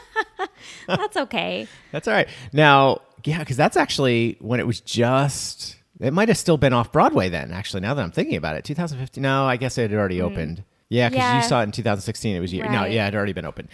That's 0.87 1.17
okay. 1.17 1.67
That's 1.91 2.07
all 2.07 2.13
right. 2.13 2.29
Now, 2.53 3.01
yeah, 3.23 3.39
because 3.39 3.57
that's 3.57 3.75
actually 3.75 4.37
when 4.39 4.59
it 4.59 4.67
was 4.67 4.81
just. 4.81 5.77
It 5.99 6.11
might 6.11 6.27
have 6.27 6.37
still 6.37 6.57
been 6.57 6.73
off 6.73 6.91
Broadway 6.91 7.29
then. 7.29 7.51
Actually, 7.51 7.81
now 7.81 7.93
that 7.93 8.01
I'm 8.01 8.11
thinking 8.11 8.35
about 8.35 8.57
it, 8.57 8.65
2015. 8.65 9.21
No, 9.21 9.45
I 9.45 9.57
guess 9.57 9.77
it 9.77 9.89
had 9.89 9.97
already 9.97 10.19
hmm. 10.19 10.25
opened. 10.25 10.63
Yeah, 10.95 11.09
because 11.09 11.23
Yeah. 11.23 11.41
you 11.41 11.47
saw 11.47 11.59
it 11.59 11.63
in 11.63 11.71
2016. 11.71 12.35
It 12.35 12.39
was 12.39 12.53
year. 12.53 12.65
No, 12.65 12.85
yeah, 12.85 13.03
it 13.03 13.05
had 13.05 13.15
already 13.15 13.33
been 13.33 13.45
open, 13.45 13.67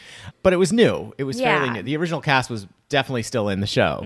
but 0.44 0.54
it 0.54 0.58
was 0.58 0.74
new. 0.74 1.14
It 1.18 1.24
was 1.26 1.40
fairly 1.40 1.70
new. 1.70 1.84
The 1.84 1.96
original 1.98 2.22
cast 2.22 2.50
was 2.50 2.68
definitely 2.90 3.24
still 3.24 3.48
in 3.50 3.60
the 3.60 3.68
show. 3.68 4.04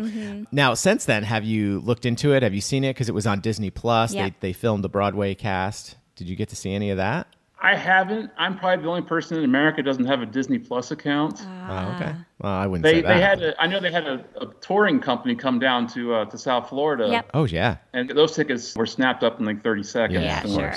Now, 0.51 0.73
since 0.73 1.05
then, 1.05 1.23
have 1.23 1.43
you 1.43 1.79
looked 1.79 2.05
into 2.05 2.33
it? 2.33 2.43
Have 2.43 2.53
you 2.53 2.61
seen 2.61 2.83
it? 2.83 2.93
Because 2.95 3.09
it 3.09 3.15
was 3.15 3.25
on 3.25 3.39
Disney 3.39 3.69
Plus. 3.69 4.13
Yep. 4.13 4.33
They 4.41 4.49
they 4.49 4.53
filmed 4.53 4.83
the 4.83 4.89
Broadway 4.89 5.33
cast. 5.35 5.95
Did 6.15 6.29
you 6.29 6.35
get 6.35 6.49
to 6.49 6.55
see 6.55 6.73
any 6.73 6.91
of 6.91 6.97
that? 6.97 7.27
I 7.61 7.75
haven't. 7.75 8.29
I'm 8.37 8.59
probably 8.59 8.83
the 8.83 8.89
only 8.89 9.01
person 9.01 9.37
in 9.37 9.43
America 9.43 9.77
who 9.77 9.83
doesn't 9.83 10.05
have 10.05 10.21
a 10.21 10.25
Disney 10.25 10.59
Plus 10.59 10.91
account. 10.91 11.41
oh, 11.67 11.93
okay. 11.95 12.13
Well, 12.39 12.51
I 12.51 12.67
wouldn't 12.67 12.83
they 12.83 12.95
say 12.95 13.01
that. 13.01 13.13
they 13.13 13.21
had 13.21 13.41
a, 13.41 13.61
I 13.61 13.65
know 13.67 13.79
they 13.79 13.91
had 13.91 14.05
a, 14.05 14.23
a 14.39 14.47
touring 14.61 14.99
company 14.99 15.35
come 15.35 15.57
down 15.57 15.87
to 15.87 16.13
uh, 16.13 16.25
to 16.25 16.37
South 16.37 16.69
Florida. 16.69 17.07
Yep. 17.09 17.31
oh 17.33 17.45
yeah. 17.45 17.77
And 17.93 18.09
those 18.09 18.35
tickets 18.35 18.75
were 18.75 18.85
snapped 18.85 19.23
up 19.23 19.39
in 19.39 19.45
like 19.45 19.63
30 19.63 19.83
seconds. 19.83 20.23
Yeah, 20.23 20.43
of 20.43 20.49
sure. 20.51 20.73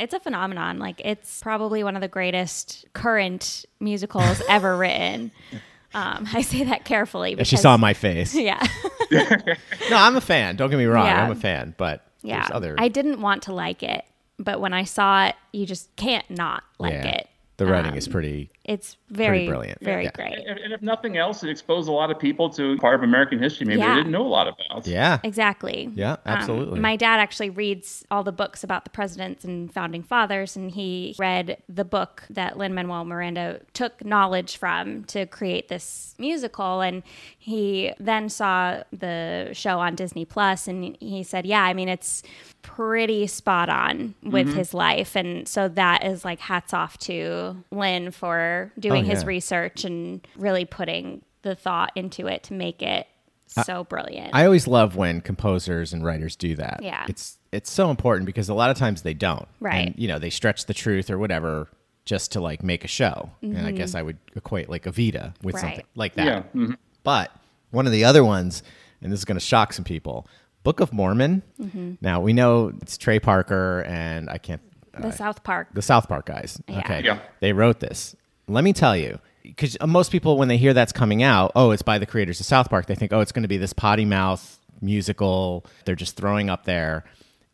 It's 0.00 0.14
a 0.14 0.20
phenomenon. 0.20 0.78
Like 0.78 1.00
it's 1.04 1.42
probably 1.42 1.82
one 1.82 1.96
of 1.96 2.02
the 2.02 2.08
greatest 2.08 2.86
current 2.92 3.64
musicals 3.80 4.40
ever 4.48 4.76
written. 4.76 5.30
Um, 5.94 6.28
I 6.34 6.42
say 6.42 6.64
that 6.64 6.84
carefully 6.84 7.34
because 7.34 7.48
she 7.48 7.56
saw 7.56 7.78
my 7.78 7.94
face. 7.94 8.34
Yeah, 8.38 8.62
No, 9.10 9.96
I'm 9.96 10.16
a 10.16 10.20
fan. 10.20 10.56
Don't 10.56 10.68
get 10.68 10.76
me 10.76 10.84
wrong. 10.84 11.06
Yeah. 11.06 11.24
I'm 11.24 11.30
a 11.30 11.34
fan, 11.34 11.74
but 11.78 12.04
yeah. 12.20 12.40
there's 12.40 12.50
other. 12.50 12.74
I 12.76 12.88
didn't 12.88 13.22
want 13.22 13.44
to 13.44 13.54
like 13.54 13.82
it, 13.82 14.04
but 14.38 14.60
when 14.60 14.74
I 14.74 14.84
saw 14.84 15.28
it, 15.28 15.34
you 15.52 15.64
just 15.64 15.96
can't 15.96 16.28
not 16.28 16.62
like 16.78 16.92
yeah. 16.92 17.06
it. 17.06 17.28
The 17.56 17.64
writing 17.64 17.92
Um, 17.92 17.96
is 17.98 18.06
pretty. 18.06 18.50
It's 18.68 18.98
very 19.08 19.46
brilliant. 19.48 19.80
very 19.80 20.04
Yeah. 20.04 20.10
great. 20.12 20.46
And, 20.46 20.58
and 20.58 20.72
if 20.74 20.82
nothing 20.82 21.16
else, 21.16 21.42
it 21.42 21.48
exposed 21.48 21.88
a 21.88 21.92
lot 21.92 22.10
of 22.10 22.18
people 22.18 22.50
to 22.50 22.76
part 22.76 22.94
of 22.96 23.02
American 23.02 23.38
history 23.38 23.66
maybe 23.66 23.80
Yeah. 23.80 23.88
they 23.94 24.00
didn't 24.00 24.12
know 24.12 24.26
a 24.26 24.28
lot 24.28 24.46
about. 24.46 24.86
Yeah. 24.86 25.18
Exactly. 25.24 25.90
Yeah, 25.94 26.12
Um, 26.12 26.18
absolutely. 26.26 26.78
my 26.78 26.94
dad 26.94 27.18
actually 27.18 27.48
reads 27.48 28.04
all 28.10 28.22
the 28.22 28.30
books 28.30 28.62
about 28.62 28.84
the 28.84 28.90
presidents 28.90 29.42
and 29.42 29.72
founding 29.72 30.02
fathers, 30.02 30.54
and 30.54 30.70
he 30.70 31.14
read 31.18 31.56
the 31.66 31.84
book 31.84 32.24
that 32.28 32.58
Lin 32.58 32.74
Manuel 32.74 33.06
Miranda 33.06 33.60
took 33.72 34.04
knowledge 34.04 34.58
from 34.58 35.04
to 35.04 35.24
create 35.24 35.68
this 35.68 36.14
musical. 36.18 36.82
And 36.82 37.02
he 37.38 37.94
then 37.98 38.28
saw 38.28 38.82
the 38.92 39.48
show 39.54 39.78
on 39.80 39.94
Disney 39.94 40.26
Plus, 40.26 40.68
and 40.68 40.94
he 41.00 41.22
said, 41.22 41.46
"Yeah, 41.46 41.62
I 41.62 41.72
mean, 41.72 41.88
it's 41.88 42.22
pretty 42.60 43.26
spot 43.26 43.70
on 43.70 44.14
with 44.22 44.48
Mm-hmm. 44.48 44.58
his 44.58 44.74
life." 44.74 45.16
And 45.16 45.48
so 45.48 45.68
that 45.68 46.04
is 46.04 46.22
like 46.24 46.40
hats 46.40 46.74
off 46.74 46.98
to 46.98 47.64
Lin 47.70 48.10
for 48.10 48.57
doing 48.78 49.04
his 49.04 49.18
Oh, 49.18 49.22
yeah. 49.22 49.26
research 49.28 49.84
and 49.84 50.26
really 50.36 50.64
putting 50.64 51.22
the 51.42 51.54
thought 51.54 51.92
into 51.94 52.26
it 52.26 52.42
to 52.44 52.54
make 52.54 52.82
it 52.82 53.06
so 53.46 53.84
brilliant. 53.84 54.34
I 54.34 54.44
always 54.44 54.66
love 54.66 54.94
when 54.96 55.20
composers 55.22 55.92
and 55.92 56.04
writers 56.04 56.36
do 56.36 56.54
that. 56.56 56.80
Yeah. 56.82 57.06
It's 57.08 57.38
it's 57.50 57.70
so 57.70 57.90
important 57.90 58.26
because 58.26 58.48
a 58.50 58.54
lot 58.54 58.70
of 58.70 58.76
times 58.76 59.02
they 59.02 59.14
don't. 59.14 59.48
Right. 59.60 59.86
And, 59.86 59.94
you 59.98 60.06
know, 60.08 60.18
they 60.18 60.28
stretch 60.30 60.66
the 60.66 60.74
truth 60.74 61.08
or 61.10 61.16
whatever 61.18 61.68
just 62.04 62.32
to 62.32 62.40
like 62.40 62.62
make 62.62 62.84
a 62.84 62.88
show. 62.88 63.30
And 63.42 63.58
I 63.66 63.70
guess 63.72 63.94
I 63.94 64.02
would 64.02 64.18
equate 64.36 64.68
like 64.68 64.84
Evita 64.84 65.34
with 65.42 65.54
Mm-hmm. 65.54 65.64
Right. 65.66 65.74
something 65.76 65.84
like 65.94 66.14
that. 66.16 66.26
Yeah. 66.26 66.42
mhm. 66.54 66.76
But 67.04 67.30
one 67.70 67.86
of 67.86 67.92
the 67.92 68.04
other 68.04 68.22
ones, 68.24 68.62
and 69.00 69.10
this 69.12 69.20
is 69.20 69.24
going 69.24 69.38
to 69.38 69.44
shock 69.44 69.72
some 69.72 69.84
people, 69.84 70.26
Book 70.62 70.80
of 70.80 70.92
Mormon. 70.92 71.42
Mm-hmm. 71.58 71.94
Now 72.02 72.20
we 72.20 72.32
know 72.34 72.72
it's 72.82 72.98
Trey 72.98 73.18
Parker 73.18 73.80
and 73.86 74.28
I 74.28 74.36
can't 74.38 74.60
the 75.00 75.10
South 75.12 75.42
Park. 75.44 75.68
the 75.72 75.80
South 75.82 76.08
Park 76.08 76.26
guys. 76.26 76.60
Yeah. 76.68 76.80
Okay. 76.80 77.02
Yeah. 77.04 77.20
They 77.40 77.52
wrote 77.54 77.78
this. 77.80 78.14
Let 78.48 78.64
me 78.64 78.72
tell 78.72 78.96
you, 78.96 79.18
because 79.42 79.76
uh, 79.80 79.86
most 79.86 80.10
people, 80.10 80.36
when 80.38 80.48
they 80.48 80.56
hear 80.56 80.74
that's 80.74 80.92
coming 80.92 81.22
out, 81.22 81.52
oh, 81.54 81.70
it's 81.70 81.82
by 81.82 81.98
the 81.98 82.06
creators 82.06 82.40
of 82.40 82.46
South 82.46 82.70
Park, 82.70 82.86
they 82.86 82.94
think, 82.94 83.12
oh, 83.12 83.20
it's 83.20 83.32
going 83.32 83.42
to 83.42 83.48
be 83.48 83.58
this 83.58 83.72
potty 83.72 84.04
mouth 84.04 84.58
musical. 84.80 85.66
They're 85.84 85.94
just 85.94 86.16
throwing 86.16 86.50
up 86.50 86.64
there. 86.64 87.04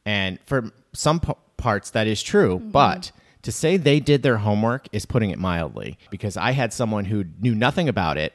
And 0.06 0.38
for 0.46 0.70
some 0.92 1.20
p- 1.20 1.32
parts, 1.56 1.90
that 1.90 2.06
is 2.06 2.22
true. 2.22 2.58
Mm-hmm. 2.58 2.70
But 2.70 3.12
to 3.42 3.52
say 3.52 3.76
they 3.76 4.00
did 4.00 4.22
their 4.22 4.38
homework 4.38 4.88
is 4.92 5.06
putting 5.06 5.30
it 5.30 5.38
mildly, 5.38 5.98
because 6.10 6.36
I 6.36 6.52
had 6.52 6.72
someone 6.72 7.06
who 7.06 7.24
knew 7.40 7.54
nothing 7.54 7.88
about 7.88 8.16
it 8.18 8.32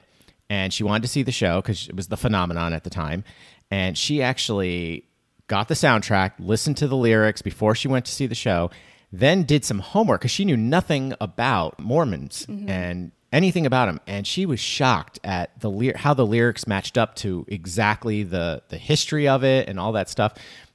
and 0.50 0.74
she 0.74 0.84
wanted 0.84 1.04
to 1.04 1.08
see 1.08 1.24
the 1.24 1.32
show 1.32 1.62
because 1.62 1.88
it 1.88 1.95
was 1.95 2.08
the 2.08 2.17
phenomenon 2.17 2.74
at 2.74 2.84
the 2.84 2.89
time. 2.89 3.24
And 3.72 3.98
she 3.98 4.22
actually 4.22 5.06
got 5.48 5.67
the 5.67 5.74
soundtrack, 5.74 6.34
listened 6.39 6.78
to 6.78 6.88
the 6.88 6.98
lyrics 6.98 7.41
before 7.41 7.76
she 7.76 7.88
went 7.88 8.06
to 8.06 8.12
see 8.12 8.28
the 8.28 8.36
show, 8.36 8.72
then 9.12 9.43
did 9.43 9.65
some 9.65 9.80
homework 9.80 10.22
because 10.22 10.32
she 10.32 10.45
knew 10.45 10.58
nothing 10.58 11.13
about 11.19 11.80
Mormons 11.80 12.45
mm-hmm. 12.45 12.69
and 12.69 13.12
anything 13.32 13.65
about 13.65 13.88
them, 13.88 14.00
and 14.08 14.26
she 14.26 14.45
was 14.45 14.60
shocked 14.60 15.19
at 15.24 15.60
the 15.60 15.69
ly- 15.69 15.93
how 15.95 16.13
the 16.13 16.26
lyrics 16.26 16.67
matched 16.67 16.98
up 16.98 17.15
to 17.15 17.45
exactly 17.48 18.24
the 18.24 18.62
the 18.69 18.78
history 18.78 19.28
of 19.28 19.43
it 19.43 19.67
and 19.67 19.80
all 19.80 19.91
that 19.93 20.10
stuff. 20.10 20.34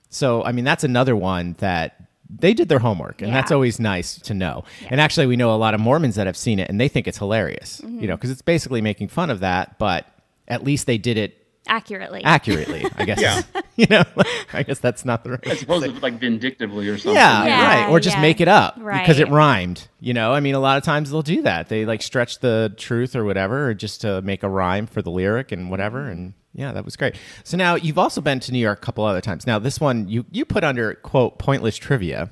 So, 0.08 0.44
I 0.44 0.52
mean, 0.52 0.64
that's 0.64 0.84
another 0.84 1.16
one 1.16 1.56
that 1.58 1.96
they 2.30 2.54
did 2.54 2.68
their 2.68 2.78
homework, 2.78 3.22
and 3.22 3.32
that's 3.32 3.52
always 3.52 3.78
nice 3.78 4.18
to 4.20 4.34
know. 4.34 4.64
And 4.88 5.00
actually, 5.00 5.26
we 5.26 5.36
know 5.36 5.54
a 5.54 5.56
lot 5.56 5.74
of 5.74 5.80
Mormons 5.80 6.14
that 6.16 6.26
have 6.26 6.36
seen 6.36 6.58
it, 6.58 6.68
and 6.68 6.80
they 6.80 6.88
think 6.88 7.06
it's 7.06 7.18
hilarious, 7.18 7.80
you 7.82 7.88
mm-hmm. 7.88 8.06
know, 8.06 8.16
because 8.16 8.30
it's 8.30 8.42
basically 8.42 8.80
making 8.80 9.08
fun 9.08 9.30
of 9.30 9.40
that, 9.40 9.78
but 9.78 10.06
at 10.48 10.64
least 10.64 10.86
they 10.86 10.98
did 10.98 11.16
it 11.16 11.43
accurately. 11.66 12.22
accurately. 12.24 12.86
I 12.96 13.04
guess. 13.04 13.20
Yeah. 13.20 13.42
you 13.76 13.86
know, 13.88 14.04
I 14.52 14.62
guess 14.62 14.78
that's 14.78 15.04
not 15.04 15.24
the 15.24 15.30
right. 15.32 15.48
I 15.48 15.56
suppose 15.56 15.82
it's 15.82 16.02
like 16.02 16.14
vindictively 16.20 16.88
or 16.88 16.98
something. 16.98 17.16
Yeah, 17.16 17.44
Yeah, 17.46 17.84
right. 17.84 17.90
Or 17.90 18.00
just 18.00 18.16
yeah. 18.16 18.22
make 18.22 18.40
it 18.40 18.48
up 18.48 18.76
because 18.76 19.18
it 19.18 19.28
rhymed. 19.28 19.88
You 20.00 20.14
know, 20.14 20.32
I 20.32 20.40
mean, 20.40 20.54
a 20.54 20.60
lot 20.60 20.78
of 20.78 20.84
times 20.84 21.10
they'll 21.10 21.22
do 21.22 21.42
that. 21.42 21.68
They 21.68 21.84
like 21.84 22.02
stretch 22.02 22.40
the 22.40 22.74
truth 22.76 23.16
or 23.16 23.24
whatever, 23.24 23.68
or 23.70 23.74
just 23.74 24.00
to 24.02 24.22
make 24.22 24.42
a 24.42 24.48
rhyme 24.48 24.86
for 24.86 25.02
the 25.02 25.10
lyric 25.10 25.52
and 25.52 25.70
whatever. 25.70 26.06
And 26.08 26.34
yeah, 26.54 26.72
that 26.72 26.84
was 26.84 26.96
great. 26.96 27.16
So 27.42 27.56
now 27.56 27.74
you've 27.74 27.98
also 27.98 28.20
been 28.20 28.40
to 28.40 28.52
New 28.52 28.58
York 28.58 28.78
a 28.78 28.84
couple 28.84 29.04
other 29.04 29.20
times. 29.20 29.46
Now 29.46 29.58
this 29.58 29.80
one 29.80 30.08
you 30.08 30.24
you 30.30 30.44
put 30.44 30.62
under 30.64 30.94
quote 30.94 31.38
pointless 31.38 31.76
trivia. 31.76 32.30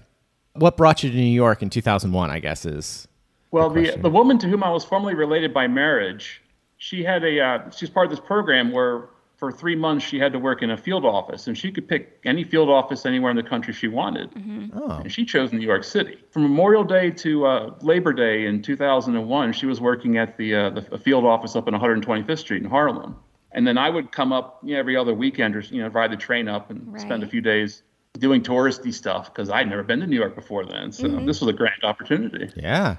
What 0.55 0.77
brought 0.77 1.03
you 1.03 1.11
to 1.11 1.17
New 1.17 1.23
York 1.23 1.63
in 1.63 1.71
2001? 1.71 2.31
I 2.31 2.39
guess 2.39 2.67
is 2.67 3.09
Well, 3.51 3.71
the 3.71 3.81
question. 3.85 4.03
the 4.03 4.11
woman 4.11 4.39
to 4.39 4.49
whom 4.49 4.63
I 4.63 4.71
was 4.71 4.85
formerly 4.85 5.15
related 5.15 5.55
by 5.55 5.67
marriage, 5.67 6.43
she 6.77 7.03
had 7.03 7.25
a 7.25 7.41
uh, 7.41 7.71
she's 7.71 7.89
part 7.91 8.05
of 8.07 8.11
this 8.11 8.21
program 8.21 8.71
where 8.71 9.09
for 9.43 9.51
three 9.51 9.75
months 9.75 10.05
she 10.05 10.21
had 10.21 10.33
to 10.33 10.39
work 10.39 10.63
in 10.63 10.71
a 10.71 10.77
field 10.77 11.05
office, 11.05 11.49
and 11.49 11.59
she 11.59 11.73
could 11.73 11.89
pick 11.89 12.21
any 12.25 12.45
field 12.45 12.69
office 12.69 13.05
anywhere 13.05 13.29
in 13.29 13.37
the 13.37 13.43
country 13.43 13.73
she 13.73 13.89
wanted. 13.89 14.31
oh 14.73 15.01
And 15.03 15.11
she 15.11 15.25
chose 15.25 15.53
New 15.53 15.67
York 15.67 15.83
City. 15.83 16.17
From 16.31 16.43
Memorial 16.43 16.85
Day 16.85 17.11
to 17.11 17.45
uh, 17.47 17.75
Labor 17.81 18.13
Day 18.13 18.47
in 18.47 18.63
2001, 18.63 19.53
she 19.55 19.67
was 19.67 19.81
working 19.81 20.17
at 20.17 20.37
the, 20.37 20.55
uh, 20.55 20.71
the 20.71 20.97
field 20.97 21.25
office 21.25 21.57
up 21.57 21.67
in 21.67 21.75
125th 21.75 22.39
Street 22.39 22.63
in 22.63 22.71
Harlem. 22.71 23.17
And 23.51 23.67
then 23.67 23.79
I 23.79 23.91
would 23.91 24.13
come 24.13 24.33
up 24.33 24.61
you 24.63 24.75
know, 24.75 24.79
every 24.79 24.97
other 24.97 25.13
weekend 25.13 25.57
or 25.57 25.61
you 25.61 25.83
know 25.83 25.89
ride 25.89 26.13
the 26.13 26.17
train 26.17 26.47
up 26.47 26.71
and 26.71 27.01
spend 27.01 27.25
a 27.25 27.27
few 27.27 27.41
days 27.41 27.83
doing 28.21 28.43
touristy 28.43 28.95
stuff 28.95 29.35
because 29.35 29.51
I'd 29.51 29.69
never 29.69 29.83
been 29.83 29.99
to 29.99 30.07
New 30.07 30.21
York 30.25 30.37
before 30.37 30.65
then. 30.65 30.93
So 30.93 31.09
Mm-hmm. 31.09 31.27
this 31.27 31.41
was 31.41 31.49
a 31.51 31.53
grand 31.53 31.83
opportunity. 31.83 32.49
Yeah. 32.55 32.99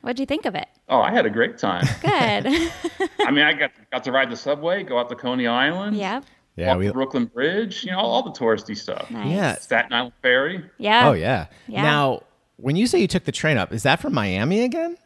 What'd 0.00 0.18
you 0.18 0.26
think 0.26 0.46
of 0.46 0.54
it? 0.54 0.66
Oh, 0.88 1.00
I 1.00 1.10
had 1.10 1.26
a 1.26 1.30
great 1.30 1.58
time. 1.58 1.84
Good. 2.00 2.46
I 3.20 3.30
mean, 3.30 3.44
I 3.44 3.52
got 3.52 3.70
got 3.92 4.04
to 4.04 4.12
ride 4.12 4.30
the 4.30 4.36
subway, 4.36 4.82
go 4.82 4.98
out 4.98 5.08
to 5.10 5.16
Coney 5.16 5.46
Island, 5.46 5.96
yep. 5.96 6.24
Yeah. 6.56 6.68
walk 6.68 6.78
We, 6.78 6.86
the 6.88 6.92
Brooklyn 6.92 7.26
Bridge, 7.26 7.84
you 7.84 7.92
know, 7.92 7.98
all, 7.98 8.10
all 8.10 8.22
the 8.22 8.38
touristy 8.38 8.76
stuff. 8.76 9.10
Nice. 9.10 9.30
Yeah. 9.30 9.54
Staten 9.56 9.92
Island 9.92 10.12
Ferry. 10.20 10.64
Yeah. 10.78 11.08
oh, 11.08 11.12
yeah. 11.12 11.46
Yeah. 11.68 11.82
Now, 11.82 12.22
when 12.56 12.76
you 12.76 12.86
say 12.86 12.98
you 12.98 13.06
took 13.06 13.24
the 13.24 13.32
train 13.32 13.56
up, 13.56 13.72
is 13.72 13.82
that 13.84 14.00
from 14.00 14.14
Miami 14.14 14.62
again? 14.62 14.96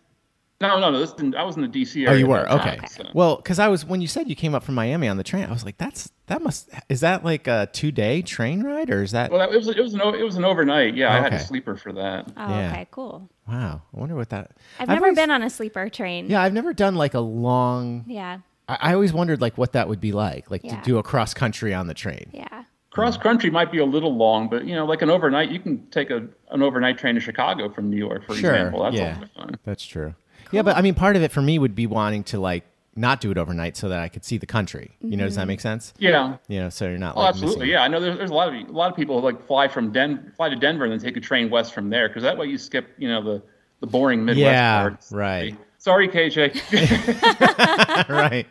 No, 0.68 0.78
no, 0.80 0.90
no. 0.90 0.98
This 0.98 1.12
didn't, 1.12 1.34
I 1.36 1.42
was 1.44 1.56
in 1.56 1.62
the 1.62 1.68
D.C. 1.68 2.06
Oh, 2.06 2.12
you 2.12 2.26
were 2.26 2.38
that 2.42 2.48
time, 2.48 2.78
okay. 2.78 2.86
so- 2.86 3.04
Well, 3.14 3.36
because 3.36 3.58
I 3.58 3.68
was 3.68 3.84
when 3.84 4.00
you 4.00 4.06
said 4.08 4.28
you 4.28 4.34
came 4.34 4.54
up 4.54 4.62
from 4.64 4.74
Miami 4.74 5.08
on 5.08 5.16
the 5.16 5.24
train, 5.24 5.44
I 5.44 5.52
was 5.52 5.64
like, 5.64 5.78
"That's 5.78 6.10
that 6.26 6.42
must 6.42 6.68
is 6.88 7.00
that 7.00 7.24
like 7.24 7.46
a 7.46 7.68
two 7.72 7.92
day 7.92 8.22
train 8.22 8.62
ride 8.62 8.90
or 8.90 9.02
is 9.02 9.12
that?" 9.12 9.30
Well, 9.30 9.40
that, 9.40 9.52
it 9.54 9.56
was 9.56 9.68
it 9.68 9.78
was 9.80 9.94
an 9.94 10.00
it 10.00 10.22
was 10.24 10.36
an 10.36 10.44
overnight. 10.44 10.94
Yeah, 10.96 11.12
I 11.14 11.20
had 11.20 11.32
a 11.34 11.38
sleeper 11.40 11.76
for 11.76 11.92
that. 11.92 12.30
Oh, 12.36 12.48
Yeah. 12.48 12.70
okay, 12.70 12.86
cool. 12.90 13.28
wow, 13.48 13.82
I 13.94 13.98
wonder 14.00 14.14
what 14.16 14.30
that. 14.30 14.52
I've, 14.78 14.88
never 14.88 15.06
always- 15.06 15.16
been 15.16 15.30
on 15.30 15.42
a 15.42 15.50
sleeper 15.50 15.88
train. 15.88 16.28
Yeah, 16.30 16.42
I've 16.42 16.52
never 16.54 16.72
done 16.72 16.94
like 16.96 17.14
a 17.14 17.20
long. 17.20 18.04
Yeah. 18.06 18.38
I, 18.68 18.78
I 18.80 18.94
always 18.94 19.12
wondered 19.12 19.40
like 19.40 19.58
what 19.58 19.72
that 19.72 19.88
would 19.88 20.00
be 20.00 20.12
like, 20.12 20.50
like 20.50 20.62
Yeah. 20.64 20.76
to 20.76 20.82
do 20.84 20.98
a 20.98 21.02
cross 21.02 21.34
country 21.34 21.74
on 21.74 21.86
the 21.86 21.94
train. 21.94 22.30
Yeah. 22.32 22.64
Cross 22.90 23.18
country 23.18 23.50
might 23.50 23.72
be 23.72 23.78
a 23.78 23.84
little 23.84 24.14
long, 24.14 24.48
but 24.48 24.64
you 24.66 24.74
know, 24.76 24.86
like 24.86 25.02
an 25.02 25.10
overnight, 25.10 25.50
you 25.50 25.58
can 25.58 25.84
take 25.88 26.10
a 26.10 26.28
an 26.52 26.62
overnight 26.62 26.96
train 26.96 27.16
to 27.16 27.20
Chicago 27.20 27.68
from 27.68 27.90
New 27.90 27.96
York, 27.96 28.24
for 28.24 28.34
Sure, 28.36 28.54
example. 28.54 28.84
That's 28.84 28.96
yeah. 28.96 29.18
all. 29.36 29.50
That's 29.64 29.84
true. 29.84 30.14
Yeah, 30.52 30.62
but 30.62 30.76
I 30.76 30.82
mean, 30.82 30.94
part 30.94 31.16
of 31.16 31.22
it 31.22 31.32
for 31.32 31.42
me 31.42 31.58
would 31.58 31.74
be 31.74 31.86
wanting 31.86 32.24
to 32.24 32.40
like 32.40 32.64
not 32.96 33.20
do 33.20 33.30
it 33.30 33.38
overnight 33.38 33.76
so 33.76 33.88
that 33.88 33.98
I 33.98 34.08
could 34.08 34.24
see 34.24 34.38
the 34.38 34.46
country. 34.46 34.92
You 35.00 35.16
know, 35.16 35.24
does 35.24 35.34
that 35.34 35.42
mm-hmm. 35.42 35.48
make 35.48 35.60
sense? 35.60 35.92
Yeah. 35.98 36.36
You 36.48 36.60
know, 36.60 36.68
so 36.68 36.88
you're 36.88 36.98
not 36.98 37.16
Oh, 37.16 37.20
like 37.20 37.28
absolutely. 37.30 37.58
missing- 37.60 37.70
Yeah, 37.72 37.82
I 37.82 37.88
know 37.88 38.00
there's, 38.00 38.18
there's 38.18 38.30
a 38.30 38.34
lot 38.34 38.48
of 38.48 38.54
a 38.54 38.72
lot 38.72 38.90
of 38.90 38.96
people 38.96 39.20
who 39.20 39.24
like 39.26 39.44
fly 39.46 39.68
from 39.68 39.92
Den 39.92 40.32
fly 40.36 40.48
to 40.48 40.56
Denver 40.56 40.84
and 40.84 40.92
then 40.92 41.00
take 41.00 41.16
a 41.16 41.20
train 41.20 41.50
west 41.50 41.74
from 41.74 41.90
there 41.90 42.08
because 42.08 42.22
that 42.22 42.38
way 42.38 42.46
you 42.46 42.58
skip 42.58 42.88
you 42.98 43.08
know 43.08 43.22
the 43.22 43.42
the 43.80 43.86
boring 43.86 44.24
Midwest 44.24 44.40
Yeah, 44.40 44.82
part. 44.82 45.04
right. 45.10 45.56
Sorry, 45.78 46.08
KJ. 46.08 48.08
right. 48.08 48.46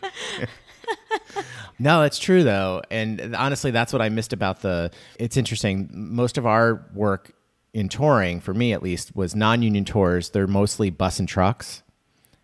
no, 1.80 2.04
it's 2.04 2.20
true 2.20 2.44
though, 2.44 2.82
and 2.92 3.36
honestly, 3.36 3.72
that's 3.72 3.92
what 3.92 4.02
I 4.02 4.10
missed 4.10 4.34
about 4.34 4.62
the. 4.62 4.92
It's 5.18 5.38
interesting. 5.38 5.90
Most 5.92 6.38
of 6.38 6.46
our 6.46 6.86
work 6.94 7.32
in 7.74 7.90
touring, 7.90 8.40
for 8.40 8.54
me 8.54 8.74
at 8.74 8.84
least, 8.84 9.16
was 9.16 9.36
non-union 9.36 9.86
tours. 9.86 10.30
They're 10.30 10.48
mostly 10.48 10.90
bus 10.90 11.20
and 11.20 11.28
trucks. 11.28 11.84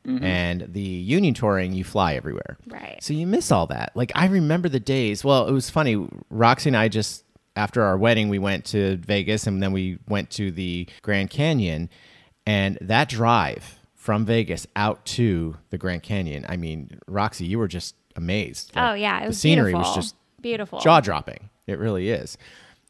Mm-hmm. 0.07 0.23
And 0.23 0.73
the 0.73 0.81
union 0.81 1.33
touring, 1.33 1.73
you 1.73 1.83
fly 1.83 2.15
everywhere. 2.15 2.57
Right. 2.67 2.97
So 3.01 3.13
you 3.13 3.27
miss 3.27 3.51
all 3.51 3.67
that. 3.67 3.91
Like 3.95 4.11
I 4.15 4.25
remember 4.27 4.69
the 4.69 4.79
days. 4.79 5.23
Well, 5.23 5.47
it 5.47 5.51
was 5.51 5.69
funny. 5.69 6.07
Roxy 6.29 6.69
and 6.69 6.77
I 6.77 6.87
just 6.87 7.25
after 7.55 7.83
our 7.83 7.97
wedding, 7.97 8.29
we 8.29 8.39
went 8.39 8.65
to 8.65 8.97
Vegas 8.97 9.45
and 9.45 9.61
then 9.61 9.73
we 9.73 9.99
went 10.07 10.29
to 10.31 10.51
the 10.51 10.87
Grand 11.01 11.29
Canyon, 11.29 11.89
and 12.45 12.77
that 12.81 13.09
drive 13.09 13.77
from 13.95 14.25
Vegas 14.25 14.65
out 14.75 15.05
to 15.05 15.57
the 15.69 15.77
Grand 15.77 16.01
Canyon. 16.01 16.45
I 16.47 16.55
mean, 16.55 16.99
Roxy, 17.07 17.45
you 17.45 17.59
were 17.59 17.67
just 17.67 17.95
amazed. 18.15 18.71
Oh 18.75 18.93
yeah. 18.93 19.21
It 19.21 19.27
was 19.27 19.27
amazing. 19.27 19.29
the 19.29 19.35
scenery 19.35 19.71
beautiful. 19.73 19.91
was 19.91 19.95
just 19.95 20.15
beautiful. 20.41 20.79
jaw 20.79 21.01
dropping. 21.01 21.49
It 21.67 21.77
really 21.77 22.09
is. 22.09 22.37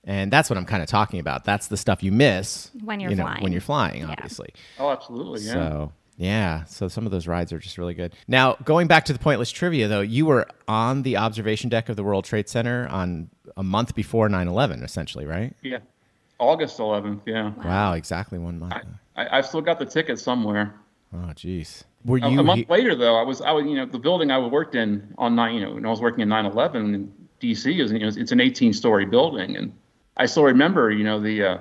And 0.06 0.32
that's 0.32 0.50
what 0.50 0.58
I'm 0.58 0.66
kind 0.66 0.82
of 0.82 0.90
talking 0.90 1.20
about. 1.20 1.44
That's 1.44 1.68
the 1.68 1.78
stuff 1.78 2.02
you 2.04 2.12
miss 2.12 2.72
When 2.84 3.00
you're 3.00 3.12
you 3.12 3.16
know, 3.18 3.24
flying. 3.24 3.44
When 3.44 3.52
you're 3.52 3.62
flying, 3.62 4.02
Yeah. 4.02 4.12
obviously. 4.12 4.54
oh, 4.80 4.90
absolutely. 4.92 5.42
Yeah. 5.42 5.54
So 5.54 5.92
yeah, 6.18 6.64
so 6.66 6.88
some 6.90 7.06
of 7.06 7.12
those 7.14 7.28
rides 7.28 7.54
are 7.54 7.60
just 7.60 7.78
really 7.78 7.94
good. 7.94 8.14
Now, 8.28 8.56
going 8.66 8.88
back 8.88 9.06
to 9.06 9.14
the 9.14 9.20
pointless 9.20 9.52
trivia, 9.52 9.88
though, 9.88 10.02
you 10.02 10.26
were 10.26 10.48
on 10.68 11.04
the 11.04 11.16
observation 11.16 11.70
deck 11.70 11.88
of 11.88 11.96
the 11.96 12.04
World 12.04 12.26
Trade 12.26 12.50
Center 12.50 12.88
on 12.90 13.30
a 13.56 13.64
month 13.64 13.96
before 13.96 14.28
9/11, 14.30 14.84
essentially, 14.84 15.26
right? 15.26 15.54
yeah. 15.62 15.78
August 16.38 16.78
11th. 16.80 17.22
Yeah. 17.26 17.52
Wow, 17.64 17.94
exactly 17.94 18.38
one 18.40 18.60
month. 18.60 18.74
I, 19.16 19.38
I've 19.38 19.46
still 19.46 19.62
got 19.62 19.80
the 19.80 19.86
ticket 19.86 20.20
somewhere. 20.20 20.74
Oh, 21.14 21.32
jeez. 21.36 21.84
Were 22.06 22.18
A, 22.18 22.30
you? 22.30 22.40
a 22.40 22.44
month 22.44 22.60
he- 22.60 22.66
later, 22.70 22.96
though, 22.96 23.16
I 23.18 23.24
was, 23.24 23.42
I 23.42 23.52
was, 23.52 23.66
you 23.66 23.76
know, 23.76 23.86
the 23.86 24.00
building 24.00 24.32
I 24.32 24.38
worked 24.40 24.76
in 24.76 25.14
on 25.18 25.36
nine, 25.36 25.56
you 25.56 25.62
know, 25.62 25.72
when 25.74 25.86
I 25.86 25.90
was 25.90 26.00
working 26.02 26.22
in 26.22 26.30
9/11 26.30 26.76
in 26.96 27.12
D.C. 27.40 27.80
is, 27.80 27.92
you 27.92 28.00
know, 28.00 28.08
it's 28.08 28.32
an 28.32 28.40
18-story 28.40 29.06
building, 29.06 29.56
and 29.58 29.74
I 30.20 30.26
still 30.28 30.44
remember, 30.44 30.92
you 30.92 31.04
know, 31.04 31.20
the, 31.20 31.44
uh, 31.44 31.58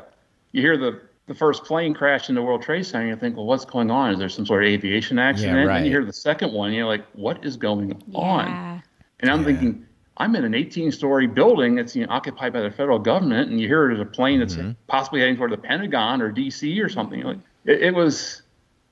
you 0.53 0.61
hear 0.61 0.77
the 0.77 1.01
the 1.27 1.35
first 1.35 1.65
plane 1.65 1.93
crash 1.93 2.31
in 2.31 2.35
the 2.35 2.43
World 2.43 2.63
Trade 2.63 2.87
Center, 2.87 3.03
and 3.03 3.11
you 3.11 3.17
think, 3.17 3.37
well, 3.37 3.45
what's 3.45 3.67
going 3.67 3.91
on? 3.91 4.13
Is 4.13 4.19
there 4.19 4.31
some 4.31 4.47
sort 4.47 4.65
of 4.65 4.71
aviation 4.71 5.19
accident? 5.19 5.69
right. 5.69 5.77
And 5.77 5.85
you 5.87 5.93
hear 5.93 6.03
the 6.05 6.13
second 6.13 6.55
one, 6.55 6.73
you're 6.73 6.87
like, 6.87 7.05
what 7.13 7.45
is 7.45 7.59
going 7.59 8.03
on? 8.15 8.83
And 9.21 9.31
I'm 9.31 9.45
thinking, 9.45 9.85
I'm 10.17 10.35
in 10.37 10.45
an 10.47 10.53
18-story 10.53 11.27
building 11.27 11.75
that's 11.75 11.95
you 11.95 12.07
know, 12.07 12.13
occupied 12.13 12.55
by 12.55 12.63
the 12.63 12.71
federal 12.71 12.99
government, 12.99 13.51
and 13.51 13.61
you 13.61 13.69
hear 13.69 13.89
there's 13.89 14.01
a 14.01 14.07
plane 14.07 14.39
that's 14.41 14.57
Mm-hmm. 14.57 14.71
possibly 14.87 15.21
heading 15.21 15.37
toward 15.37 15.53
the 15.53 15.59
Pentagon 15.59 16.23
or 16.23 16.33
D.C. 16.33 16.81
or 16.81 16.89
something. 16.89 17.21
Like 17.21 17.39
it, 17.67 17.83
it 17.83 17.95
was, 17.95 18.41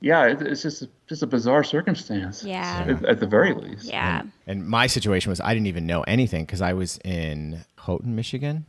yeah, 0.02 0.26
it, 0.26 0.42
it's 0.42 0.60
just 0.60 0.82
a, 0.82 0.90
just 1.08 1.22
a 1.22 1.26
bizarre 1.26 1.64
circumstance. 1.64 2.44
Yeah. 2.44 2.84
At, 2.86 3.02
at 3.06 3.20
the 3.20 3.26
very 3.26 3.54
least. 3.54 3.86
Yeah. 3.86 4.22
and 4.46 4.68
my 4.68 4.88
situation 4.88 5.30
was 5.30 5.40
I 5.40 5.54
didn't 5.54 5.68
even 5.68 5.86
know 5.86 6.02
anything 6.02 6.44
because 6.44 6.60
I 6.60 6.74
was 6.74 6.98
in 7.02 7.64
Houghton, 7.78 8.14
Michigan, 8.14 8.66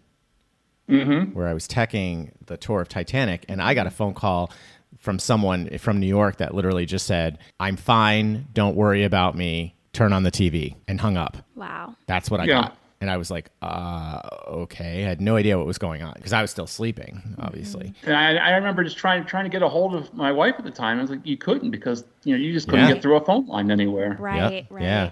where 0.88 1.48
I 1.48 1.54
was 1.54 1.68
teching 1.68 2.32
the 2.46 2.58
tour 2.58 2.82
of 2.82 2.88
Titanic, 2.90 3.46
and 3.50 3.62
I 3.62 3.74
got 3.74 3.88
a 3.88 3.92
phone 3.92 4.14
call 4.14 4.52
from 4.98 5.20
someone 5.20 5.78
from 5.78 6.00
New 6.00 6.08
York 6.08 6.38
that 6.38 6.56
literally 6.56 6.86
just 6.86 7.06
said, 7.06 7.38
"I'm 7.60 7.76
fine. 7.76 8.48
Don't 8.54 8.76
worry 8.76 9.04
about 9.04 9.36
me. 9.36 9.76
Turn 9.94 10.14
on 10.14 10.24
the 10.24 10.32
TV," 10.32 10.76
and 10.88 11.00
hung 11.02 11.18
up. 11.18 11.38
Wow. 11.56 11.96
That's 12.08 12.32
what 12.32 12.40
I 12.40 12.46
Yeah. 12.46 12.62
got. 12.62 12.78
And 13.00 13.12
I 13.12 13.18
was 13.18 13.30
like, 13.30 13.52
uh, 13.62 14.22
okay. 14.48 15.06
I 15.06 15.08
had 15.08 15.22
no 15.22 15.36
idea 15.36 15.56
what 15.56 15.68
was 15.68 15.78
going 15.78 16.02
on 16.02 16.14
because 16.16 16.34
I 16.34 16.42
was 16.42 16.50
still 16.50 16.66
sleeping, 16.66 17.22
obviously. 17.38 17.94
And 18.04 18.16
I, 18.16 18.38
I 18.38 18.50
remember 18.56 18.84
just 18.84 18.98
trying 18.98 19.24
trying 19.26 19.44
to 19.44 19.52
get 19.52 19.62
a 19.62 19.70
hold 19.70 19.94
of 19.94 20.12
my 20.16 20.32
wife 20.32 20.56
at 20.58 20.64
the 20.66 20.72
time. 20.72 20.98
I 20.98 21.02
was 21.02 21.12
like, 21.12 21.20
you 21.24 21.38
couldn't 21.38 21.70
because 21.70 22.04
you 22.24 22.34
know 22.36 22.42
you 22.42 22.54
just 22.54 22.68
couldn't 22.68 22.88
Yeah. 22.88 22.94
get 22.94 23.04
through 23.04 23.18
a 23.18 23.24
phone 23.24 23.46
line 23.46 23.70
anywhere. 23.70 24.16
Right. 24.20 24.52
Yep. 24.52 24.66
Right. 24.72 24.84
Yeah. 24.84 25.10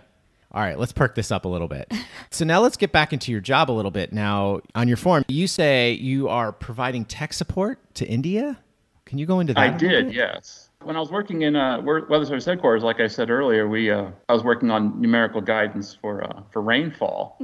All 0.56 0.62
right, 0.62 0.80
let's 0.80 0.94
perk 0.94 1.16
this 1.16 1.34
up 1.34 1.44
a 1.44 1.50
little 1.50 1.68
bit. 1.68 1.94
so 2.32 2.46
now 2.46 2.62
let's 2.62 2.78
get 2.78 2.94
back 2.94 3.12
into 3.12 3.30
your 3.30 3.42
job 3.42 3.70
a 3.70 3.74
little 3.74 3.92
bit. 3.92 4.14
Now, 4.14 4.62
on 4.74 4.88
your 4.88 4.96
form, 4.96 5.26
you 5.28 5.48
say 5.48 5.92
you 5.92 6.30
are 6.30 6.54
providing 6.54 7.04
tech 7.04 7.34
support 7.34 7.78
to 7.96 8.08
India. 8.08 8.58
Can 9.04 9.18
you 9.18 9.26
go 9.26 9.42
into 9.42 9.54
that? 9.54 9.60
I 9.60 9.70
did, 9.70 10.14
yes. 10.14 10.70
When 10.82 10.96
I 10.96 11.00
was 11.00 11.12
working 11.12 11.42
in 11.42 11.58
uh, 11.58 11.82
Weather 11.82 12.26
Service 12.26 12.46
headquarters, 12.46 12.84
like 12.84 13.02
I 13.02 13.08
said 13.08 13.30
earlier, 13.30 13.68
we 13.68 13.92
uh, 13.92 14.12
I 14.30 14.34
was 14.34 14.44
working 14.44 14.72
on 14.72 15.02
numerical 15.02 15.42
guidance 15.42 15.98
for 16.00 16.24
uh, 16.24 16.44
for 16.52 16.62
rainfall, 16.62 17.38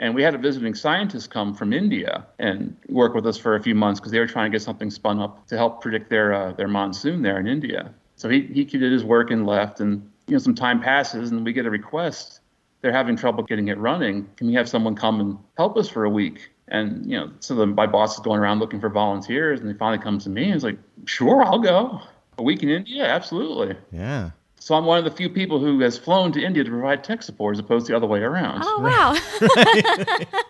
and 0.00 0.14
we 0.14 0.22
had 0.22 0.34
a 0.34 0.38
visiting 0.38 0.74
scientist 0.74 1.30
come 1.30 1.54
from 1.54 1.72
India 1.72 2.26
and 2.38 2.74
work 2.88 3.14
with 3.14 3.26
us 3.26 3.36
for 3.36 3.54
a 3.54 3.62
few 3.62 3.74
months 3.74 4.00
because 4.00 4.12
they 4.12 4.18
were 4.18 4.26
trying 4.26 4.50
to 4.50 4.54
get 4.54 4.62
something 4.62 4.90
spun 4.90 5.20
up 5.20 5.46
to 5.48 5.56
help 5.56 5.82
predict 5.82 6.08
their 6.10 6.32
uh, 6.32 6.52
their 6.52 6.68
monsoon 6.68 7.22
there 7.22 7.38
in 7.38 7.46
India. 7.46 7.92
So 8.16 8.28
he 8.28 8.40
he 8.40 8.64
did 8.64 8.92
his 8.92 9.04
work 9.04 9.30
and 9.30 9.46
left, 9.46 9.80
and 9.80 10.10
you 10.26 10.32
know 10.32 10.38
some 10.38 10.54
time 10.54 10.80
passes, 10.80 11.30
and 11.30 11.44
we 11.44 11.52
get 11.52 11.66
a 11.66 11.70
request. 11.70 12.40
They're 12.86 12.92
having 12.92 13.16
trouble 13.16 13.42
getting 13.42 13.66
it 13.66 13.78
running. 13.78 14.30
Can 14.36 14.46
we 14.46 14.54
have 14.54 14.68
someone 14.68 14.94
come 14.94 15.18
and 15.18 15.36
help 15.56 15.76
us 15.76 15.88
for 15.88 16.04
a 16.04 16.08
week? 16.08 16.50
And 16.68 17.10
you 17.10 17.18
know, 17.18 17.32
so 17.40 17.56
then 17.56 17.74
my 17.74 17.88
boss 17.88 18.14
is 18.14 18.20
going 18.20 18.38
around 18.38 18.60
looking 18.60 18.80
for 18.80 18.88
volunteers, 18.88 19.58
and 19.58 19.68
they 19.68 19.74
finally 19.74 20.00
come 20.00 20.20
to 20.20 20.30
me 20.30 20.44
and 20.44 20.54
it's 20.54 20.62
like, 20.62 20.78
"Sure, 21.04 21.42
I'll 21.42 21.58
go." 21.58 22.00
A 22.38 22.44
week 22.44 22.62
in 22.62 22.68
India, 22.68 23.04
absolutely. 23.04 23.76
Yeah. 23.90 24.30
So 24.60 24.76
I'm 24.76 24.84
one 24.84 24.98
of 24.98 25.04
the 25.04 25.10
few 25.10 25.28
people 25.28 25.58
who 25.58 25.80
has 25.80 25.98
flown 25.98 26.30
to 26.30 26.40
India 26.40 26.62
to 26.62 26.70
provide 26.70 27.02
tech 27.02 27.24
support, 27.24 27.56
as 27.56 27.58
opposed 27.58 27.86
to 27.86 27.92
the 27.92 27.96
other 27.96 28.06
way 28.06 28.20
around. 28.20 28.62
Oh 28.64 28.80
wow. 28.80 30.24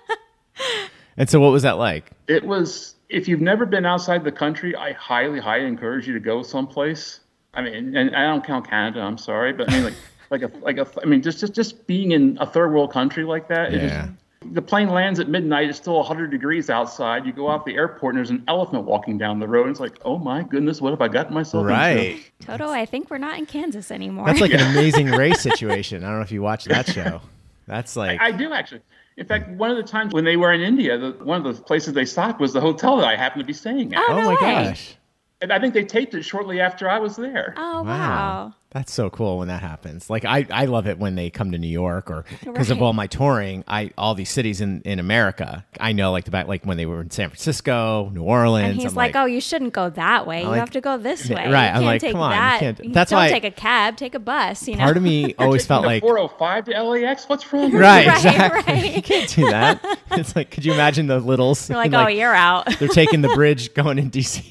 And 1.16 1.30
so, 1.30 1.40
what 1.40 1.50
was 1.50 1.62
that 1.62 1.78
like? 1.78 2.10
It 2.28 2.44
was. 2.44 2.94
If 3.08 3.28
you've 3.28 3.40
never 3.40 3.64
been 3.64 3.86
outside 3.86 4.24
the 4.24 4.32
country, 4.32 4.74
I 4.76 4.92
highly, 4.92 5.38
highly 5.40 5.66
encourage 5.66 6.06
you 6.06 6.12
to 6.14 6.20
go 6.20 6.42
someplace. 6.42 7.20
I 7.54 7.62
mean, 7.62 7.96
and 7.96 8.14
I 8.14 8.26
don't 8.26 8.44
count 8.44 8.68
Canada. 8.68 9.00
I'm 9.00 9.16
sorry, 9.16 9.54
but 9.54 9.70
I 9.70 9.76
mean, 9.76 9.84
like, 9.84 9.94
like 10.30 10.42
a, 10.42 10.50
like 10.60 10.78
a. 10.78 10.86
I 11.02 11.06
mean, 11.06 11.22
just, 11.22 11.40
just, 11.40 11.52
just 11.54 11.86
being 11.86 12.12
in 12.12 12.36
a 12.40 12.46
third 12.46 12.72
world 12.72 12.92
country 12.92 13.24
like 13.24 13.48
that. 13.48 13.72
it 13.74 13.80
just- 13.80 13.94
Yeah. 13.94 14.08
the 14.52 14.62
plane 14.62 14.88
lands 14.90 15.18
at 15.18 15.28
midnight. 15.28 15.68
It's 15.68 15.78
still 15.78 15.96
100 15.96 16.30
degrees 16.30 16.70
outside. 16.70 17.26
You 17.26 17.32
go 17.32 17.50
out 17.50 17.64
the 17.66 17.74
airport 17.74 18.14
and 18.14 18.18
there's 18.18 18.30
an 18.30 18.44
elephant 18.46 18.84
walking 18.84 19.18
down 19.18 19.40
the 19.40 19.48
road. 19.48 19.62
And 19.62 19.70
it's 19.70 19.80
like, 19.80 19.98
oh 20.04 20.18
my 20.18 20.42
goodness, 20.44 20.80
what 20.80 20.90
have 20.90 21.00
I 21.00 21.08
gotten 21.08 21.34
myself 21.34 21.66
Right. 21.66 21.96
into? 22.16 22.22
Toto, 22.46 22.68
I 22.70 22.86
think 22.86 23.10
we're 23.10 23.18
not 23.18 23.38
in 23.38 23.46
Kansas 23.46 23.90
anymore. 23.90 24.26
That's 24.26 24.40
like 24.40 24.52
an 24.54 24.60
amazing 24.72 25.08
race 25.10 25.40
situation. 25.40 26.04
I 26.04 26.08
don't 26.08 26.16
know 26.18 26.22
if 26.22 26.30
you 26.32 26.42
watched 26.42 26.68
that 26.68 26.86
show. 26.86 27.20
That's 27.66 27.96
like, 27.96 28.20
I 28.20 28.30
do 28.30 28.52
actually. 28.52 28.82
In 29.16 29.26
fact, 29.26 29.48
one 29.50 29.70
of 29.70 29.76
the 29.78 29.82
times 29.82 30.12
when 30.12 30.24
they 30.24 30.36
were 30.36 30.52
in 30.52 30.60
India, 30.60 30.96
the, 30.98 31.10
one 31.24 31.44
of 31.44 31.56
the 31.56 31.60
places 31.62 31.94
they 31.94 32.04
stopped 32.04 32.38
was 32.38 32.52
the 32.52 32.60
hotel 32.60 32.98
that 32.98 33.06
I 33.06 33.16
happened 33.16 33.40
to 33.42 33.46
be 33.46 33.52
staying 33.54 33.94
at. 33.94 33.98
Oh, 34.00 34.06
oh 34.10 34.20
no 34.20 34.22
my 34.26 34.28
way. 34.34 34.36
gosh. 34.40 34.94
And 35.40 35.52
I 35.52 35.58
think 35.58 35.74
they 35.74 35.84
taped 35.84 36.14
it 36.14 36.22
shortly 36.22 36.60
after 36.60 36.88
I 36.88 36.98
was 36.98 37.16
there. 37.16 37.54
Oh 37.56 37.82
wow. 37.82 38.54
That's 38.70 38.92
so 38.92 39.08
cool 39.08 39.38
when 39.38 39.48
that 39.48 39.62
happens. 39.62 40.10
Like 40.10 40.24
I, 40.26 40.46
I 40.50 40.66
love 40.66 40.86
it 40.86 40.98
when 40.98 41.14
they 41.14 41.30
come 41.30 41.52
to 41.52 41.58
New 41.58 41.68
York 41.68 42.10
or 42.10 42.24
because 42.44 42.68
of 42.70 42.82
all 42.82 42.92
my 42.92 43.06
touring, 43.06 43.64
I 43.66 43.90
all 43.96 44.14
these 44.14 44.28
cities 44.28 44.60
in, 44.60 44.82
in 44.82 44.98
America. 44.98 45.64
I 45.80 45.92
know 45.92 46.10
like 46.12 46.24
the 46.24 46.30
back 46.30 46.46
like 46.46 46.64
when 46.66 46.76
they 46.76 46.84
were 46.84 47.00
in 47.00 47.10
San 47.10 47.30
Francisco, 47.30 48.10
New 48.12 48.22
Orleans. 48.22 48.72
And 48.72 48.80
he's 48.80 48.90
I'm 48.90 48.94
like, 48.96 49.16
"Oh, 49.16 49.24
you 49.24 49.40
shouldn't 49.40 49.72
go 49.72 49.88
that 49.90 50.26
way. 50.26 50.42
You 50.42 50.48
like- 50.48 50.58
have 50.60 50.70
to 50.72 50.80
go 50.82 50.98
this 50.98 51.26
way. 51.30 51.36
Right, 51.50 51.66
You 51.66 51.68
I'm 51.68 51.74
can't 51.74 51.84
like, 51.84 52.00
take 52.02 52.12
come 52.12 52.20
on, 52.20 52.30
you 52.32 52.36
that. 52.36 52.60
can't- 52.60 52.84
You 52.84 52.92
that's 52.92 53.10
don't 53.12 53.18
why- 53.18 53.30
take 53.30 53.44
a 53.44 53.50
cab. 53.50 53.96
Take 53.96 54.14
a 54.14 54.18
bus. 54.18 54.68
You 54.68 54.76
know." 54.76 54.84
part 54.84 54.96
of 54.98 55.02
me 55.02 55.34
always 55.38 55.64
felt 55.72 55.86
like 55.86 56.02
405 56.02 56.64
to 56.66 56.82
LAX. 56.82 57.28
What's 57.28 57.50
wrong? 57.52 57.70
with 57.72 57.80
right, 57.80 58.04
you? 58.04 58.10
Right, 58.10 58.16
exactly. 58.16 58.74
right. 58.74 58.96
You 58.96 59.02
can't 59.02 59.30
do 59.30 59.46
that. 59.48 59.98
It's 60.10 60.36
like, 60.36 60.50
could 60.50 60.64
you 60.66 60.74
imagine 60.74 61.06
the 61.06 61.18
littles? 61.20 61.70
You're 61.70 61.78
like, 61.78 61.86
and, 61.86 61.94
"Oh, 61.94 62.08
you're 62.08 62.34
out." 62.34 62.66
they're 62.78 62.88
taking 62.88 63.22
the 63.22 63.28
bridge 63.28 63.72
going 63.74 63.98
in 63.98 64.10
DC. 64.10 64.42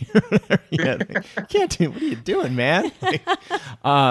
yeah, 0.71 0.95
like, 0.95 1.25
you 1.37 1.43
can't 1.47 1.77
do. 1.77 1.91
What 1.91 2.01
are 2.01 2.05
you 2.05 2.15
doing, 2.15 2.55
man? 2.55 2.91
Like, 3.01 3.21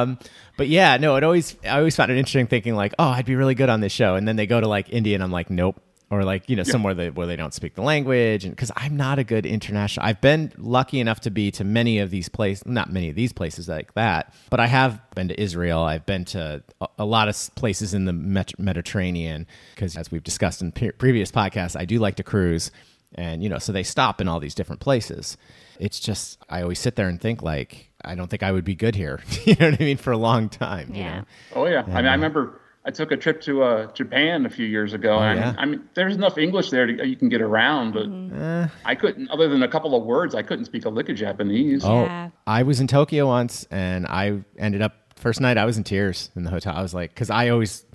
um, 0.03 0.19
but 0.57 0.69
yeah, 0.69 0.97
no. 0.97 1.17
It 1.17 1.25
always, 1.25 1.57
I 1.65 1.79
always 1.79 1.97
found 1.97 2.11
it 2.11 2.19
interesting 2.19 2.47
thinking 2.47 2.75
like, 2.75 2.95
oh, 2.99 3.09
I'd 3.09 3.27
be 3.27 3.35
really 3.35 3.55
good 3.55 3.69
on 3.69 3.81
this 3.81 3.93
show, 3.93 4.15
and 4.15 4.27
then 4.27 4.37
they 4.37 4.47
go 4.47 4.61
to 4.61 4.69
like 4.69 4.91
India, 4.91 5.15
and 5.15 5.23
I'm 5.23 5.33
like, 5.33 5.51
nope. 5.51 5.81
Or 6.11 6.23
like 6.23 6.49
you 6.49 6.55
know 6.55 6.63
somewhere 6.63 6.95
that 6.95 7.15
where 7.15 7.27
they 7.27 7.35
don't 7.35 7.55
speak 7.55 7.75
the 7.75 7.83
language, 7.83 8.45
and 8.45 8.55
because 8.55 8.71
I'm 8.77 8.97
not 8.97 9.19
a 9.19 9.25
good 9.25 9.47
international, 9.47 10.07
I've 10.07 10.21
been 10.21 10.53
lucky 10.59 11.01
enough 11.01 11.21
to 11.21 11.31
be 11.31 11.51
to 11.53 11.65
many 11.65 11.99
of 11.99 12.11
these 12.11 12.29
places, 12.29 12.67
not 12.67 12.93
many 12.93 13.09
of 13.09 13.17
these 13.17 13.33
places 13.33 13.69
like 13.69 13.95
that, 13.95 14.33
but 14.51 14.61
I 14.61 14.67
have 14.67 15.01
been 15.17 15.29
to 15.29 15.41
Israel. 15.41 15.83
I've 15.83 16.07
been 16.07 16.25
to 16.27 16.63
a, 16.81 16.89
a 17.01 17.05
lot 17.05 17.29
of 17.29 17.51
places 17.57 17.95
in 17.95 18.05
the 18.05 18.13
Met- 18.13 18.57
Mediterranean 18.59 19.47
because, 19.75 19.97
as 19.97 20.13
we've 20.13 20.23
discussed 20.23 20.61
in 20.61 20.73
pe- 20.73 20.93
previous 20.93 21.33
podcasts, 21.33 21.75
I 21.75 21.85
do 21.85 21.99
like 21.99 22.17
to 22.17 22.23
cruise 22.23 22.71
and 23.15 23.43
you 23.43 23.49
know 23.49 23.59
so 23.59 23.73
they 23.73 23.83
stop 23.83 24.21
in 24.21 24.29
all 24.29 24.41
these 24.41 24.55
different 24.55 24.81
places 24.81 25.37
it's 25.81 25.99
just 26.01 26.39
i 26.49 26.63
always 26.63 26.79
sit 26.79 26.97
there 26.97 27.09
and 27.09 27.21
think 27.21 27.43
like 27.43 27.91
i 28.05 28.15
don't 28.15 28.29
think 28.29 28.43
i 28.43 28.51
would 28.53 28.65
be 28.65 28.75
good 28.75 28.95
here 28.95 29.21
you 29.45 29.55
know 29.59 29.71
what 29.71 29.81
i 29.81 29.85
mean 29.85 29.97
for 29.97 30.13
a 30.13 30.17
long 30.19 30.49
time 30.49 30.91
you 30.93 31.01
Yeah. 31.03 31.21
know 31.21 31.25
Oh 31.57 31.67
yeah. 31.67 31.83
I 31.83 31.97
mean, 32.03 32.07
I 32.07 32.15
remember 32.15 32.61
I 32.87 32.91
took 32.91 33.13
a 33.13 33.17
trip 33.17 33.41
to 33.43 33.63
uh, 33.63 33.93
Japan 33.95 34.45
a 34.45 34.51
few 34.51 34.67
years 34.67 34.93
ago. 34.93 35.19
and 35.19 35.39
Oh, 35.41 35.43
yeah? 35.43 35.55
I 35.57 35.65
mean, 35.65 35.89
there's 35.95 36.17
enough 36.17 36.37
English 36.37 36.69
there 36.69 36.85
to, 36.85 37.07
you 37.09 37.17
can 37.17 37.31
get 37.31 37.41
around, 37.41 37.93
but 37.95 38.05
Eh. 38.39 38.69
I 38.85 38.95
couldn't. 38.95 39.31
Other 39.31 39.49
than 39.49 39.63
a 39.63 39.69
couple 39.69 39.95
of 39.97 40.05
words, 40.05 40.35
I 40.35 40.43
couldn't 40.43 40.67
speak 40.67 40.85
a 40.85 40.91
lick 40.91 41.09
of 41.09 41.17
Japanese. 41.17 41.83
oh 41.83 42.03
Yeah. 42.05 42.29
i 42.47 42.63
was 42.63 42.81
in 42.81 42.87
tokyo 42.87 43.27
once 43.27 43.67
and 43.71 44.07
i 44.07 44.39
ended 44.59 44.83
up 44.83 44.95
first 45.17 45.41
night 45.41 45.57
i 45.57 45.65
was 45.65 45.79
in 45.79 45.85
tears 45.85 46.31
in 46.37 46.43
the 46.45 46.51
hotel 46.51 46.75
i 46.77 46.83
was 46.83 46.93
like 46.93 47.15
because 47.15 47.31
i 47.31 47.49
always 47.49 47.87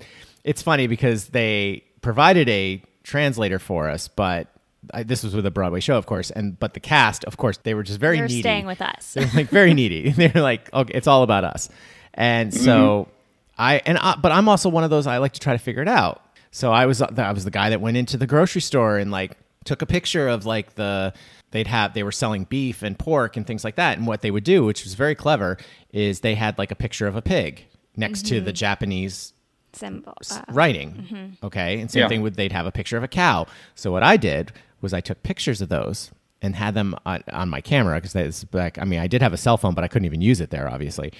it's 0.42 0.60
funny 0.62 0.88
because 0.88 1.28
they 1.28 1.84
provided 2.02 2.48
a 2.48 2.82
translator 3.04 3.60
for 3.60 3.88
us 3.88 4.08
but 4.08 4.48
I, 4.92 5.02
this 5.02 5.22
was 5.22 5.34
with 5.34 5.44
a 5.46 5.50
broadway 5.50 5.80
show 5.80 5.96
of 5.96 6.06
course 6.06 6.30
and 6.30 6.58
but 6.58 6.74
the 6.74 6.80
cast 6.80 7.24
of 7.24 7.36
course 7.36 7.58
they 7.58 7.74
were 7.74 7.82
just 7.82 8.00
very 8.00 8.16
They're 8.18 8.28
needy 8.28 8.40
staying 8.40 8.66
with 8.66 8.80
us. 8.80 9.14
They're 9.14 9.30
like 9.34 9.48
very 9.48 9.74
needy. 9.74 10.10
They're 10.16 10.42
like, 10.42 10.72
okay, 10.72 10.92
it's 10.94 11.06
all 11.06 11.22
about 11.22 11.44
us. 11.44 11.68
And 12.14 12.52
mm-hmm. 12.52 12.64
so 12.64 13.08
I 13.58 13.82
and 13.84 13.98
I, 13.98 14.16
but 14.16 14.32
I'm 14.32 14.48
also 14.48 14.68
one 14.68 14.84
of 14.84 14.90
those 14.90 15.06
I 15.06 15.18
like 15.18 15.32
to 15.32 15.40
try 15.40 15.52
to 15.52 15.58
figure 15.58 15.82
it 15.82 15.88
out. 15.88 16.22
So 16.50 16.72
I 16.72 16.86
was 16.86 17.02
I 17.02 17.32
was 17.32 17.44
the 17.44 17.50
guy 17.50 17.70
that 17.70 17.80
went 17.80 17.96
into 17.96 18.16
the 18.16 18.26
grocery 18.26 18.62
store 18.62 18.96
and 18.98 19.10
like 19.10 19.36
took 19.64 19.82
a 19.82 19.86
picture 19.86 20.28
of 20.28 20.46
like 20.46 20.74
the 20.74 21.12
they'd 21.50 21.66
have 21.66 21.94
they 21.94 22.02
were 22.02 22.12
selling 22.12 22.44
beef 22.44 22.82
and 22.82 22.98
pork 22.98 23.36
and 23.36 23.46
things 23.46 23.64
like 23.64 23.76
that. 23.76 23.98
And 23.98 24.06
what 24.06 24.22
they 24.22 24.30
would 24.30 24.44
do, 24.44 24.64
which 24.64 24.84
was 24.84 24.94
very 24.94 25.14
clever, 25.14 25.58
is 25.92 26.20
they 26.20 26.34
had 26.34 26.58
like 26.58 26.70
a 26.70 26.74
picture 26.74 27.06
of 27.06 27.16
a 27.16 27.22
pig 27.22 27.66
next 27.96 28.26
to 28.26 28.40
the 28.40 28.50
mm-hmm. 28.50 28.56
Japanese 28.56 29.34
Symbol. 29.72 30.14
Uh, 30.30 30.42
writing. 30.48 30.92
Mm-hmm. 30.92 31.46
Okay. 31.46 31.80
And 31.80 31.90
same 31.90 32.02
Yeah. 32.02 32.08
thing 32.08 32.22
with 32.22 32.34
they'd 32.34 32.50
have 32.52 32.66
a 32.66 32.72
picture 32.72 32.96
of 32.96 33.04
a 33.04 33.08
cow. 33.08 33.46
So 33.74 33.92
what 33.92 34.02
I 34.02 34.16
did 34.16 34.52
was 34.80 34.92
I 34.92 35.00
took 35.00 35.22
pictures 35.22 35.60
of 35.60 35.68
those 35.68 36.10
and 36.42 36.56
had 36.56 36.74
them 36.74 36.94
on, 37.04 37.22
on 37.32 37.48
my 37.48 37.60
camera 37.60 37.96
because 37.96 38.12
that's 38.12 38.44
back. 38.44 38.78
I 38.78 38.84
mean, 38.84 39.00
I 39.00 39.06
did 39.06 39.22
have 39.22 39.32
a 39.32 39.36
cell 39.36 39.56
phone, 39.56 39.74
but 39.74 39.84
I 39.84 39.88
couldn't 39.88 40.06
even 40.06 40.20
use 40.20 40.40
it 40.40 40.50
there, 40.50 40.68
obviously. 40.68 41.12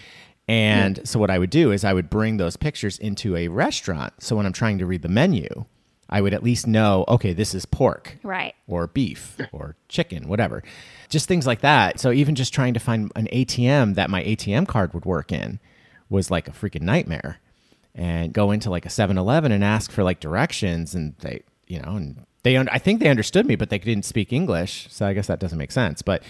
And 0.48 1.06
so 1.06 1.18
what 1.20 1.30
I 1.30 1.38
would 1.38 1.50
do 1.50 1.70
is 1.70 1.84
I 1.84 1.92
would 1.92 2.10
bring 2.10 2.36
those 2.36 2.56
pictures 2.56 2.98
into 2.98 3.36
a 3.36 3.48
restaurant. 3.48 4.14
So 4.22 4.36
when 4.36 4.46
I'm 4.46 4.52
trying 4.52 4.78
to 4.78 4.86
read 4.86 5.02
the 5.02 5.08
menu, 5.08 5.66
I 6.08 6.20
would 6.20 6.34
at 6.34 6.42
least 6.42 6.66
know, 6.66 7.04
okay, 7.06 7.32
this 7.32 7.54
is 7.54 7.64
pork 7.66 8.18
right. 8.24 8.54
or 8.66 8.88
beef 8.88 9.36
or 9.52 9.76
chicken, 9.88 10.26
whatever. 10.26 10.64
Just 11.08 11.28
things 11.28 11.46
like 11.46 11.60
that. 11.60 12.00
So 12.00 12.10
even 12.10 12.34
just 12.34 12.52
trying 12.52 12.74
to 12.74 12.80
find 12.80 13.12
an 13.14 13.28
ATM 13.32 13.94
that 13.94 14.10
my 14.10 14.24
ATM 14.24 14.66
card 14.66 14.92
would 14.92 15.04
work 15.04 15.30
in 15.30 15.60
was 16.08 16.30
like 16.30 16.48
a 16.48 16.52
freaking 16.52 16.82
nightmare. 16.82 17.38
And 17.94 18.32
go 18.32 18.50
into 18.50 18.70
like 18.70 18.86
a 18.86 18.88
7-Eleven 18.88 19.52
and 19.52 19.64
ask 19.64 19.90
for 19.90 20.02
like 20.04 20.20
directions 20.20 20.94
and 20.94 21.14
they, 21.18 21.42
you 21.66 21.80
know, 21.80 21.96
and 21.96 22.24
they 22.42 22.56
un- 22.56 22.68
I 22.72 22.78
think 22.78 23.00
they 23.00 23.08
understood 23.08 23.46
me 23.46 23.56
but 23.56 23.70
they 23.70 23.78
didn't 23.78 24.04
speak 24.04 24.32
English, 24.32 24.86
so 24.90 25.06
I 25.06 25.12
guess 25.12 25.26
that 25.28 25.40
doesn't 25.40 25.58
make 25.58 25.72
sense, 25.72 26.02
but 26.02 26.22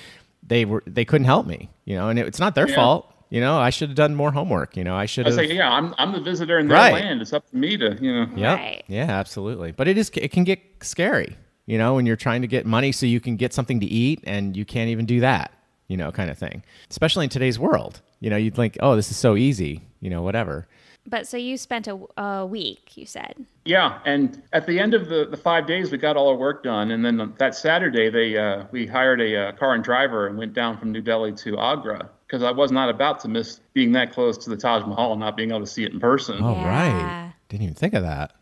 they 0.47 0.65
were 0.65 0.83
they 0.87 1.05
couldn't 1.05 1.27
help 1.27 1.47
me, 1.47 1.69
you 1.85 1.95
know, 1.97 2.09
and 2.09 2.19
it, 2.19 2.27
it's 2.27 2.41
not 2.41 2.55
their 2.55 2.69
Yeah. 2.69 2.75
fault. 2.77 3.07
You 3.33 3.41
know, 3.41 3.59
I 3.61 3.71
should 3.71 3.91
have 3.91 3.97
done 3.97 4.17
more 4.17 4.33
homework, 4.33 4.77
you 4.77 4.83
know. 4.83 4.97
I 4.97 5.07
should 5.07 5.25
I 5.27 5.31
have 5.31 5.37
say, 5.39 5.55
yeah, 5.55 5.71
I'm 5.71 5.95
I'm 5.99 6.13
the 6.13 6.21
visitor 6.21 6.59
in 6.59 6.67
their 6.67 6.77
Right. 6.77 6.93
land. 6.95 7.23
It's 7.23 7.33
up 7.33 7.49
to 7.51 7.57
me 7.57 7.77
to, 7.77 7.97
you 8.01 8.13
know. 8.13 8.27
Yep. 8.35 8.59
Right. 8.59 8.83
Yeah, 8.89 9.05
absolutely. 9.09 9.71
But 9.71 9.87
it 9.87 9.97
is 9.97 10.11
it 10.15 10.33
can 10.33 10.43
get 10.45 10.61
scary, 10.83 11.37
you 11.67 11.79
know, 11.79 11.95
when 11.95 12.07
you're 12.07 12.17
trying 12.17 12.43
to 12.43 12.49
get 12.49 12.67
money 12.67 12.91
so 12.91 13.07
you 13.07 13.21
can 13.21 13.37
get 13.37 13.53
something 13.55 13.79
to 13.79 13.87
eat 13.87 14.21
and 14.25 14.57
you 14.57 14.65
can't 14.65 14.91
even 14.91 15.07
do 15.07 15.21
that, 15.21 15.53
you 15.87 15.97
know, 15.97 16.11
kind 16.11 16.29
of 16.29 16.39
thing. 16.39 16.65
Especially 16.91 17.23
in 17.25 17.31
today's 17.31 17.57
world. 17.59 18.01
You 18.19 18.31
know, 18.31 18.37
you'd 18.37 18.57
think, 18.57 18.77
"Oh, 18.81 18.97
this 18.97 19.11
is 19.13 19.17
so 19.17 19.37
easy," 19.37 19.83
you 20.01 20.11
know, 20.11 20.23
whatever. 20.23 20.67
But 21.07 21.27
so 21.27 21.37
you 21.37 21.57
spent 21.57 21.89
a, 21.89 21.99
a 22.17 22.47
week, 22.47 22.97
you 22.97 23.07
said. 23.07 23.35
Yeah, 23.65 23.99
and 24.05 24.43
at 24.53 24.67
the 24.67 24.79
end 24.79 24.95
of 24.95 25.09
the, 25.09 25.27
the 25.29 25.37
five 25.37 25.67
days, 25.67 25.91
we 25.91 25.99
got 25.99 26.17
all 26.17 26.29
our 26.29 26.37
work 26.37 26.63
done, 26.63 26.91
and 26.91 27.05
then 27.05 27.35
that 27.39 27.55
Saturday, 27.55 28.11
they 28.11 28.37
uh, 28.37 28.65
we 28.71 28.87
hired 28.87 29.21
a 29.21 29.49
uh, 29.49 29.53
car 29.53 29.75
and 29.75 29.83
driver 29.83 30.27
and 30.27 30.37
went 30.39 30.53
down 30.53 30.79
from 30.79 30.93
New 30.93 31.01
Delhi 31.01 31.33
to 31.33 31.59
Agra 31.59 32.09
because 32.27 32.43
I 32.43 32.51
was 32.51 32.71
not 32.71 32.91
about 32.91 33.19
to 33.21 33.29
miss 33.29 33.61
being 33.73 33.93
that 33.93 34.13
close 34.13 34.37
to 34.39 34.51
the 34.51 34.57
Taj 34.57 34.85
Mahal 34.87 35.13
and 35.13 35.21
not 35.21 35.37
being 35.37 35.51
able 35.51 35.61
to 35.61 35.67
see 35.67 35.85
it 35.85 35.93
in 35.93 35.99
person. 36.01 36.39
Oh, 36.43 36.55
Yeah. 36.55 36.69
right. 36.69 37.33
Didn't 37.49 37.63
even 37.65 37.75
think 37.75 37.95
of 37.95 38.03
that. 38.05 38.33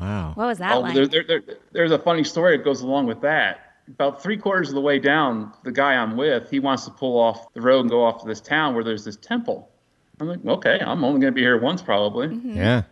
Wow. 0.00 0.32
What 0.34 0.46
was 0.46 0.58
that 0.58 0.74
Oh, 0.74 0.80
like? 0.80 0.94
there, 0.94 1.06
there, 1.08 1.24
there, 1.26 1.42
there's 1.72 1.90
a 1.90 1.98
funny 1.98 2.22
story 2.22 2.56
that 2.56 2.64
goes 2.64 2.82
along 2.82 3.06
with 3.06 3.20
that. 3.22 3.72
About 3.88 4.22
three 4.22 4.36
quarters 4.36 4.68
of 4.68 4.74
the 4.76 4.80
way 4.80 4.98
down, 4.98 5.52
the 5.64 5.72
guy 5.72 5.94
I'm 5.94 6.16
with, 6.16 6.48
he 6.50 6.60
wants 6.60 6.84
to 6.84 6.90
pull 6.90 7.18
off 7.18 7.52
the 7.54 7.60
road 7.60 7.80
and 7.80 7.90
go 7.90 8.04
off 8.04 8.20
to 8.22 8.26
this 8.28 8.40
town 8.40 8.74
where 8.74 8.84
there's 8.84 9.04
this 9.04 9.16
temple. 9.16 9.68
I'm 10.20 10.28
like, 10.28 10.44
okay, 10.46 10.78
I'm 10.80 11.02
only 11.04 11.20
going 11.20 11.32
to 11.32 11.34
be 11.34 11.40
here 11.42 11.60
once 11.60 11.82
probably. 11.82 12.28
Mm-hmm. 12.28 12.56
Yeah. 12.56 12.82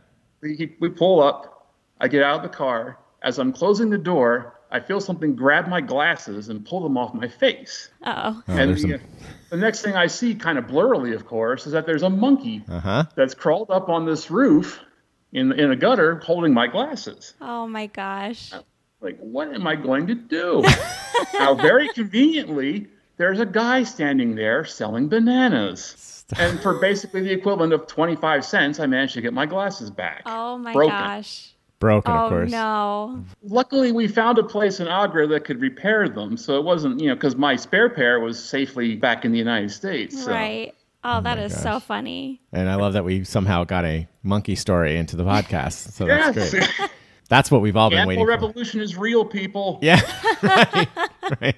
We, 0.40 0.74
we 0.80 0.88
pull 0.88 1.22
up. 1.22 1.70
I 2.00 2.08
get 2.08 2.22
out 2.22 2.36
of 2.36 2.42
the 2.42 2.56
car. 2.56 2.98
As 3.22 3.38
I'm 3.38 3.52
closing 3.52 3.90
the 3.90 3.98
door, 3.98 4.58
I 4.72 4.80
feel 4.80 5.00
something 5.00 5.36
grab 5.36 5.68
my 5.68 5.80
glasses 5.80 6.48
and 6.48 6.64
pull 6.66 6.82
them 6.82 6.96
off 6.98 7.14
my 7.14 7.28
face. 7.28 7.90
oh. 8.04 8.42
Oh, 8.48 8.52
and 8.52 8.70
there's 8.70 8.82
the, 8.82 8.98
some- 8.98 9.00
the 9.50 9.56
next 9.58 9.82
thing 9.82 9.94
I 9.94 10.06
see, 10.08 10.34
kind 10.34 10.58
of 10.58 10.64
blurrily, 10.66 11.14
of 11.14 11.26
course, 11.26 11.66
is 11.66 11.72
that 11.72 11.86
there's 11.86 12.02
a 12.02 12.10
monkey 12.10 12.64
Uh-huh. 12.68 13.04
that's 13.14 13.34
crawled 13.34 13.70
up 13.70 13.88
on 13.88 14.06
this 14.06 14.30
roof 14.30 14.80
in 15.32 15.52
in 15.52 15.70
a 15.70 15.76
gutter 15.76 16.18
holding 16.24 16.52
my 16.54 16.66
glasses. 16.66 17.34
Oh 17.40 17.66
my 17.68 17.86
gosh. 17.86 18.52
Like, 19.00 19.18
what 19.20 19.52
am 19.54 19.66
I 19.66 19.76
going 19.76 20.06
to 20.08 20.14
do? 20.14 20.62
now, 21.34 21.54
very 21.54 21.88
conveniently, 21.90 22.86
there's 23.18 23.40
a 23.40 23.46
guy 23.46 23.82
standing 23.84 24.34
there 24.34 24.64
selling 24.64 25.08
bananas. 25.08 26.11
And 26.38 26.60
for 26.60 26.74
basically 26.80 27.22
the 27.22 27.32
equivalent 27.32 27.72
of 27.72 27.86
25 27.86 28.44
cents, 28.44 28.80
I 28.80 28.86
managed 28.86 29.14
to 29.14 29.20
get 29.20 29.32
my 29.32 29.46
glasses 29.46 29.90
back. 29.90 30.22
Oh 30.26 30.58
my 30.58 30.72
Broken. 30.72 30.96
gosh. 30.96 31.50
Broken, 31.78 32.12
Oh 32.12 32.16
of 32.16 32.28
course. 32.30 32.50
no. 32.50 33.24
Luckily, 33.42 33.90
we 33.90 34.06
found 34.06 34.38
a 34.38 34.44
place 34.44 34.78
in 34.78 34.86
Agra 34.86 35.26
that 35.26 35.44
could 35.44 35.60
repair 35.60 36.08
them. 36.08 36.36
So 36.36 36.56
it 36.56 36.64
wasn't, 36.64 37.00
you 37.00 37.08
know, 37.08 37.14
because 37.14 37.34
my 37.34 37.56
spare 37.56 37.90
pair 37.90 38.20
was 38.20 38.42
safely 38.42 38.94
back 38.94 39.24
in 39.24 39.32
the 39.32 39.38
United 39.38 39.70
States. 39.72 40.22
So. 40.24 40.30
Right. 40.30 40.72
Oh, 41.04 41.18
oh 41.18 41.20
that 41.22 41.38
is 41.38 41.60
so 41.60 41.80
funny. 41.80 42.40
And 42.52 42.70
I 42.70 42.76
love 42.76 42.92
that 42.92 43.04
we 43.04 43.24
somehow 43.24 43.64
got 43.64 43.84
a 43.84 44.06
monkey 44.22 44.54
story 44.54 44.96
into 44.96 45.16
the 45.16 45.24
podcast. 45.24 45.92
So 45.92 46.06
that's 46.06 46.50
great. 46.52 46.70
That's 47.28 47.50
what 47.50 47.62
we've 47.62 47.76
all 47.76 47.88
The 47.88 47.94
been 47.94 48.00
Animal 48.00 48.26
waiting 48.26 48.40
for. 48.40 48.46
revolution 48.46 48.80
is 48.82 48.94
real, 48.98 49.24
people. 49.24 49.78
Yeah. 49.80 50.00
right. 50.42 50.88
right. 51.40 51.56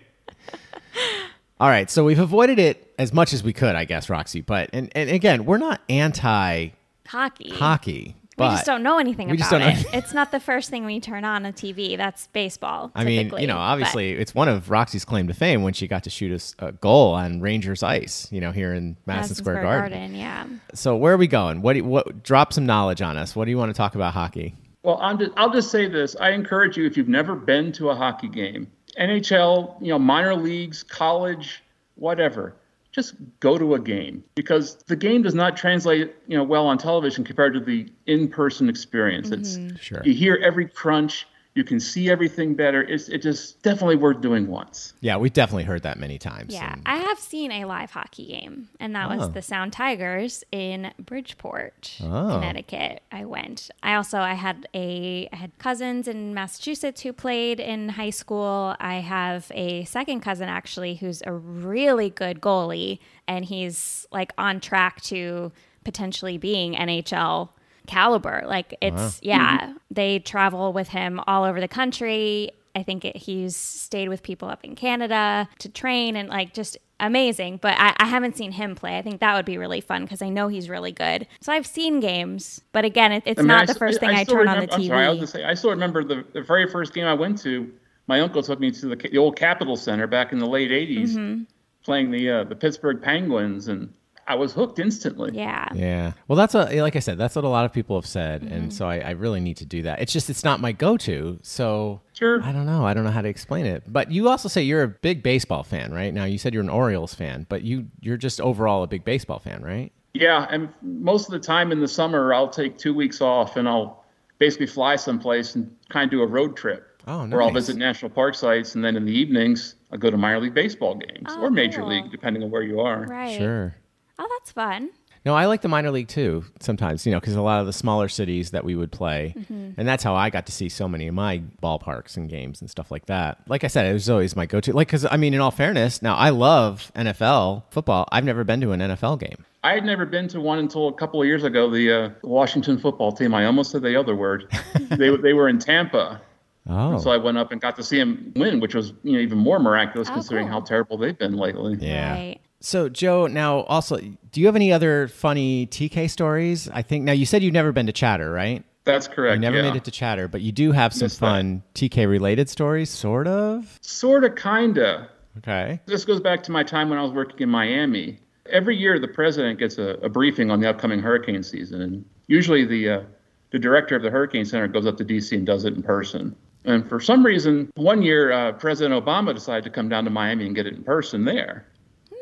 All 1.60 1.68
right. 1.68 1.90
So 1.90 2.04
we've 2.04 2.18
avoided 2.18 2.58
it 2.58 2.92
as 2.98 3.12
much 3.12 3.32
as 3.32 3.42
we 3.42 3.52
could, 3.52 3.74
I 3.74 3.84
guess, 3.84 4.10
Roxy. 4.10 4.40
But 4.40 4.70
and, 4.72 4.90
and 4.94 5.10
again, 5.10 5.44
we're 5.44 5.58
not 5.58 5.80
anti 5.88 6.70
Hockey. 7.06 7.50
hockey. 7.50 8.16
we 8.38 8.44
just 8.46 8.64
don't 8.66 8.82
know 8.82 8.98
anything 8.98 9.28
we 9.28 9.34
about 9.34 9.38
just 9.38 9.50
don't 9.50 9.60
know 9.60 9.66
it. 9.68 9.74
anything. 9.74 9.94
It's 10.04 10.12
not 10.14 10.32
the 10.32 10.40
first 10.40 10.70
thing 10.70 10.84
we 10.84 10.98
turn 11.00 11.24
on 11.24 11.46
a 11.46 11.52
TV. 11.52 11.96
That's 11.96 12.26
baseball. 12.28 12.90
I 12.94 13.04
mean, 13.04 13.18
typically, 13.18 13.42
you 13.42 13.46
know, 13.46 13.54
but- 13.54 13.60
obviously, 13.60 14.12
it's 14.12 14.34
one 14.34 14.48
of 14.48 14.70
Roxy's 14.70 15.04
claim 15.04 15.28
to 15.28 15.34
fame 15.34 15.62
when 15.62 15.74
she 15.74 15.86
got 15.86 16.02
to 16.04 16.10
shoot 16.10 16.32
a 16.32 16.36
s- 16.36 16.54
a, 16.58 16.72
goal 16.72 17.14
on 17.14 17.40
Rangers 17.40 17.82
ice, 17.82 18.26
you 18.32 18.40
know, 18.40 18.50
here 18.52 18.72
in 18.74 18.96
Madison, 19.06 19.36
Square, 19.36 19.62
Garden. 19.62 20.14
Yeah. 20.14 20.46
So 20.72 20.96
where 20.96 21.14
are 21.14 21.18
we 21.18 21.26
going? 21.28 21.62
What 21.62 21.74
do 21.74 21.80
you, 21.80 21.84
what 21.84 22.22
drop 22.22 22.52
some 22.52 22.66
knowledge 22.66 23.02
on 23.02 23.16
us? 23.16 23.36
What 23.36 23.44
do 23.44 23.50
you 23.50 23.58
want 23.58 23.68
to 23.70 23.76
talk 23.76 23.94
about 23.94 24.14
hockey? 24.14 24.56
Well, 24.82 24.98
I'm 25.00 25.18
just, 25.18 25.30
I'll 25.36 25.52
just 25.52 25.70
say 25.70 25.88
this. 25.88 26.14
I 26.20 26.30
encourage 26.30 26.76
you, 26.76 26.84
if 26.84 26.96
you've 26.96 27.08
never 27.08 27.34
been 27.34 27.72
to 27.72 27.88
a 27.90 27.94
hockey 27.94 28.28
game, 28.28 28.66
NHL, 28.94 29.80
you 29.80 29.88
know, 29.88 29.98
minor 29.98 30.34
leagues, 30.34 30.82
college, 30.82 31.62
whatever, 31.96 32.54
just 32.92 33.14
go 33.40 33.58
to 33.58 33.74
a 33.74 33.78
game 33.78 34.22
because 34.34 34.76
the 34.86 34.96
game 34.96 35.22
does 35.22 35.34
not 35.34 35.56
translate, 35.56 36.14
you 36.28 36.36
know, 36.36 36.44
well 36.44 36.66
on 36.66 36.78
television 36.78 37.24
compared 37.24 37.52
to 37.54 37.60
the 37.60 37.88
in-person 38.06 38.68
experience. 38.68 39.30
It's 39.30 39.56
mm-hmm. 39.56 39.76
Sure. 39.76 40.02
you 40.04 40.14
hear 40.14 40.38
every 40.42 40.68
crunch, 40.68 41.26
You 41.54 41.62
can 41.62 41.78
see 41.78 42.10
everything 42.10 42.54
better. 42.54 42.82
It's 42.82 43.08
it 43.08 43.22
just 43.22 43.62
definitely 43.62 43.94
worth 43.94 44.20
doing 44.20 44.48
once. 44.48 44.92
Yeah, 45.00 45.16
we've 45.18 45.32
definitely 45.32 45.62
heard 45.62 45.84
that 45.84 46.00
many 46.00 46.18
times. 46.18 46.52
Yeah, 46.52 46.72
and- 46.72 46.82
I 46.84 46.96
have 46.96 47.18
seen 47.20 47.52
a 47.52 47.64
live 47.64 47.92
hockey 47.92 48.26
game, 48.26 48.68
and 48.80 48.92
that 48.96 49.08
Oh. 49.08 49.16
was 49.18 49.30
the 49.30 49.40
Sound 49.40 49.72
Tigers 49.72 50.42
in 50.50 50.90
Bridgeport, 50.98 51.98
Oh. 52.02 52.38
Connecticut. 52.40 53.04
I 53.12 53.24
went. 53.24 53.70
I 53.84 53.94
also 53.94 54.18
I 54.18 54.34
had 54.34 54.66
a 54.74 55.28
I 55.32 55.36
had 55.36 55.56
cousins 55.58 56.08
in 56.08 56.34
Massachusetts 56.34 57.02
who 57.02 57.12
played 57.12 57.60
in 57.60 57.90
high 57.90 58.10
school. 58.10 58.74
I 58.80 58.94
have 58.96 59.46
a 59.54 59.84
second 59.84 60.22
cousin 60.22 60.48
actually 60.48 60.96
who's 60.96 61.22
a 61.24 61.32
really 61.32 62.10
good 62.10 62.40
goalie, 62.40 62.98
and 63.28 63.44
he's 63.44 64.08
like 64.10 64.32
on 64.36 64.58
track 64.58 65.02
to 65.02 65.52
potentially 65.84 66.36
being 66.36 66.74
NHL 66.74 67.50
caliber. 67.86 68.42
Like 68.46 68.76
it's 68.80 69.20
yeah, 69.22 69.74
they 69.90 70.18
travel 70.18 70.72
with 70.72 70.88
him 70.88 71.20
all 71.26 71.44
over 71.44 71.60
the 71.60 71.68
country. 71.68 72.50
I 72.76 72.82
think 72.82 73.04
it, 73.04 73.16
he's 73.16 73.54
stayed 73.56 74.08
with 74.08 74.22
people 74.22 74.48
up 74.48 74.64
in 74.64 74.74
Canada 74.74 75.48
to 75.60 75.68
train 75.68 76.16
and 76.16 76.28
like 76.28 76.52
just 76.54 76.76
amazing. 76.98 77.58
But 77.62 77.76
I, 77.78 77.94
I 77.98 78.06
haven't 78.06 78.36
seen 78.36 78.50
him 78.50 78.74
play. 78.74 78.98
I 78.98 79.02
think 79.02 79.20
that 79.20 79.34
would 79.36 79.44
be 79.44 79.58
really 79.58 79.80
fun 79.80 80.02
because 80.02 80.22
I 80.22 80.28
know 80.28 80.48
he's 80.48 80.68
really 80.68 80.90
good. 80.90 81.28
So 81.40 81.52
I've 81.52 81.66
seen 81.66 82.00
games, 82.00 82.60
but 82.72 82.84
again, 82.84 83.12
it, 83.12 83.22
it's 83.26 83.38
I 83.38 83.42
mean, 83.42 83.48
not 83.48 83.62
I 83.62 83.66
the 83.66 83.72
s- 83.72 83.78
first 83.78 84.00
thing 84.00 84.10
I, 84.10 84.24
still 84.24 84.36
turn 84.38 84.48
on 84.48 84.58
the 84.58 84.66
TV. 84.66 84.74
I'm 84.74 84.86
sorry, 84.88 85.06
I 85.06 85.08
was 85.10 85.18
gonna 85.18 85.26
say 85.28 85.44
I 85.44 85.54
still 85.54 85.70
remember 85.70 86.02
the, 86.02 86.24
the 86.32 86.42
very 86.42 86.68
first 86.68 86.94
game 86.94 87.06
I 87.06 87.14
went 87.14 87.38
to. 87.42 87.72
My 88.08 88.20
uncle 88.20 88.42
took 88.42 88.58
me 88.60 88.70
to 88.72 88.86
the, 88.88 88.96
the 88.96 89.18
old 89.18 89.36
Capitol 89.36 89.76
Center 89.76 90.06
back 90.08 90.32
in 90.32 90.38
the 90.38 90.46
late 90.48 90.70
'80s, 90.72 91.10
Mm-hmm. 91.10 91.42
playing 91.84 92.10
the 92.10 92.28
uh, 92.30 92.44
the 92.44 92.56
Pittsburgh 92.56 93.00
Penguins, 93.00 93.68
and 93.68 93.92
I 94.26 94.34
was 94.36 94.52
hooked 94.52 94.78
instantly. 94.78 95.30
yeah. 95.34 95.68
Yeah. 95.74 96.12
Well, 96.28 96.36
that's 96.36 96.54
what, 96.54 96.72
like 96.74 96.96
I 96.96 97.00
said, 97.00 97.18
that's 97.18 97.36
what 97.36 97.44
a 97.44 97.48
lot 97.48 97.64
of 97.64 97.72
people 97.72 97.96
have 97.96 98.06
said. 98.06 98.42
Mm-hmm. 98.42 98.52
And 98.54 98.72
so 98.72 98.86
I, 98.88 98.98
I 99.00 99.10
really 99.10 99.40
need 99.40 99.56
to 99.58 99.66
do 99.66 99.82
that. 99.82 100.00
It's 100.00 100.12
just, 100.12 100.30
it's 100.30 100.44
not 100.44 100.60
my 100.60 100.72
go 100.72 100.96
to. 100.98 101.38
So 101.42 102.00
Sure. 102.14 102.42
I 102.42 102.52
don't 102.52 102.64
know. 102.66 102.86
I 102.86 102.94
don't 102.94 103.04
know 103.04 103.10
how 103.10 103.22
to 103.22 103.28
explain 103.28 103.66
it. 103.66 103.82
But 103.86 104.10
you 104.10 104.28
also 104.28 104.48
say 104.48 104.62
you're 104.62 104.82
a 104.82 104.88
big 104.88 105.22
baseball 105.22 105.62
fan, 105.62 105.92
right? 105.92 106.14
Now, 106.14 106.24
you 106.24 106.38
said 106.38 106.54
you're 106.54 106.62
an 106.62 106.68
Orioles 106.70 107.14
fan, 107.14 107.44
but 107.48 107.62
you, 107.62 107.86
you're 108.00 108.16
just 108.16 108.40
overall 108.40 108.82
a 108.82 108.86
big 108.86 109.04
baseball 109.04 109.38
fan, 109.40 109.62
right? 109.62 109.92
Yeah, 110.14 110.46
and 110.48 110.68
most 110.80 111.26
of 111.26 111.32
the 111.32 111.40
time 111.40 111.72
in 111.72 111.80
the 111.80 111.88
summer, 111.88 112.32
I'll 112.32 112.48
take 112.48 112.78
two 112.78 112.94
weeks 112.94 113.20
off 113.20 113.56
and 113.56 113.68
I'll 113.68 114.04
basically 114.38 114.66
fly 114.68 114.94
someplace 114.96 115.54
and 115.56 115.74
kind 115.88 116.04
of 116.04 116.10
do 116.10 116.22
a 116.22 116.26
road 116.26 116.56
trip. 116.56 116.86
Oh, 117.06 117.26
Where 117.26 117.42
I'll 117.42 117.50
visit 117.50 117.76
national 117.76 118.10
park 118.12 118.34
sites, 118.34 118.74
and 118.76 118.82
then 118.82 118.96
in 118.96 119.04
the 119.04 119.12
evenings, 119.12 119.74
I'll 119.92 119.98
go 119.98 120.10
to 120.10 120.16
minor 120.16 120.40
league 120.40 120.54
baseball 120.54 120.94
games 120.94 121.26
Oh, 121.28 121.42
or 121.42 121.50
major 121.50 121.80
cool. 121.80 121.88
league, 121.90 122.10
depending 122.10 122.42
on 122.42 122.50
where 122.50 122.62
you 122.62 122.80
are. 122.80 123.02
Right. 123.04 123.36
Sure. 123.36 123.74
Oh, 124.18 124.28
that's 124.38 124.52
fun. 124.52 124.90
No, 125.26 125.34
I 125.34 125.46
like 125.46 125.62
the 125.62 125.68
minor 125.68 125.90
league 125.90 126.08
too 126.08 126.44
sometimes, 126.60 127.06
you 127.06 127.12
know, 127.12 127.18
because 127.18 127.34
a 127.34 127.40
lot 127.40 127.60
of 127.60 127.66
the 127.66 127.72
smaller 127.72 128.08
cities 128.08 128.50
that 128.50 128.62
we 128.62 128.76
would 128.76 128.92
play. 128.92 129.34
Mm-hmm. 129.36 129.70
And 129.78 129.88
that's 129.88 130.04
how 130.04 130.14
I 130.14 130.28
got 130.28 130.44
to 130.46 130.52
see 130.52 130.68
so 130.68 130.86
many 130.86 131.08
of 131.08 131.14
my 131.14 131.40
ballparks 131.62 132.18
and 132.18 132.28
games 132.28 132.60
and 132.60 132.68
stuff 132.68 132.90
like 132.90 133.06
that. 133.06 133.38
Like 133.48 133.64
I 133.64 133.68
said, 133.68 133.86
it 133.86 133.94
was 133.94 134.10
always 134.10 134.36
my 134.36 134.44
go 134.44 134.60
to. 134.60 134.72
Like, 134.74 134.88
because 134.88 135.06
I 135.10 135.16
mean, 135.16 135.32
in 135.32 135.40
all 135.40 135.50
fairness, 135.50 136.02
now 136.02 136.14
I 136.14 136.28
love 136.28 136.92
NFL 136.94 137.62
football. 137.70 138.06
I've 138.12 138.24
never 138.24 138.44
been 138.44 138.60
to 138.60 138.72
an 138.72 138.80
NFL 138.80 139.18
game. 139.20 139.46
I 139.62 139.72
had 139.72 139.84
never 139.86 140.04
been 140.04 140.28
to 140.28 140.40
one 140.42 140.58
until 140.58 140.88
a 140.88 140.92
couple 140.92 141.22
of 141.22 141.26
years 141.26 141.42
ago. 141.42 141.70
The 141.70 141.90
uh, 141.90 142.10
Washington 142.22 142.78
football 142.78 143.10
team. 143.10 143.34
I 143.34 143.46
almost 143.46 143.70
said 143.70 143.80
the 143.80 143.98
other 143.98 144.14
word. 144.14 144.46
they 144.90 145.16
they 145.16 145.32
were 145.32 145.48
in 145.48 145.58
Tampa, 145.58 146.20
Oh. 146.68 146.98
so 146.98 147.10
I 147.10 147.16
went 147.16 147.38
up 147.38 147.50
and 147.50 147.60
got 147.62 147.76
to 147.76 147.82
see 147.82 147.96
them 147.98 148.32
win, 148.36 148.60
which 148.60 148.74
was 148.74 148.92
you 149.02 149.12
know 149.14 149.18
even 149.20 149.38
more 149.38 149.58
miraculous 149.58 150.10
Oh, 150.10 150.14
considering 150.14 150.48
cool. 150.48 150.60
how 150.60 150.60
terrible 150.60 150.98
they've 150.98 151.16
been 151.18 151.32
lately. 151.38 151.78
yeah. 151.80 152.12
Right. 152.12 152.40
So, 152.64 152.88
Joe, 152.88 153.26
now 153.26 153.60
also, 153.64 153.98
do 153.98 154.40
you 154.40 154.46
have 154.46 154.56
any 154.56 154.72
other 154.72 155.08
funny 155.08 155.66
TK 155.66 156.08
stories? 156.08 156.66
I 156.70 156.80
think, 156.80 157.04
now 157.04 157.12
you 157.12 157.26
said 157.26 157.42
you've 157.42 157.52
never 157.52 157.72
been 157.72 157.84
to 157.86 157.92
Chatter, 157.92 158.30
right? 158.30 158.64
That's 158.84 159.06
correct. 159.06 159.34
You 159.34 159.40
never 159.40 159.56
yeah. 159.56 159.70
made 159.70 159.76
it 159.76 159.84
to 159.84 159.90
Chatter, 159.90 160.28
but 160.28 160.40
you 160.40 160.50
do 160.50 160.72
have 160.72 160.94
some 160.94 161.04
Missed 161.04 161.20
that. 161.20 161.26
fun 161.26 161.62
TK 161.74 162.08
related 162.08 162.48
stories, 162.48 162.88
sort 162.88 163.26
of. 163.26 163.78
Sort 163.82 164.24
of, 164.24 164.36
kinda. 164.36 165.10
Okay. 165.38 165.78
This 165.84 166.06
goes 166.06 166.20
back 166.20 166.42
to 166.44 166.52
my 166.52 166.62
time 166.62 166.88
when 166.88 166.98
I 166.98 167.02
was 167.02 167.12
working 167.12 167.38
in 167.40 167.50
Miami. 167.50 168.18
Every 168.50 168.76
year, 168.76 168.98
the 168.98 169.08
president 169.08 169.58
gets 169.58 169.76
a, 169.76 169.98
a 170.02 170.08
briefing 170.08 170.50
on 170.50 170.60
the 170.60 170.70
upcoming 170.70 171.00
hurricane 171.00 171.42
season, 171.42 171.82
and 171.82 172.04
usually 172.28 172.64
the 172.64 172.88
uh, 172.88 173.02
the 173.50 173.58
director 173.58 173.94
of 173.94 174.02
the 174.02 174.10
Hurricane 174.10 174.46
Center 174.46 174.68
goes 174.68 174.86
up 174.86 174.96
to 174.96 175.04
DC 175.04 175.32
and 175.32 175.44
does 175.46 175.66
it 175.66 175.74
in 175.74 175.82
person. 175.82 176.34
And 176.64 176.88
for 176.88 176.98
some 176.98 177.24
reason, 177.26 177.70
one 177.74 178.00
year, 178.00 178.32
uh, 178.32 178.52
President 178.52 179.04
Obama 179.04 179.34
decided 179.34 179.64
to 179.64 179.70
come 179.70 179.90
down 179.90 180.04
to 180.04 180.10
Miami 180.10 180.46
and 180.46 180.54
get 180.54 180.66
it 180.66 180.74
in 180.74 180.82
person 180.82 181.26
there. 181.26 181.66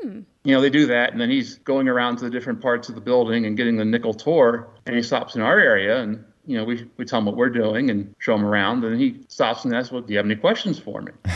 Hmm. 0.03 0.21
You 0.45 0.55
know, 0.55 0.61
they 0.61 0.71
do 0.71 0.87
that, 0.87 1.13
and 1.13 1.21
then 1.21 1.31
he's 1.31 1.59
going 1.59 1.89
around 1.89 2.17
to 2.17 2.25
the 2.25 2.31
different 2.31 2.61
parts 2.61 2.89
of 2.89 2.95
the 2.95 3.01
building 3.01 3.47
and 3.47 3.57
getting 3.57 3.77
the 3.77 3.85
nickel 3.85 4.13
tour, 4.13 4.69
and 4.87 4.97
he 4.97 5.03
stops 5.03 5.37
in 5.37 5.43
our 5.43 5.59
area, 5.59 6.01
and 6.01 6.25
you 6.47 6.57
know, 6.57 6.65
we, 6.65 6.89
we 6.97 7.05
tell 7.05 7.21
him 7.21 7.27
what 7.27 7.37
we're 7.37 7.51
doing 7.51 7.91
and 7.91 8.13
show 8.19 8.35
him 8.35 8.45
around, 8.45 8.83
and 8.83 8.95
then 8.95 9.01
he 9.01 9.21
stops 9.29 9.65
and 9.65 9.75
asks, 9.75 9.93
"Well, 9.93 10.03
do 10.03 10.13
you 10.13 10.19
have 10.19 10.27
any 10.27 10.37
questions 10.37 10.79
for 10.79 11.01
me?" 11.03 11.13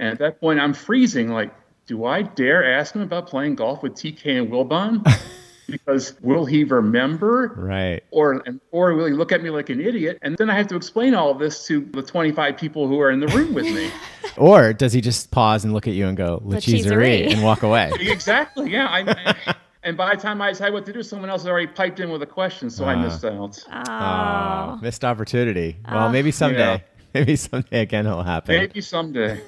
And 0.00 0.10
at 0.10 0.18
that 0.20 0.40
point, 0.40 0.60
I'm 0.60 0.74
freezing. 0.74 1.32
Like, 1.32 1.52
do 1.86 2.04
I 2.04 2.22
dare 2.22 2.78
ask 2.78 2.94
him 2.94 3.02
about 3.02 3.26
playing 3.26 3.56
golf 3.56 3.82
with 3.82 3.94
TK 3.94 4.38
and 4.38 4.48
Wilbon? 4.48 5.04
because 5.68 6.14
will 6.22 6.44
he 6.44 6.64
remember? 6.64 7.52
Right. 7.56 8.02
Or 8.10 8.42
or 8.72 8.94
will 8.94 9.06
he 9.06 9.12
look 9.12 9.30
at 9.32 9.42
me 9.42 9.50
like 9.50 9.68
an 9.70 9.80
idiot? 9.80 10.18
And 10.22 10.36
then 10.36 10.50
I 10.50 10.56
have 10.56 10.66
to 10.68 10.76
explain 10.76 11.14
all 11.14 11.30
of 11.30 11.38
this 11.38 11.66
to 11.66 11.80
the 11.92 12.02
25 12.02 12.56
people 12.56 12.88
who 12.88 12.98
are 13.00 13.10
in 13.10 13.20
the 13.20 13.28
room 13.28 13.54
with 13.54 13.64
me. 13.66 13.90
Or 14.36 14.72
does 14.72 14.92
he 14.92 15.00
just 15.00 15.32
pause 15.32 15.64
and 15.64 15.72
look 15.74 15.88
at 15.88 15.94
you 15.94 16.06
and 16.06 16.16
go, 16.16 16.40
Lacheserie, 16.44 16.84
Lacheserie. 17.26 17.32
and 17.32 17.42
walk 17.42 17.64
away? 17.64 17.90
exactly. 18.00 18.70
Yeah. 18.70 18.86
I, 18.86 19.34
I- 19.46 19.54
and 19.82 19.96
by 19.96 20.14
the 20.14 20.20
time 20.20 20.40
I 20.40 20.50
decide 20.50 20.72
what 20.72 20.86
to 20.86 20.92
do, 20.92 21.02
someone 21.02 21.28
else 21.30 21.42
has 21.42 21.48
already 21.48 21.66
piped 21.66 21.98
in 21.98 22.10
with 22.10 22.22
a 22.22 22.26
question, 22.26 22.70
so 22.70 22.84
I 22.84 22.94
Ah. 22.94 23.02
missed 23.02 23.24
out. 23.24 23.58
Oh, 23.72 24.78
missed 24.82 25.04
opportunity. 25.04 25.76
Well, 25.90 26.10
maybe 26.10 26.30
someday. 26.30 26.58
Yeah. 26.58 26.80
Maybe 27.14 27.36
someday 27.36 27.80
again 27.80 28.06
it'll 28.06 28.22
happen. 28.22 28.54
Maybe 28.54 28.82
someday. 28.82 29.40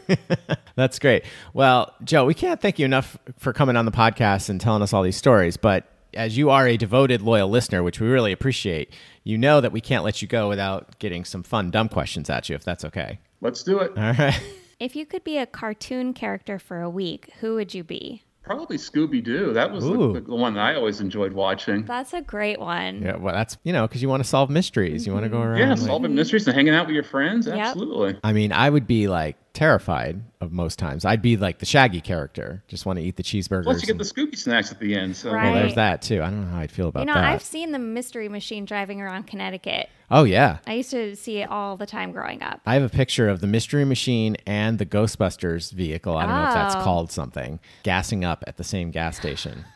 That's 0.77 0.99
great. 0.99 1.25
Well, 1.53 1.95
Joe, 2.03 2.25
we 2.25 2.33
can't 2.33 2.59
thank 2.61 2.79
you 2.79 2.87
enough 2.87 3.19
for 3.39 3.53
coming 3.53 3.77
on 3.77 3.85
the 3.85 3.91
podcast 3.93 4.49
and 4.49 4.59
telling 4.59 4.81
us 4.83 4.95
all 4.95 5.03
these 5.03 5.17
stories. 5.19 5.59
But 5.59 5.87
as 6.15 6.37
you 6.37 6.51
are 6.51 6.67
a 6.67 6.77
devoted, 6.77 7.23
loyal 7.23 7.49
listener, 7.49 7.83
which 7.83 8.01
we 8.01 8.09
really 8.09 8.33
appreciate, 8.33 8.93
you 9.25 9.39
know 9.39 9.61
that 9.61 9.73
we 9.73 9.81
can't 9.81 10.05
let 10.05 10.23
you 10.23 10.29
go 10.29 10.49
without 10.49 10.99
getting 10.99 11.25
some 11.25 11.43
fun, 11.43 11.71
dumb 11.71 11.89
questions 11.89 12.31
at 12.31 12.49
you, 12.49 12.55
if 12.55 12.65
that's 12.65 12.85
okay. 12.85 13.19
Let's 13.41 13.63
do 13.63 13.79
it. 13.79 13.93
All 13.97 14.13
right. 14.13 14.41
If 14.81 14.97
you 14.97 15.05
could 15.05 15.25
be 15.25 15.37
a 15.37 15.45
cartoon 15.45 16.15
character 16.15 16.59
for 16.59 16.81
a 16.81 16.89
week, 16.89 17.31
who 17.41 17.55
would 17.57 17.75
you 17.75 17.85
be? 17.85 18.23
Probably 18.43 18.79
Scooby 18.79 19.23
Doo. 19.23 19.53
That 19.53 19.71
was 19.71 19.85
the, 19.85 20.25
the 20.27 20.35
one 20.35 20.55
that 20.55 20.61
I 20.61 20.75
always 20.75 21.03
enjoyed 21.03 21.35
watching. 21.35 21.85
That's 21.85 22.15
a 22.15 22.23
great 22.23 22.59
one. 22.59 23.03
Yeah, 23.03 23.17
well, 23.17 23.35
that's, 23.35 23.59
you 23.63 23.75
know, 23.75 23.87
because 23.87 24.01
you 24.01 24.09
want 24.09 24.23
to 24.23 24.29
solve 24.29 24.49
mysteries. 24.49 25.07
You 25.07 25.13
want 25.13 25.25
to 25.25 25.29
go 25.29 25.37
mm-hmm. 25.37 25.49
around. 25.49 25.59
Yeah, 25.59 25.69
like- 25.71 25.79
solving 25.81 26.15
mysteries 26.15 26.47
and 26.47 26.57
hanging 26.57 26.75
out 26.75 26.87
with 26.87 26.95
your 26.95 27.05
friends. 27.05 27.47
Yep. 27.47 27.59
Absolutely. 27.59 28.19
I 28.25 28.33
mean, 28.33 28.53
I 28.53 28.71
would 28.71 28.87
be 28.87 29.07
like 29.07 29.37
terrified 29.53 30.23
of 30.41 30.53
most 30.53 30.79
times. 30.79 31.05
I'd 31.05 31.21
be 31.23 31.37
like 31.37 31.59
the 31.59 31.67
Shaggy 31.67 32.01
character, 32.01 32.63
just 32.69 32.87
want 32.87 32.99
to 32.99 33.05
eat 33.05 33.17
the 33.17 33.23
cheeseburger. 33.23 33.65
Plus, 33.65 33.83
you 33.83 33.87
get 33.87 33.91
and- 33.93 34.01
the 34.01 34.05
Scooby 34.05 34.37
snacks 34.39 34.71
at 34.73 34.79
the 34.81 34.95
end. 34.95 35.17
So 35.17 35.31
Right. 35.33 35.45
well, 35.45 35.55
there's 35.55 35.75
that 35.75 36.03
too. 36.03 36.23
I 36.23 36.31
don't 36.31 36.43
know 36.47 36.51
how 36.57 36.61
I'd 36.61 36.71
feel 36.71 36.89
about 36.89 37.01
that. 37.01 37.09
You 37.09 37.15
know, 37.15 37.21
that. 37.21 37.33
I've 37.33 37.43
seen 37.43 37.73
the 37.73 37.79
Mystery 37.79 38.29
Machine 38.29 38.65
driving 38.65 39.01
around 39.01 39.27
Connecticut. 39.27 39.89
oh 40.11 40.25
yeah, 40.25 40.59
I 40.67 40.75
used 40.75 40.91
to 40.93 41.15
see 41.17 41.39
it 41.39 41.51
all 41.51 41.77
the 41.77 41.87
time 41.87 42.13
growing 42.13 42.43
up. 42.43 42.61
I 42.67 42.75
have 42.75 42.83
a 42.83 42.89
picture 42.89 43.29
of 43.29 43.41
the 43.41 43.47
Mystery 43.47 43.85
Machine 43.85 44.37
and 44.47 44.79
the 44.79 44.87
Ghostbusters 44.87 45.73
vehicle. 45.73 46.17
I 46.17 46.27
don't 46.27 46.35
know 46.35 46.49
if 46.49 46.55
that's 46.55 46.77
Oh. 46.77 46.83
called 46.83 47.11
something. 47.13 47.61
Gassing 47.83 48.25
up 48.25 48.43
at 48.47 48.57
the 48.57 48.65
same 48.65 48.91
gas 48.91 49.17
station. 49.17 49.65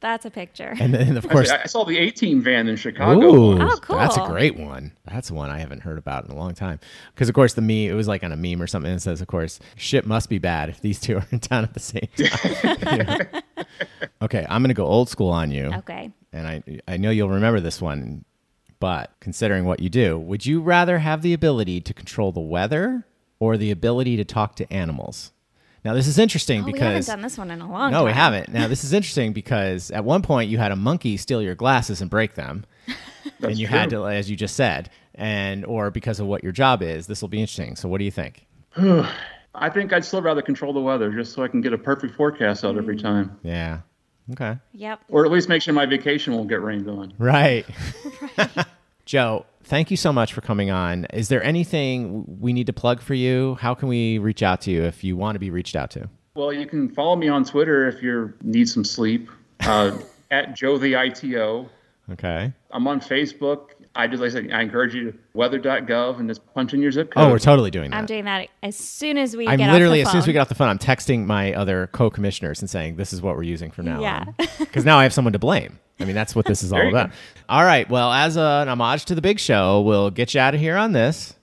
That's 0.00 0.24
a 0.24 0.30
picture. 0.30 0.74
And 0.78 0.94
then, 0.94 1.16
of 1.16 1.28
course, 1.28 1.50
I 1.50 1.66
saw 1.66 1.84
the 1.84 1.98
A-Team 1.98 2.40
van 2.42 2.68
in 2.68 2.76
Chicago. 2.76 3.20
Ooh, 3.20 3.60
Oh, 3.60 3.76
cool. 3.82 3.96
that's 3.96 4.16
a 4.16 4.26
great 4.26 4.56
one. 4.56 4.92
That's 5.04 5.30
one 5.30 5.50
I 5.50 5.58
haven't 5.58 5.80
heard 5.80 5.98
about 5.98 6.24
in 6.24 6.30
a 6.30 6.36
long 6.36 6.54
time. 6.54 6.78
Because 7.14 7.28
of 7.28 7.34
course 7.34 7.54
the 7.54 7.60
meme, 7.62 7.90
it 7.90 7.94
was 7.94 8.06
like 8.08 8.22
on 8.22 8.30
a 8.32 8.36
meme 8.36 8.62
or 8.62 8.66
something. 8.66 8.92
It 8.92 9.00
says, 9.00 9.20
of 9.20 9.26
course, 9.26 9.58
shit 9.76 10.06
must 10.06 10.28
be 10.28 10.38
bad 10.38 10.68
if 10.68 10.80
these 10.80 11.00
two 11.00 11.16
are 11.18 11.26
in 11.32 11.40
town 11.40 11.64
at 11.64 11.74
the 11.74 11.80
same 11.80 12.08
time. 12.16 12.78
Yeah. 12.82 13.40
Okay, 14.22 14.46
I'm 14.48 14.62
gonna 14.62 14.74
go 14.74 14.86
old 14.86 15.08
school 15.08 15.30
on 15.30 15.50
you, 15.50 15.72
Okay. 15.78 16.10
and 16.32 16.46
I 16.46 16.62
I 16.86 16.96
know 16.98 17.10
you'll 17.10 17.30
remember 17.30 17.60
this 17.60 17.80
one. 17.80 18.24
But 18.78 19.12
considering 19.20 19.66
what 19.66 19.80
you 19.80 19.90
do, 19.90 20.18
would 20.18 20.46
you 20.46 20.62
rather 20.62 21.00
have 21.00 21.20
the 21.20 21.34
ability 21.34 21.82
to 21.82 21.92
control 21.92 22.32
the 22.32 22.40
weather 22.40 23.04
or 23.38 23.58
the 23.58 23.70
ability 23.70 24.16
to 24.16 24.24
talk 24.24 24.56
to 24.56 24.72
animals? 24.72 25.32
Now 25.84 25.94
this 25.94 26.06
is 26.06 26.18
interesting 26.18 26.62
Oh, 26.62 26.64
we 26.64 26.78
haven't 26.78 26.92
because 26.92 27.06
done 27.06 27.22
this 27.22 27.38
one 27.38 27.50
in 27.50 27.60
a 27.60 27.68
long 27.68 27.90
time. 27.90 27.92
no, 27.92 27.98
time. 27.98 28.06
we 28.06 28.12
haven't. 28.12 28.48
Now 28.50 28.68
this 28.68 28.84
is 28.84 28.92
interesting 28.92 29.32
because 29.32 29.90
at 29.90 30.04
one 30.04 30.22
point 30.22 30.50
you 30.50 30.58
had 30.58 30.72
a 30.72 30.76
monkey 30.76 31.16
steal 31.16 31.40
your 31.40 31.54
glasses 31.54 32.00
and 32.00 32.10
break 32.10 32.34
them, 32.34 32.64
and 33.40 33.58
you 33.58 33.66
had 33.66 33.90
to, 33.90 34.06
as 34.06 34.30
you 34.30 34.36
just 34.36 34.56
said, 34.56 34.90
and 35.14 35.64
or 35.64 35.90
because 35.90 36.20
of 36.20 36.26
what 36.26 36.42
your 36.42 36.52
job 36.52 36.82
is. 36.82 37.06
This 37.06 37.22
will 37.22 37.28
be 37.28 37.40
interesting. 37.40 37.76
So 37.76 37.88
what 37.88 37.98
do 37.98 38.04
you 38.04 38.10
think? 38.10 38.46
I 39.54 39.68
think 39.68 39.92
I'd 39.92 40.04
still 40.04 40.22
rather 40.22 40.42
control 40.42 40.72
the 40.72 40.80
weather 40.80 41.10
just 41.10 41.32
so 41.32 41.42
I 41.42 41.48
can 41.48 41.60
get 41.60 41.72
a 41.72 41.78
perfect 41.78 42.14
forecast 42.14 42.64
out 42.64 42.76
every 42.76 42.96
mm. 42.96 43.02
time. 43.02 43.38
Yeah. 43.42 43.80
Okay. 44.32 44.56
Yep. 44.74 45.00
Or 45.08 45.24
at 45.24 45.32
least 45.32 45.48
make 45.48 45.62
sure 45.62 45.74
my 45.74 45.86
vacation 45.86 46.34
won't 46.34 46.48
get 46.48 46.62
rained 46.62 46.88
on. 46.88 47.12
Right. 47.18 47.66
Joe, 49.04 49.44
thank 49.70 49.90
you 49.90 49.96
so 49.96 50.12
much 50.12 50.34
for 50.34 50.40
coming 50.40 50.70
on. 50.70 51.06
Is 51.14 51.28
there 51.28 51.42
anything 51.42 52.24
we 52.40 52.52
need 52.52 52.66
to 52.66 52.72
plug 52.72 53.00
for 53.00 53.14
you? 53.14 53.56
How 53.60 53.72
can 53.72 53.88
we 53.88 54.18
reach 54.18 54.42
out 54.42 54.60
to 54.62 54.70
you 54.70 54.82
if 54.82 55.04
you 55.04 55.16
want 55.16 55.36
to 55.36 55.38
be 55.38 55.50
reached 55.50 55.76
out 55.76 55.92
to? 55.92 56.10
Well, 56.34 56.52
you 56.52 56.66
can 56.66 56.88
follow 56.88 57.16
me 57.16 57.28
on 57.28 57.44
Twitter 57.44 57.88
if 57.88 58.02
you 58.02 58.34
need 58.42 58.68
some 58.68 58.84
sleep. 58.84 59.30
Uh, 59.60 59.96
at 60.32 60.54
Joe 60.56 60.76
the 60.76 60.94
ITO. 60.94 61.70
Okay. 62.10 62.52
I'm 62.72 62.88
on 62.88 63.00
Facebook. 63.00 63.70
I 64.00 64.06
just 64.06 64.20
like 64.20 64.30
I 64.30 64.32
said, 64.32 64.50
I 64.52 64.62
encourage 64.62 64.94
you 64.94 65.12
to 65.12 65.18
weather.gov 65.34 66.18
and 66.18 66.28
just 66.28 66.44
punch 66.54 66.72
in 66.74 66.80
your 66.80 66.90
zip 66.90 67.12
oh, 67.12 67.20
code. 67.20 67.28
Oh, 67.28 67.30
we're 67.32 67.38
totally 67.38 67.70
doing 67.70 67.90
that. 67.90 67.96
I'm 67.98 68.06
doing 68.06 68.24
that 68.24 68.48
as 68.62 68.76
soon 68.76 69.18
as 69.18 69.36
we 69.36 69.44
get 69.44 69.52
I'm 69.52 69.58
get 69.58 69.72
literally 69.72 70.02
off 70.02 70.06
the 70.06 70.08
as 70.08 70.12
soon 70.12 70.18
as 70.20 70.26
we 70.26 70.32
get 70.32 70.40
off 70.40 70.48
the 70.48 70.54
phone, 70.54 70.68
I'm 70.68 70.78
texting 70.78 71.26
my 71.26 71.52
other 71.54 71.88
co-commissioners 71.88 72.60
and 72.60 72.70
saying 72.70 72.96
this 72.96 73.12
is 73.12 73.20
what 73.20 73.36
we're 73.36 73.42
using 73.42 73.70
from 73.70 73.86
now 73.86 74.00
Yeah. 74.00 74.24
on. 74.38 74.46
Because 74.58 74.84
now 74.84 74.98
I 74.98 75.02
have 75.02 75.12
someone 75.12 75.32
to 75.34 75.38
blame. 75.38 75.78
I 76.00 76.04
mean, 76.04 76.14
that's 76.14 76.34
what 76.34 76.46
this 76.46 76.62
is 76.62 76.72
all 76.72 76.78
There 76.78 76.86
you 76.86 76.92
go. 76.92 77.00
about. 77.00 77.12
All 77.48 77.64
right. 77.64 77.88
Well, 77.88 78.10
as 78.10 78.36
a, 78.36 78.40
an 78.62 78.68
homage 78.68 79.04
to 79.06 79.14
the 79.14 79.20
big 79.20 79.38
show, 79.38 79.82
we'll 79.82 80.10
get 80.10 80.32
you 80.32 80.40
out 80.40 80.54
of 80.54 80.60
here 80.60 80.76
on 80.76 80.92
this. 80.92 81.34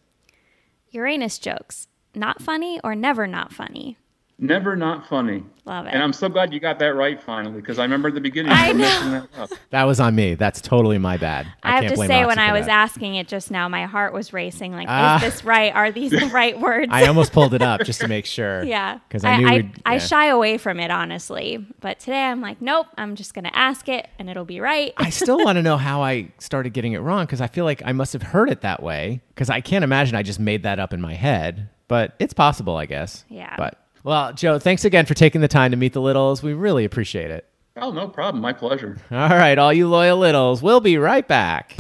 Uranus 0.90 1.38
jokes. 1.38 1.88
Not 2.16 2.42
funny 2.42 2.80
or 2.84 2.96
never 2.96 3.28
not 3.28 3.54
funny. 3.54 3.98
Never 4.40 4.76
not 4.76 5.08
funny. 5.08 5.44
Love 5.66 5.88
it. 5.88 5.94
And 5.96 6.04
I'm 6.04 6.14
so 6.14 6.30
glad 6.30 6.54
you 6.54 6.60
got 6.60 6.78
that 6.80 6.94
right 6.94 7.22
finally 7.22 7.60
because 7.60 7.80
I 7.80 7.82
remember 7.84 8.10
at 8.10 8.14
the 8.14 8.22
beginning 8.22 8.52
I 8.52 8.72
know. 8.72 8.78
messing 8.78 9.12
that 9.12 9.28
up. 9.38 9.50
That 9.72 9.84
was 9.86 10.00
on 10.00 10.16
me. 10.16 10.36
That's 10.36 10.62
totally 10.62 11.00
my 11.00 11.18
bad. 11.18 11.48
I, 11.64 11.70
I, 11.70 11.72
have 11.72 11.82
can't 11.82 11.90
to 11.90 11.96
blame 11.96 12.08
say, 12.08 12.22
Roxy 12.24 12.28
when 12.28 12.40
I 12.40 12.54
was 12.54 12.68
that. 12.68 12.72
asking 12.72 13.16
it 13.16 13.28
just 13.28 13.50
now, 13.50 13.68
my 13.68 13.86
heart 13.86 14.14
was 14.14 14.32
racing. 14.34 14.74
Like, 14.74 14.88
Ah. 14.90 15.16
is 15.18 15.22
this 15.34 15.44
right? 15.44 15.74
Are 15.76 15.92
these 15.92 16.12
the 16.12 16.28
right 16.34 16.58
words? 16.60 16.90
I 16.92 17.08
almost 17.08 17.34
pulled 17.34 17.54
it 17.56 17.62
up 17.64 17.82
just 17.82 18.00
to 18.02 18.08
make 18.16 18.28
sure. 18.28 18.64
yeah. 18.64 19.00
Because 19.10 19.26
I 19.26 19.38
knew 19.38 19.48
I, 19.48 19.54
we'd- 19.56 19.82
I 19.86 19.98
shy 19.98 20.28
away 20.28 20.58
from 20.60 20.80
it, 20.80 20.92
honestly. 20.92 21.66
But 21.82 22.00
today 22.00 22.24
I'm 22.24 22.40
like, 22.40 22.62
nope, 22.62 22.86
I'm 22.96 23.16
just 23.16 23.34
going 23.34 23.46
to 23.46 23.58
ask 23.58 23.90
it 23.90 24.08
and 24.20 24.30
it'll 24.30 24.46
be 24.46 24.60
right. 24.60 24.94
I 24.98 25.10
still 25.10 25.44
want 25.44 25.58
to 25.58 25.64
know 25.64 25.78
how 25.78 26.04
I 26.04 26.30
started 26.38 26.74
getting 26.74 26.94
it 26.94 27.00
wrong 27.00 27.26
because 27.26 27.42
I 27.42 27.48
feel 27.48 27.66
like 27.66 27.82
I 27.84 27.92
must 27.92 28.14
have 28.14 28.22
heard 28.22 28.50
it 28.52 28.62
that 28.62 28.84
way 28.84 29.20
because 29.30 29.50
I 29.50 29.62
can't 29.62 29.84
imagine 29.84 30.16
I 30.16 30.22
just 30.22 30.40
made 30.40 30.62
that 30.64 30.78
up 30.80 30.94
in 30.94 31.02
my 31.02 31.16
head. 31.16 31.70
But 31.90 32.16
it's 32.20 32.34
possible, 32.36 32.78
I 32.78 32.86
guess. 32.86 33.26
Yeah. 33.30 33.56
But 33.58 33.80
well, 34.04 34.34
Joe, 34.34 34.60
thanks 34.60 34.86
again 34.86 35.06
for 35.06 35.14
taking 35.14 35.42
the 35.42 35.48
time 35.48 35.72
to 35.72 35.78
meet 35.78 35.94
the 35.94 36.02
littles. 36.02 36.44
We 36.44 36.54
really 36.54 36.86
appreciate 36.86 37.32
it. 37.32 37.48
Oh, 37.76 37.92
no 37.92 38.08
problem. 38.08 38.42
My 38.42 38.54
pleasure. 38.54 38.98
All 39.12 39.30
right, 39.30 39.58
all 39.58 39.72
you 39.72 39.88
loyal 39.88 40.18
littles, 40.18 40.64
we'll 40.64 40.82
be 40.82 40.98
right 40.98 41.28
back. 41.28 41.76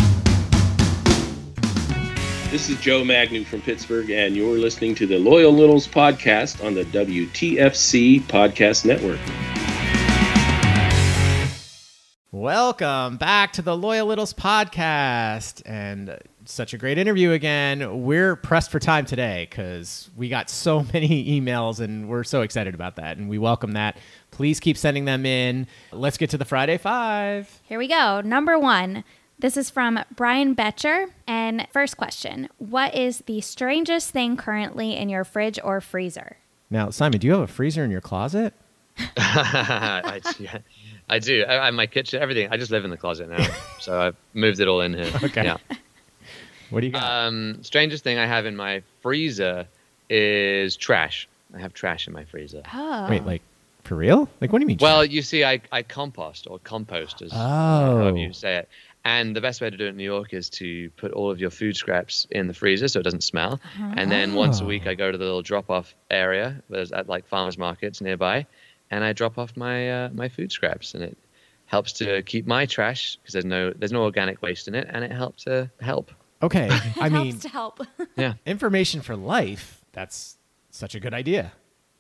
This 2.52 2.70
is 2.70 2.80
Joe 2.80 3.04
Magnu 3.04 3.46
from 3.46 3.62
Pittsburgh, 3.62 4.10
and 4.10 4.36
you're 4.36 4.58
listening 4.58 4.96
to 4.96 5.06
the 5.06 5.18
Loyal 5.18 5.52
Littles 5.52 5.86
podcast 5.88 6.64
on 6.66 6.76
the 6.76 6.86
WTFC 6.86 8.22
Podcast 8.22 8.86
Network. 8.86 9.20
Welcome 12.32 13.18
back 13.18 13.52
to 13.54 13.62
the 13.62 13.76
Loyal 13.76 14.06
Littles 14.08 14.34
podcast. 14.34 15.62
And 15.66 16.18
such 16.50 16.74
a 16.74 16.78
great 16.78 16.98
interview 16.98 17.32
again. 17.32 18.04
We're 18.04 18.36
pressed 18.36 18.72
for 18.72 18.80
time 18.80 19.06
today 19.06 19.48
because 19.50 20.10
we 20.16 20.30
got 20.30 20.50
so 20.50 20.84
many 20.94 21.40
emails 21.40 21.80
and 21.80 22.10
we're 22.10 22.24
so 22.24 22.42
excited 22.42 22.74
about 22.74 22.96
that. 22.96 23.18
And 23.18 23.30
we 23.30 23.38
welcome 23.38 23.74
that. 23.74 23.98
Please 24.32 24.60
keep 24.60 24.78
sending 24.78 25.06
them 25.06 25.26
in. 25.26 25.68
Let's 25.92 26.18
get 26.18 26.30
to 26.32 26.38
the 26.38 26.46
Friday 26.46 26.78
Five. 26.78 27.62
Here 27.64 27.80
we 27.80 27.88
go. 27.88 28.22
Number 28.22 28.58
one. 28.58 29.04
This 29.40 29.56
is 29.56 29.70
from 29.70 30.00
Brian 30.16 30.56
Betcher. 30.56 31.08
And 31.28 31.68
first 31.72 31.98
question 31.98 32.50
What 32.58 32.96
is 32.96 33.20
the 33.28 33.42
strangest 33.42 34.10
thing 34.10 34.36
currently 34.36 34.96
in 34.96 35.10
your 35.10 35.24
fridge 35.24 35.60
or 35.64 35.80
freezer? 35.80 36.38
Now, 36.70 36.90
Simon, 36.90 37.20
do 37.20 37.28
you 37.28 37.34
have 37.34 37.42
a 37.42 37.48
freezer 37.48 37.84
in 37.84 37.92
your 37.92 38.02
closet? 38.02 38.54
I, 39.18 40.22
yeah, 40.40 40.58
I 41.08 41.20
do. 41.20 41.44
I, 41.48 41.68
I, 41.68 41.72
my 41.72 41.86
kitchen, 41.86 42.22
everything. 42.22 42.50
I 42.52 42.58
just 42.58 42.72
live 42.72 42.84
in 42.84 42.90
the 42.90 42.98
closet 42.98 43.30
now, 43.30 43.46
so 43.80 44.02
I've 44.02 44.16
moved 44.34 44.60
it 44.60 44.68
all 44.68 44.82
in 44.82 44.96
here. 44.96 45.12
Okay. 45.24 45.44
Yeah. 45.44 45.58
What 46.70 46.82
do 46.82 46.88
you 46.88 46.94
got? 46.94 47.04
Um, 47.04 47.64
strangest 47.64 48.04
thing 48.04 48.18
I 48.18 48.26
have 48.26 48.46
in 48.46 48.56
my 48.56 48.84
freezer 49.02 49.68
is 50.10 50.76
trash. 50.76 51.28
I 51.56 51.60
have 51.60 51.74
trash 51.74 52.08
in 52.08 52.14
my 52.14 52.26
freezer. 52.26 52.64
Oh. 52.74 53.10
Wait, 53.10 53.26
like 53.26 53.42
for 53.84 53.96
real? 53.96 54.30
Like, 54.42 54.52
what 54.52 54.60
do 54.60 54.64
you 54.64 54.68
mean? 54.68 54.78
Well, 54.82 55.06
you 55.06 55.22
see, 55.22 55.46
I, 55.46 55.62
I 55.72 55.82
compost 55.84 56.48
or 56.50 56.60
compost, 56.60 57.22
as 57.22 57.32
Oh. 57.34 57.38
however 57.38 58.18
you 58.18 58.34
say 58.34 58.58
it. 58.58 58.70
And 59.06 59.34
the 59.34 59.40
best 59.40 59.62
way 59.62 59.70
to 59.70 59.78
do 59.78 59.86
it 59.86 59.90
in 59.90 59.98
New 59.98 60.04
York 60.04 60.34
is 60.34 60.50
to 60.52 60.90
put 60.98 61.14
all 61.14 61.32
of 61.32 61.40
your 61.40 61.50
food 61.50 61.78
scraps 61.78 62.28
in 62.30 62.48
the 62.48 62.54
freezer 62.54 62.90
so 62.90 63.00
it 63.00 63.04
doesn't 63.04 63.24
smell. 63.24 63.62
And 63.80 64.12
then 64.12 64.34
once 64.34 64.60
a 64.60 64.66
week, 64.66 64.86
I 64.86 64.96
go 64.96 65.10
to 65.10 65.18
the 65.18 65.24
little 65.24 65.42
drop-off 65.42 65.96
area. 66.12 66.62
There's 66.70 66.92
at 66.92 67.08
like 67.08 67.26
farmers 67.28 67.58
markets 67.58 68.02
nearby, 68.02 68.46
and 68.92 69.06
I 69.06 69.14
drop 69.14 69.38
off 69.38 69.56
my 69.56 69.90
uh, 69.90 70.10
my 70.14 70.28
food 70.28 70.52
scraps, 70.52 70.94
and 70.94 71.04
it 71.06 71.18
helps 71.68 71.94
to 71.94 72.22
keep 72.24 72.46
my 72.48 72.66
trash 72.66 73.16
because 73.22 73.32
there's 73.32 73.46
no 73.46 73.72
there's 73.72 73.94
no 73.94 74.04
organic 74.04 74.42
waste 74.42 74.68
in 74.68 74.76
it, 74.76 74.88
and 74.90 75.06
it 75.06 75.12
helps 75.14 75.46
to 75.46 75.72
help. 75.80 76.12
Okay. 76.42 76.70
I 77.00 77.10
mean, 77.10 77.40
to 77.40 77.50
help. 77.50 77.82
Yeah, 78.16 78.34
information 78.46 79.02
for 79.02 79.16
life. 79.16 79.82
That's 79.94 80.38
such 80.72 80.96
a 80.96 81.00
good 81.00 81.14
idea. 81.14 81.52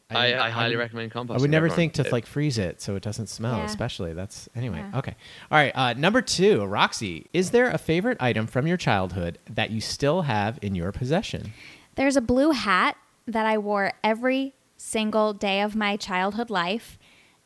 I, 0.09 0.35
I, 0.35 0.49
highly 0.51 0.75
would- 0.77 0.83
recommend 0.83 1.11
composting. 1.11 1.37
I 1.37 1.41
would 1.41 1.49
never 1.51 1.67
think 1.69 1.93
to 1.95 2.05
It- 2.05 2.11
like 2.13 2.25
freeze 2.25 2.57
it 2.57 2.81
so 2.81 2.95
it 2.95 3.03
doesn't 3.03 3.27
smell, 3.27 3.57
Yeah. 3.57 3.65
especially. 3.65 4.13
That's 4.13 4.47
anyway. 4.55 4.77
Yeah. 4.77 4.99
Okay. 4.99 5.15
All 5.51 5.57
right. 5.57 5.71
Uh, 5.75 5.93
number 5.93 6.21
two, 6.21 6.63
Roxy. 6.63 7.25
Is 7.33 7.51
there 7.51 7.69
a 7.69 7.77
favorite 7.77 8.17
item 8.21 8.47
from 8.47 8.67
your 8.67 8.77
childhood 8.77 9.37
that 9.49 9.69
you 9.71 9.81
still 9.81 10.21
have 10.21 10.59
in 10.61 10.75
your 10.75 10.93
possession? 10.93 11.51
There's 11.95 12.15
a 12.15 12.21
blue 12.21 12.51
hat 12.51 12.95
that 13.25 13.45
I 13.45 13.57
wore 13.57 13.91
every 14.01 14.53
single 14.77 15.33
day 15.33 15.59
of 15.61 15.75
my 15.75 15.97
childhood 15.97 16.49
life. 16.49 16.97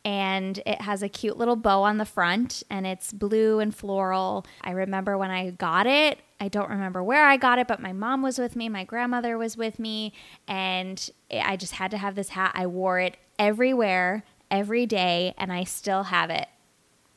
And 0.04 0.58
it 0.66 0.82
has 0.82 1.04
a 1.04 1.10
cute 1.10 1.38
little 1.38 1.56
bow 1.56 1.84
on 1.84 1.98
the 1.98 2.06
front, 2.06 2.64
and 2.72 2.88
it's 2.88 3.14
blue 3.14 3.60
and 3.60 3.74
floral. 3.76 4.46
I 4.62 4.72
remember 4.72 5.16
when 5.18 5.30
I 5.30 5.52
got 5.52 5.86
it. 5.86 6.20
I 6.40 6.48
don't 6.48 6.70
remember 6.72 7.04
where 7.04 7.26
I 7.26 7.38
got 7.38 7.60
it, 7.60 7.68
but 7.68 7.80
my 7.80 7.94
mom 7.94 8.24
was 8.24 8.40
with 8.40 8.56
me, 8.56 8.68
my 8.68 8.84
grandmother 8.84 9.38
was 9.38 9.56
with 9.58 9.78
me, 9.78 10.12
and 10.48 11.08
I 11.32 11.56
just 11.56 11.74
had 11.74 11.92
to 11.92 11.98
have 11.98 12.16
this 12.16 12.30
hat. 12.30 12.52
I 12.56 12.66
wore 12.66 13.00
it 13.00 13.18
everywhere, 13.38 14.24
every 14.50 14.88
day, 14.88 15.36
and 15.38 15.54
I 15.54 15.66
still 15.66 16.04
have 16.04 16.32
it. 16.32 16.48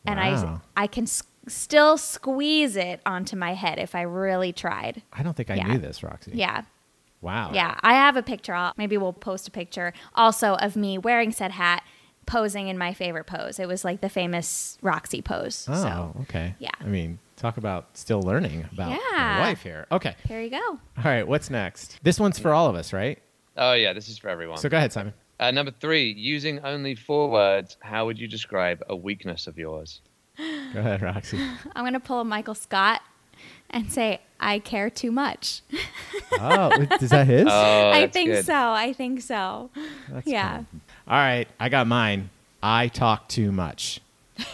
And 0.06 0.20
I, 0.20 0.58
I 0.76 0.86
can 0.86 1.04
s- 1.04 1.22
still 1.48 1.96
squeeze 1.96 2.76
it 2.76 3.00
onto 3.06 3.34
my 3.36 3.54
head 3.54 3.78
if 3.78 3.94
I 3.94 4.02
really 4.02 4.52
tried. 4.52 5.00
I 5.10 5.22
don't 5.22 5.34
think 5.34 5.48
I 5.50 5.54
Yeah. 5.54 5.68
knew 5.68 5.78
this, 5.78 6.02
Roxy. 6.02 6.32
Yeah. 6.34 6.64
Wow. 7.22 7.52
Yeah, 7.54 7.78
I 7.82 7.94
have 7.94 8.16
a 8.18 8.22
picture. 8.22 8.52
I'll, 8.52 8.74
maybe 8.76 8.98
we'll 8.98 9.14
post 9.14 9.48
a 9.48 9.50
picture 9.50 9.94
also 10.14 10.56
of 10.56 10.76
me 10.76 10.98
wearing 10.98 11.32
said 11.32 11.52
hat, 11.52 11.82
posing 12.26 12.68
in 12.68 12.78
my 12.78 12.94
favorite 12.94 13.24
pose. 13.26 13.58
It 13.58 13.68
was 13.68 13.84
like 13.84 14.00
the 14.00 14.08
famous 14.08 14.78
Roxy 14.82 15.22
pose. 15.22 15.66
Oh, 15.70 15.74
So 15.82 16.16
okay. 16.22 16.54
yeah. 16.58 16.70
I 16.80 16.84
mean, 16.84 17.18
talk 17.36 17.56
about 17.56 17.96
still 17.96 18.22
learning 18.22 18.66
about 18.72 18.90
my 18.90 18.98
Yeah. 19.12 19.40
life 19.40 19.62
here. 19.62 19.86
Okay. 19.92 20.14
here 20.26 20.40
you 20.40 20.50
go. 20.50 20.60
All 20.62 21.04
right. 21.04 21.26
What's 21.26 21.50
next? 21.50 21.98
This 22.02 22.18
one's 22.20 22.38
for 22.38 22.52
all 22.54 22.68
of 22.68 22.76
us, 22.76 22.92
right? 22.92 23.18
Oh 23.56 23.72
yeah, 23.74 23.92
this 23.92 24.08
is 24.08 24.18
for 24.18 24.28
everyone. 24.28 24.58
So 24.58 24.68
go 24.68 24.76
ahead, 24.76 24.92
Simon. 24.92 25.14
Uh, 25.38 25.50
number 25.50 25.72
three, 25.72 26.12
using 26.12 26.60
only 26.60 26.94
four 26.94 27.28
words, 27.30 27.76
how 27.80 28.06
would 28.06 28.18
you 28.18 28.26
describe 28.28 28.82
a 28.88 28.94
weakness 28.96 29.46
of 29.46 29.58
yours? 29.58 30.00
Go 30.38 30.80
ahead, 30.80 31.02
Roxy. 31.02 31.38
I'm 31.76 31.84
gonna 31.84 32.00
pull 32.00 32.20
a 32.20 32.24
Michael 32.24 32.54
Scott 32.54 33.00
and 33.70 33.92
say 33.92 34.20
I 34.40 34.58
care 34.60 34.90
too 34.90 35.10
much. 35.12 35.62
oh, 36.40 36.70
is 37.00 37.10
that 37.10 37.26
his? 37.26 37.46
Oh, 37.50 37.90
I 37.92 38.08
think 38.08 38.30
good. 38.30 38.44
so. 38.44 38.54
I 38.54 38.92
think 38.92 39.22
so. 39.22 39.70
That's 40.08 40.26
yeah. 40.26 40.56
fun. 40.58 40.80
All 41.06 41.16
right, 41.16 41.46
I 41.60 41.68
got 41.68 41.86
mine. 41.86 42.30
I 42.62 42.88
talk 42.88 43.28
too 43.28 43.52
much. 43.52 44.00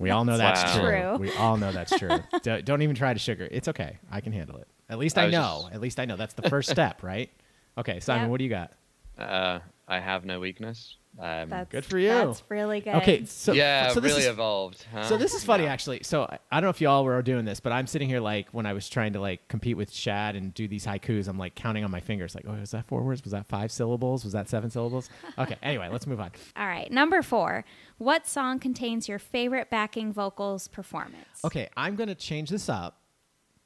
We 0.00 0.10
all 0.10 0.24
know 0.24 0.36
that's 0.36 0.62
Wow. 0.64 0.74
true. 0.80 0.90
True. 0.90 1.16
We 1.18 1.32
all 1.36 1.56
know 1.56 1.70
that's 1.72 1.96
true. 1.98 2.18
don't, 2.42 2.64
don't 2.64 2.82
even 2.82 2.96
try 2.96 3.12
to 3.12 3.18
sugar. 3.18 3.48
It's 3.50 3.68
okay. 3.68 3.98
I 4.10 4.20
can 4.20 4.32
handle 4.32 4.56
it. 4.58 4.66
At 4.88 4.98
least 4.98 5.16
I 5.18 5.24
I, 5.26 5.30
know. 5.30 5.60
just- 5.62 5.74
At 5.74 5.80
least 5.80 6.00
I 6.00 6.04
know. 6.04 6.16
That's 6.16 6.34
the 6.34 6.48
first 6.48 6.68
step, 6.70 7.02
right? 7.02 7.30
Okay, 7.76 8.00
Simon, 8.00 8.22
Yep. 8.24 8.30
what 8.30 8.38
do 8.38 8.44
you 8.44 8.50
got? 8.50 8.72
Uh, 9.16 9.60
I 9.86 10.00
have 10.00 10.24
no 10.24 10.40
weakness. 10.40 10.96
Um, 11.20 11.48
That's 11.48 11.70
Good 11.70 11.84
for 11.84 11.98
you. 11.98 12.08
That's 12.10 12.42
really 12.48 12.80
good. 12.80 12.94
Okay, 12.96 13.24
so 13.24 13.52
yeah, 13.52 13.88
so 13.88 13.98
this 14.00 14.12
really 14.12 14.22
is, 14.24 14.28
evolved. 14.28 14.84
Huh? 14.92 15.02
So 15.04 15.16
this 15.16 15.34
is 15.34 15.42
funny, 15.42 15.64
Yeah. 15.64 15.72
actually. 15.72 16.02
So 16.04 16.22
I- 16.22 16.38
I 16.52 16.56
don't 16.60 16.64
know 16.66 16.70
if 16.70 16.80
y'all 16.80 17.04
were 17.04 17.20
doing 17.22 17.44
this, 17.44 17.58
but 17.58 17.72
I'm 17.72 17.86
sitting 17.88 18.08
here 18.08 18.20
like 18.20 18.48
when 18.52 18.66
I 18.66 18.72
was 18.72 18.88
trying 18.88 19.14
to 19.14 19.20
like 19.20 19.48
compete 19.48 19.76
with 19.76 19.92
Shad 19.92 20.36
and 20.36 20.54
do 20.54 20.68
these 20.68 20.86
haikus. 20.86 21.26
I'm 21.26 21.36
like 21.38 21.54
counting 21.56 21.82
on 21.84 21.90
my 21.90 22.00
fingers, 22.00 22.34
like, 22.36 22.44
oh, 22.46 22.52
was 22.52 22.70
that 22.70 22.86
four 22.86 23.02
words? 23.02 23.22
Was 23.24 23.32
that 23.32 23.46
five 23.46 23.72
syllables? 23.72 24.22
Was 24.24 24.32
that 24.32 24.48
seven 24.48 24.70
syllables? 24.70 25.10
Okay. 25.38 25.56
Anyway, 25.62 25.88
let's 25.90 26.06
move 26.06 26.20
on. 26.20 26.30
All 26.56 26.66
right. 26.66 26.90
Number 26.90 27.22
four. 27.22 27.64
What 27.98 28.26
song 28.26 28.58
contains 28.60 29.08
your 29.08 29.18
favorite 29.18 29.70
backing 29.70 30.12
vocals 30.12 30.68
performance? 30.68 31.44
Okay, 31.44 31.68
I'm 31.76 31.96
gonna 31.96 32.14
change 32.14 32.50
this 32.50 32.68
up. 32.68 33.00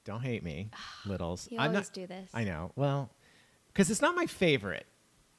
Don't 0.05 0.21
hate 0.23 0.43
me, 0.43 0.71
littles. 1.07 1.49
You 1.51 1.59
I'm 1.59 1.71
always 1.71 1.89
not, 1.89 1.95
do 1.95 2.07
this. 2.07 2.31
I 2.35 2.45
know. 2.45 2.73
Well, 2.77 3.11
because 3.69 3.91
it's 3.91 4.01
not 4.03 4.15
my 4.17 4.27
favorite. 4.27 4.87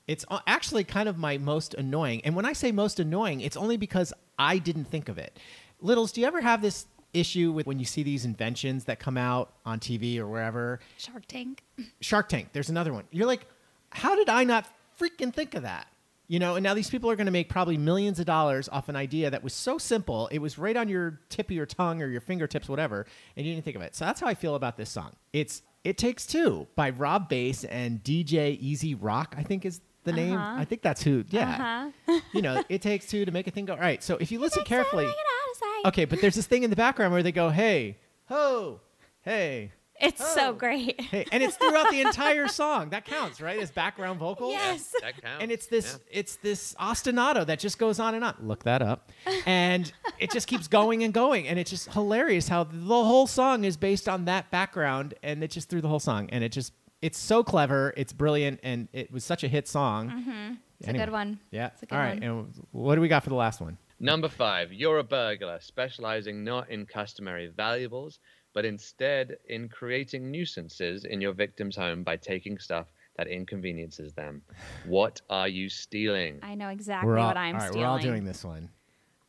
It's 0.08 0.26
actually 0.47 0.84
kind 0.84 1.08
of 1.08 1.18
my 1.18 1.38
most 1.38 1.74
annoying. 1.76 2.22
And 2.26 2.36
when 2.36 2.45
I 2.45 2.54
say 2.54 2.72
most 2.72 2.99
annoying, 2.99 3.41
it's 3.41 3.56
only 3.56 3.78
because 3.78 4.12
I 4.38 4.58
didn't 4.58 4.86
think 4.86 5.08
of 5.08 5.18
it. 5.18 5.39
Littles, 5.80 6.12
do 6.12 6.22
you 6.22 6.28
ever 6.28 6.41
have 6.41 6.62
this 6.62 6.88
issue 7.14 7.51
with 7.51 7.68
when 7.68 7.80
you 7.80 7.86
see 7.86 8.04
these 8.04 8.26
inventions 8.26 8.86
that 8.86 8.99
come 8.99 9.18
out 9.18 9.54
on 9.66 9.80
TV 9.80 10.18
or 10.18 10.28
wherever? 10.28 10.80
Shark 10.97 11.26
Tank. 11.28 11.64
Shark 12.01 12.28
Tank. 12.28 12.49
There's 12.51 12.70
another 12.70 12.91
one. 12.91 13.06
You're 13.12 13.28
like, 13.28 13.45
how 13.91 14.16
did 14.16 14.30
I 14.30 14.43
not 14.43 14.66
freaking 14.99 15.34
think 15.34 15.56
of 15.56 15.64
that? 15.64 15.88
You 16.28 16.39
know, 16.39 16.56
and 16.56 16.64
now 16.64 16.74
these 16.74 16.89
people 16.89 17.12
are 17.12 17.16
going 17.16 17.28
to 17.28 17.32
make 17.32 17.49
probably 17.49 17.78
millions 17.78 18.20
of 18.20 18.26
dollars 18.26 18.68
off 18.70 18.89
an 18.89 18.95
idea 18.95 19.30
that 19.30 19.43
was 19.43 19.54
so 19.54 19.78
simple. 19.78 20.28
It 20.28 20.39
was 20.39 20.58
right 20.58 20.76
on 20.76 20.89
your 20.89 21.20
tip 21.30 21.47
of 21.47 21.51
your 21.51 21.66
tongue 21.66 22.01
or 22.01 22.08
your 22.08 22.22
fingertips, 22.22 22.68
whatever, 22.68 23.06
and 23.38 23.45
you 23.45 23.54
didn't 23.54 23.66
think 23.66 23.76
of 23.76 23.82
it. 23.82 23.95
So 23.95 24.06
that's 24.06 24.20
how 24.20 24.28
I 24.28 24.34
feel 24.34 24.56
about 24.56 24.78
this 24.78 24.89
song. 24.89 25.12
It's 25.32 25.62
It 25.84 25.97
Takes 25.97 26.26
Two 26.26 26.68
by 26.76 26.89
Rob 26.89 27.30
Base 27.30 27.66
and 27.66 28.04
DJ 28.04 28.58
E-Z 28.60 28.95
Rock, 28.95 29.36
I 29.38 29.43
think 29.43 29.66
is 29.66 29.82
the 30.04 30.12
name. 30.14 30.36
Uh-huh. 30.38 30.60
I 30.60 30.66
think 30.66 30.82
that's 30.82 31.04
who, 31.04 31.24
yeah. 31.30 31.91
Uh-huh. 32.08 32.20
you 32.34 32.41
know, 32.41 32.64
it 32.70 32.82
takes 32.82 33.08
two 33.08 33.26
to 33.26 33.32
make 33.32 33.47
a 33.47 33.51
thing 33.51 33.66
go. 33.66 33.74
All 33.74 33.80
right. 33.80 34.04
So 34.04 34.18
if 34.18 34.32
you 34.32 34.39
listen 34.39 34.64
carefully. 34.64 35.06
Take 35.06 35.14
it 35.14 35.18
out 35.20 35.51
of 35.51 35.58
sight. 35.58 35.88
Okay, 35.89 36.06
but 36.06 36.22
there's 36.22 36.36
this 36.36 36.47
thing 36.47 36.64
in 36.64 36.70
the 36.70 36.76
background 36.76 37.14
where 37.14 37.24
they 37.24 37.32
go, 37.32 37.49
hey, 37.49 37.97
ho, 38.28 38.80
Hey. 39.22 39.72
It's 40.01 40.34
so 40.34 40.49
Oh. 40.49 40.54
great. 40.54 40.99
Hey, 40.99 41.24
and 41.32 41.41
it's 41.41 41.56
throughout 41.56 41.89
the 41.89 42.01
entire 42.01 42.47
song. 42.49 42.89
That 42.89 43.06
counts, 43.06 43.39
right? 43.39 43.58
As 43.60 43.72
background 43.72 44.20
vocals. 44.20 44.51
Yes. 44.51 44.93
That 45.01 45.22
counts. 45.22 45.41
And 45.41 45.51
it's 45.51 45.68
this 45.68 45.99
it's 46.12 46.36
this 46.38 46.74
ostinato 46.80 47.45
that 47.45 47.60
just 47.60 47.78
goes 47.78 47.99
on 47.99 48.14
and 48.16 48.24
on. 48.24 48.36
Look 48.41 48.64
that 48.64 48.82
up. 48.82 49.12
And 49.45 49.93
it 50.20 50.32
just 50.32 50.47
keeps 50.47 50.68
going 50.68 51.04
and 51.04 51.14
going. 51.14 51.47
And 51.47 51.58
it's 51.58 51.70
just 51.70 51.93
hilarious 51.93 52.49
how 52.49 52.66
the 52.66 53.04
whole 53.04 53.28
song 53.28 53.64
is 53.64 53.78
based 53.78 54.10
on 54.10 54.26
that 54.26 54.51
background 54.51 55.14
and 55.24 55.41
it 55.43 55.51
just 55.51 55.70
through 55.70 55.82
the 55.82 55.88
whole 55.89 55.99
song. 56.01 56.28
And 56.32 56.43
it 56.43 56.51
just 56.51 56.74
it's 57.04 57.18
so 57.18 57.43
clever, 57.43 57.93
it's 57.97 58.14
brilliant, 58.14 58.60
and 58.64 58.88
it 58.93 59.12
was 59.12 59.24
such 59.24 59.43
a 59.43 59.47
hit 59.47 59.68
song. 59.68 60.10
Mm-hmm. 60.10 60.54
It's 60.80 60.88
Anyway. 60.89 61.04
a 61.04 61.06
good 61.06 61.12
one. 61.14 61.39
Yeah. 61.51 61.68
It's 61.68 61.84
a 61.84 61.86
good 61.86 61.95
All 61.95 62.01
right. 62.01 62.20
one. 62.20 62.24
And 62.24 62.66
what 62.72 62.95
do 62.95 63.01
we 63.01 63.08
got 63.08 63.24
for 63.24 63.30
the 63.30 63.36
last 63.36 63.62
one? 63.62 63.78
Number 63.99 64.28
five, 64.30 64.74
you're 64.74 64.99
a 64.99 65.04
burglar, 65.04 65.60
specializing 65.62 66.43
not 66.43 66.70
in 66.70 66.86
customary 66.86 67.47
valuables, 67.56 68.20
but 68.54 68.66
instead 68.66 69.38
in 69.49 69.70
creating 69.70 70.30
nuisances 70.32 71.06
in 71.06 71.22
your 71.22 71.34
victim's 71.34 71.76
home 71.76 72.04
by 72.04 72.18
taking 72.18 72.58
stuff 72.58 72.88
that 73.18 73.28
inconveniences 73.28 74.14
them. 74.14 74.41
What 74.86 75.22
are 75.30 75.47
you 75.47 75.70
stealing? 75.70 76.39
I 76.41 76.56
know 76.56 76.70
exactly 76.70 77.12
all, 77.18 77.28
what 77.28 77.38
I'm 77.38 77.56
all 77.56 77.62
right, 77.62 77.68
stealing. 77.70 77.82
we're 77.86 77.91
all 77.91 77.99
doing 77.99 78.24
this 78.26 78.43
one. 78.43 78.70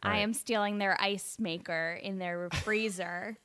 I 0.02 0.08
Right. 0.10 0.18
am 0.18 0.34
stealing 0.34 0.78
their 0.78 1.00
ice 1.00 1.36
maker 1.38 1.98
in 2.02 2.18
their 2.18 2.50
freezer. 2.64 3.36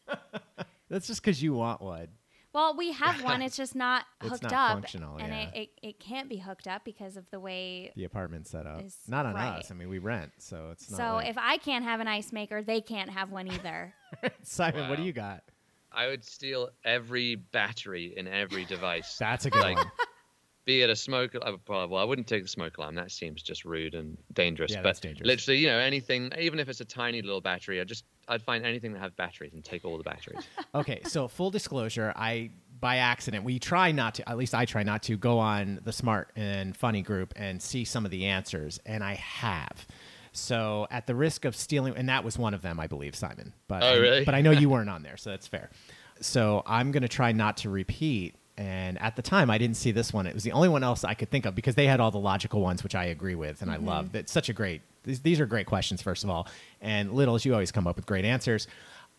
That's 0.89 1.07
just 1.07 1.21
because 1.21 1.41
you 1.43 1.53
want 1.53 1.81
one. 1.81 2.07
Well, 2.53 2.75
we 2.75 2.91
have 2.93 3.23
one. 3.23 3.41
It's 3.41 3.57
just 3.57 3.75
not 3.75 4.05
It's 4.21 4.29
hooked 4.31 4.43
not 4.43 4.53
up, 4.53 4.71
functional, 4.73 5.17
and 5.17 5.29
yeah. 5.33 5.49
it, 5.49 5.55
it, 5.55 5.69
it 5.87 5.99
can't 5.99 6.29
be 6.29 6.37
hooked 6.37 6.67
up 6.67 6.83
because 6.85 7.17
of 7.17 7.25
the 7.31 7.39
way. 7.39 7.91
The 7.95 8.03
apartment 8.05 8.47
set 8.47 8.65
up. 8.65 8.81
Not 9.07 9.25
on 9.25 9.35
right. 9.35 9.59
us. 9.59 9.71
I 9.71 9.73
mean, 9.75 9.89
we 9.89 9.99
rent, 9.99 10.31
so 10.39 10.69
it's 10.71 10.89
not. 10.91 10.97
So 10.97 11.13
like- 11.15 11.29
if 11.29 11.37
I 11.37 11.57
can't 11.57 11.83
have 11.83 11.99
an 11.99 12.07
ice 12.07 12.31
maker, 12.31 12.61
they 12.61 12.81
can't 12.81 13.09
have 13.09 13.31
one 13.31 13.47
either. 13.47 13.93
Simon, 14.43 14.89
what 14.89 14.97
do 14.97 15.03
you 15.03 15.13
got? 15.13 15.43
I 15.91 16.07
would 16.07 16.23
steal 16.23 16.69
every 16.85 17.35
battery 17.35 18.13
in 18.15 18.27
every 18.27 18.65
device. 18.65 19.15
That's 19.19 19.45
a 19.45 19.49
good 19.49 19.61
Like, 19.63 19.77
one. 19.77 19.87
be 20.65 20.81
it 20.83 20.89
a 20.91 20.95
smoke 20.95 21.33
uh, 21.33 21.53
well 21.67 21.95
i 21.95 22.03
wouldn't 22.03 22.27
take 22.27 22.43
the 22.43 22.47
smoke 22.47 22.77
alarm 22.77 22.93
that 22.93 23.09
seems 23.09 23.41
just 23.41 23.65
rude 23.65 23.95
and 23.95 24.15
dangerous 24.33 24.69
Yeah, 24.71 24.77
but 24.79 24.83
that's 24.89 24.99
dangerous. 24.99 25.25
literally 25.25 25.57
you 25.61 25.67
know 25.67 25.79
anything 25.79 26.31
even 26.39 26.59
if 26.59 26.69
it's 26.69 26.79
a 26.79 26.85
tiny 26.85 27.23
little 27.23 27.41
battery 27.41 27.81
i 27.81 27.83
just 27.85 28.03
i'd 28.29 28.41
find 28.41 28.65
anything 28.65 28.93
that 28.93 28.99
have 28.99 29.15
batteries 29.15 29.53
and 29.53 29.63
take 29.63 29.83
all 29.85 29.97
the 29.97 30.03
batteries 30.03 30.43
okay, 30.75 31.01
so 31.05 31.27
full 31.27 31.51
disclosure, 31.51 32.13
I 32.15 32.51
by 32.79 32.97
accident 32.97 33.43
we 33.43 33.59
try 33.59 33.91
not 33.91 34.15
to. 34.15 34.29
At 34.29 34.37
least 34.37 34.55
I 34.55 34.65
try 34.65 34.83
not 34.83 35.03
to 35.03 35.17
go 35.17 35.39
on 35.39 35.81
the 35.83 35.91
smart 35.91 36.31
and 36.35 36.75
funny 36.75 37.01
group 37.01 37.33
and 37.35 37.61
see 37.61 37.83
some 37.83 38.05
of 38.05 38.11
the 38.11 38.25
answers, 38.25 38.79
and 38.85 39.03
I 39.03 39.15
have. 39.15 39.85
So 40.31 40.87
at 40.89 41.05
the 41.07 41.15
risk 41.15 41.43
of 41.43 41.55
stealing, 41.55 41.95
and 41.97 42.07
that 42.07 42.23
was 42.23 42.37
one 42.37 42.53
of 42.53 42.61
them, 42.61 42.79
I 42.79 42.87
believe, 42.87 43.15
Simon. 43.15 43.53
But 43.67 43.83
Oh, 43.83 43.99
really? 43.99 44.23
But 44.23 44.35
I 44.35 44.41
know 44.41 44.51
you 44.51 44.69
weren't 44.73 44.89
on 44.89 45.03
there, 45.03 45.17
so 45.17 45.31
that's 45.31 45.47
fair. 45.47 45.69
So 46.21 46.63
I'm 46.65 46.91
going 46.91 47.03
to 47.03 47.09
try 47.09 47.31
not 47.31 47.57
to 47.57 47.69
repeat. 47.69 48.35
And 48.59 49.01
at 49.01 49.15
the 49.15 49.21
time, 49.21 49.49
I 49.49 49.57
didn't 49.57 49.77
see 49.77 49.91
this 49.91 50.11
one. 50.11 50.27
It 50.27 50.33
was 50.33 50.43
the 50.43 50.51
only 50.51 50.67
one 50.67 50.83
else 50.83 51.05
I 51.05 51.13
could 51.13 51.31
think 51.31 51.45
of 51.45 51.55
because 51.55 51.75
they 51.75 51.87
had 51.87 52.01
all 52.01 52.11
the 52.11 52.19
logical 52.19 52.59
ones, 52.59 52.83
which 52.83 52.93
I 52.93 53.05
agree 53.05 53.33
with 53.33 53.61
and 53.61 53.71
I 53.71 53.77
mm-hmm. 53.77 53.87
love. 53.87 54.13
It's 54.15 54.33
such 54.33 54.49
a 54.49 54.53
great. 54.53 54.81
These, 55.03 55.21
these 55.21 55.39
are 55.39 55.45
great 55.45 55.65
questions, 55.65 56.01
first 56.01 56.25
of 56.25 56.29
all. 56.29 56.45
And 56.81 57.13
Littles, 57.13 57.45
you 57.45 57.53
always 57.53 57.71
come 57.71 57.87
up 57.87 57.95
with 57.95 58.05
great 58.05 58.25
answers. 58.25 58.67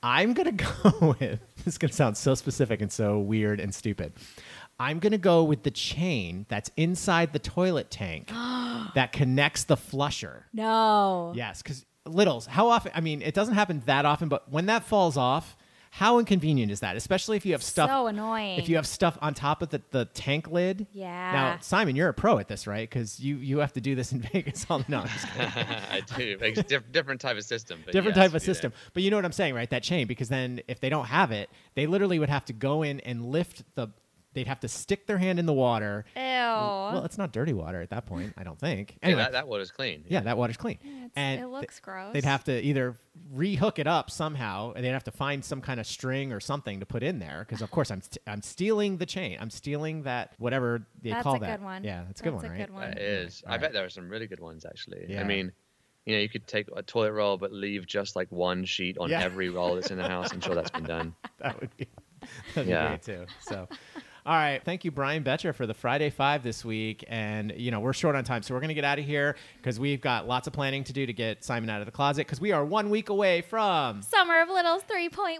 I'm 0.02 0.34
gonna 0.34 0.52
go 0.92 1.16
with. 1.18 1.40
This 1.56 1.66
is 1.66 1.78
gonna 1.78 1.94
sound 1.94 2.18
so 2.18 2.34
specific 2.34 2.82
and 2.82 2.92
so 2.92 3.18
weird 3.18 3.60
and 3.60 3.74
stupid. 3.74 4.12
I'm 4.78 4.98
gonna 4.98 5.16
go 5.16 5.42
with 5.42 5.62
the 5.62 5.70
chain 5.70 6.44
that's 6.50 6.70
inside 6.76 7.32
the 7.32 7.38
toilet 7.38 7.90
tank 7.90 8.28
that 8.94 9.12
connects 9.12 9.64
the 9.64 9.78
flusher. 9.78 10.48
no. 10.52 11.32
Yes, 11.34 11.62
because 11.62 11.86
littles. 12.04 12.44
How 12.44 12.68
often? 12.68 12.92
I 12.94 13.00
mean, 13.00 13.22
it 13.22 13.32
doesn't 13.32 13.54
happen 13.54 13.82
that 13.86 14.04
often, 14.04 14.28
but 14.28 14.52
when 14.52 14.66
that 14.66 14.84
falls 14.84 15.16
off, 15.16 15.56
how 15.92 16.20
inconvenient 16.20 16.70
is 16.70 16.80
that? 16.80 16.96
Especially 16.96 17.36
if 17.36 17.44
you 17.44 17.52
have 17.52 17.64
stuff. 17.64 17.90
So 17.90 18.06
annoying. 18.06 18.60
If 18.60 18.68
you 18.68 18.76
have 18.76 18.86
stuff 18.86 19.18
on 19.20 19.34
top 19.34 19.60
of 19.60 19.70
the, 19.70 19.82
the 19.90 20.04
tank 20.06 20.48
lid. 20.48 20.86
Yeah. 20.92 21.32
Now, 21.32 21.58
Simon, 21.60 21.96
you're 21.96 22.08
a 22.08 22.14
pro 22.14 22.38
at 22.38 22.46
this, 22.46 22.66
right? 22.68 22.88
Because 22.88 23.18
you 23.18 23.36
you 23.36 23.58
have 23.58 23.72
to 23.72 23.80
do 23.80 23.96
this 23.96 24.12
in 24.12 24.20
Vegas 24.32 24.64
all 24.70 24.78
the 24.78 24.84
no, 24.88 25.00
I'm 25.00 25.08
just 25.08 25.28
kidding. 25.28 25.50
i 25.90 26.00
do 26.16 26.38
it's 26.40 26.62
diff- 26.62 26.92
different 26.92 27.20
type 27.20 27.36
of 27.36 27.44
system 27.44 27.80
but 27.84 27.92
different 27.92 28.16
yes, 28.16 28.24
type 28.24 28.34
of 28.34 28.42
yeah. 28.42 28.46
system. 28.46 28.72
But 28.94 29.02
you 29.02 29.10
know 29.10 29.16
what 29.16 29.24
I'm 29.24 29.32
saying, 29.32 29.54
right? 29.54 29.68
That 29.68 29.82
chain, 29.82 30.06
because 30.06 30.28
then 30.28 30.60
if 30.68 30.78
they 30.78 30.90
don't 30.90 31.06
have 31.06 31.32
it, 31.32 31.50
they 31.74 31.88
literally 31.88 32.20
would 32.20 32.30
have 32.30 32.44
to 32.46 32.52
go 32.52 32.82
in 32.82 33.00
and 33.00 33.26
lift 33.26 33.64
the. 33.74 33.88
They'd 34.32 34.46
have 34.46 34.60
to 34.60 34.68
stick 34.68 35.06
their 35.08 35.18
hand 35.18 35.38
in 35.40 35.46
the 35.46 35.52
water. 35.52 36.04
Ew. 36.14 36.22
Well, 36.22 37.04
it's 37.04 37.18
not 37.18 37.32
dirty 37.32 37.52
water 37.52 37.80
at 37.80 37.90
that 37.90 38.06
point, 38.06 38.32
I 38.36 38.44
don't 38.44 38.58
think. 38.58 38.92
Yeah, 39.02 39.06
Anyway, 39.08 39.22
that, 39.22 39.32
that 39.32 39.48
water's 39.48 39.70
clean 39.72 40.04
yeah, 40.08 40.20
that 40.20 40.36
water's 40.38 40.56
clean. 40.56 40.78
It's- 40.82 41.10
and 41.16 41.40
it 41.40 41.42
th- 41.44 41.52
looks 41.52 41.80
gross. 41.80 42.12
They'd 42.12 42.24
have 42.24 42.44
to 42.44 42.60
either 42.64 42.94
rehook 43.34 43.80
it 43.80 43.88
up 43.88 44.08
somehow, 44.10 44.72
and 44.74 44.84
they'd 44.84 44.90
have 44.90 45.02
to 45.04 45.10
find 45.10 45.44
some 45.44 45.60
kind 45.60 45.80
of 45.80 45.86
string 45.86 46.32
or 46.32 46.38
something 46.38 46.78
to 46.78 46.86
put 46.86 47.02
in 47.02 47.18
there. 47.18 47.44
Because 47.48 47.60
of 47.62 47.70
course, 47.72 47.90
I'm 47.90 48.00
st- 48.02 48.18
I'm 48.28 48.42
stealing 48.42 48.98
the 48.98 49.06
chain. 49.06 49.36
I'm 49.40 49.50
stealing 49.50 50.04
that 50.04 50.34
whatever 50.38 50.86
they 51.02 51.10
That's 51.10 51.24
call 51.24 51.34
a 51.36 51.40
that. 51.40 51.58
good 51.58 51.64
one. 51.64 51.82
Yeah, 51.82 52.04
that's 52.06 52.20
a 52.20 52.24
good 52.24 52.34
That's 52.34 52.42
one, 52.44 52.52
a 52.52 52.54
right? 52.54 52.66
good 52.66 52.72
one. 52.74 52.90
That 52.90 52.98
is. 52.98 53.42
All 53.44 53.50
I 53.50 53.54
right. 53.54 53.60
bet 53.62 53.72
there 53.72 53.84
are 53.84 53.90
some 53.90 54.08
really 54.08 54.28
good 54.28 54.38
ones 54.40 54.64
actually. 54.64 55.06
Yeah. 55.08 55.20
I 55.20 55.24
mean, 55.24 55.50
you 56.06 56.14
know, 56.14 56.20
you 56.22 56.28
could 56.28 56.46
take 56.46 56.68
a 56.76 56.82
toilet 56.82 57.12
roll 57.12 57.36
but 57.36 57.52
leave 57.52 57.84
just 57.86 58.14
like 58.14 58.30
one 58.30 58.64
sheet 58.64 58.96
on 58.98 59.10
Yeah. 59.10 59.22
every 59.22 59.48
roll 59.50 59.74
that's 59.74 59.90
in 59.90 59.98
the 59.98 60.08
house. 60.08 60.32
I'm 60.32 60.40
sure 60.40 60.54
that's 60.54 60.70
been 60.70 60.84
done. 60.84 61.14
that 61.38 61.60
would 61.60 61.76
be, 61.76 61.88
that'd 62.54 62.66
be 62.66 62.70
Yeah. 62.70 62.88
great 62.88 63.02
too. 63.02 63.26
So, 63.40 63.68
all 64.26 64.34
right, 64.34 64.62
thank 64.64 64.84
you, 64.84 64.90
Brian 64.90 65.22
Betcher, 65.22 65.52
for 65.52 65.66
the 65.66 65.74
Friday 65.74 66.10
Five 66.10 66.42
this 66.42 66.64
week. 66.64 67.04
And 67.08 67.52
you 67.56 67.70
know 67.70 67.80
we're 67.80 67.92
short 67.92 68.16
on 68.16 68.24
time, 68.24 68.42
so 68.42 68.54
we're 68.54 68.60
gonna 68.60 68.74
get 68.74 68.84
out 68.84 68.98
of 68.98 69.04
here 69.04 69.36
because 69.56 69.78
we've 69.80 70.00
got 70.00 70.26
lots 70.28 70.46
of 70.46 70.52
planning 70.52 70.84
to 70.84 70.92
do 70.92 71.06
to 71.06 71.12
get 71.12 71.42
Simon 71.44 71.70
out 71.70 71.80
of 71.80 71.86
the 71.86 71.92
closet 71.92 72.26
because 72.26 72.40
we 72.40 72.52
are 72.52 72.64
one 72.64 72.90
week 72.90 73.08
away 73.08 73.40
from. 73.42 74.02
Summer 74.02 74.40
of 74.40 74.48
Littles 74.48 74.82
3.1. 74.84 75.38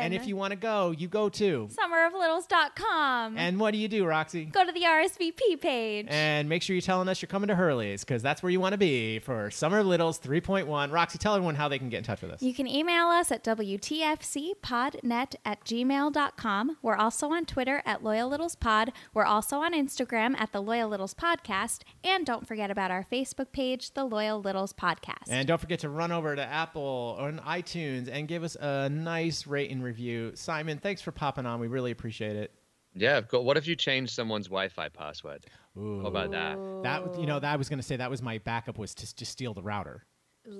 And 0.00 0.14
if 0.14 0.26
you 0.26 0.36
want 0.36 0.52
to 0.52 0.56
go, 0.56 0.90
you 0.90 1.08
go 1.08 1.28
to. 1.30 1.68
summeroflittles.com. 1.68 3.36
And 3.38 3.58
what 3.60 3.72
do 3.72 3.78
you 3.78 3.88
do, 3.88 4.04
Roxy? 4.04 4.44
go 4.46 4.64
to 4.64 4.72
the 4.72 4.82
RSVP 4.82 5.60
page. 5.60 6.06
And 6.08 6.48
make 6.48 6.62
sure 6.62 6.74
you're 6.74 6.80
telling 6.80 7.08
us 7.08 7.20
you're 7.22 7.28
coming 7.28 7.48
to 7.48 7.54
Hurley's 7.54 8.04
because 8.04 8.22
that's 8.22 8.42
where 8.42 8.50
you 8.50 8.60
want 8.60 8.72
to 8.72 8.78
be 8.78 9.18
for 9.18 9.50
Summer 9.50 9.78
of 9.80 9.86
Littles 9.86 10.18
3.1. 10.18 10.92
Roxy, 10.92 11.18
tell 11.18 11.34
everyone 11.34 11.54
how 11.54 11.68
they 11.68 11.78
can 11.78 11.88
get 11.88 11.98
in 11.98 12.04
touch 12.04 12.22
with 12.22 12.30
us. 12.30 12.42
You 12.42 12.54
can 12.54 12.66
email 12.66 13.06
us 13.08 13.30
at 13.30 13.44
WTFCpodnet 13.44 15.34
at 15.44 15.64
gmail.com. 15.64 16.76
We're 16.82 16.96
also 16.96 17.30
on 17.30 17.44
Twitter 17.46 17.82
at 17.84 18.02
Loyal 18.02 18.21
Littles 18.26 18.54
Pod. 18.54 18.92
We're 19.14 19.24
also 19.24 19.58
on 19.58 19.74
Instagram 19.74 20.34
at 20.38 20.52
the 20.52 20.60
Loyal 20.60 20.88
Littles 20.88 21.14
Podcast. 21.14 21.80
And 22.04 22.24
don't 22.24 22.46
forget 22.46 22.70
about 22.70 22.90
our 22.90 23.04
Facebook 23.10 23.52
page, 23.52 23.94
the 23.94 24.04
Loyal 24.04 24.40
Littles 24.40 24.72
Podcast. 24.72 25.28
And 25.28 25.46
don't 25.46 25.60
forget 25.60 25.80
to 25.80 25.88
run 25.88 26.12
over 26.12 26.34
to 26.36 26.42
Apple 26.42 27.16
or 27.18 27.32
iTunes 27.32 28.08
and 28.10 28.28
give 28.28 28.42
us 28.42 28.56
a 28.56 28.88
nice 28.88 29.46
rate 29.46 29.70
and 29.70 29.82
review. 29.82 30.32
Simon, 30.34 30.78
thanks 30.78 31.02
for 31.02 31.12
popping 31.12 31.46
on. 31.46 31.60
We 31.60 31.68
really 31.68 31.90
appreciate 31.90 32.36
it. 32.36 32.52
Yeah, 32.94 33.16
of 33.16 33.28
course. 33.28 33.44
What 33.44 33.56
if 33.56 33.66
you 33.66 33.74
change 33.74 34.10
someone's 34.10 34.46
Wi-Fi 34.46 34.88
password? 34.90 35.46
Ooh. 35.78 36.02
What 36.02 36.08
about 36.08 36.30
that? 36.32 36.58
That 36.82 37.18
you 37.18 37.26
know, 37.26 37.40
that 37.40 37.52
I 37.52 37.56
was 37.56 37.68
going 37.68 37.78
to 37.78 37.82
say 37.82 37.96
that 37.96 38.10
was 38.10 38.22
my 38.22 38.38
backup 38.38 38.78
was 38.78 38.94
to 38.96 39.16
just 39.16 39.32
steal 39.32 39.54
the 39.54 39.62
router. 39.62 40.04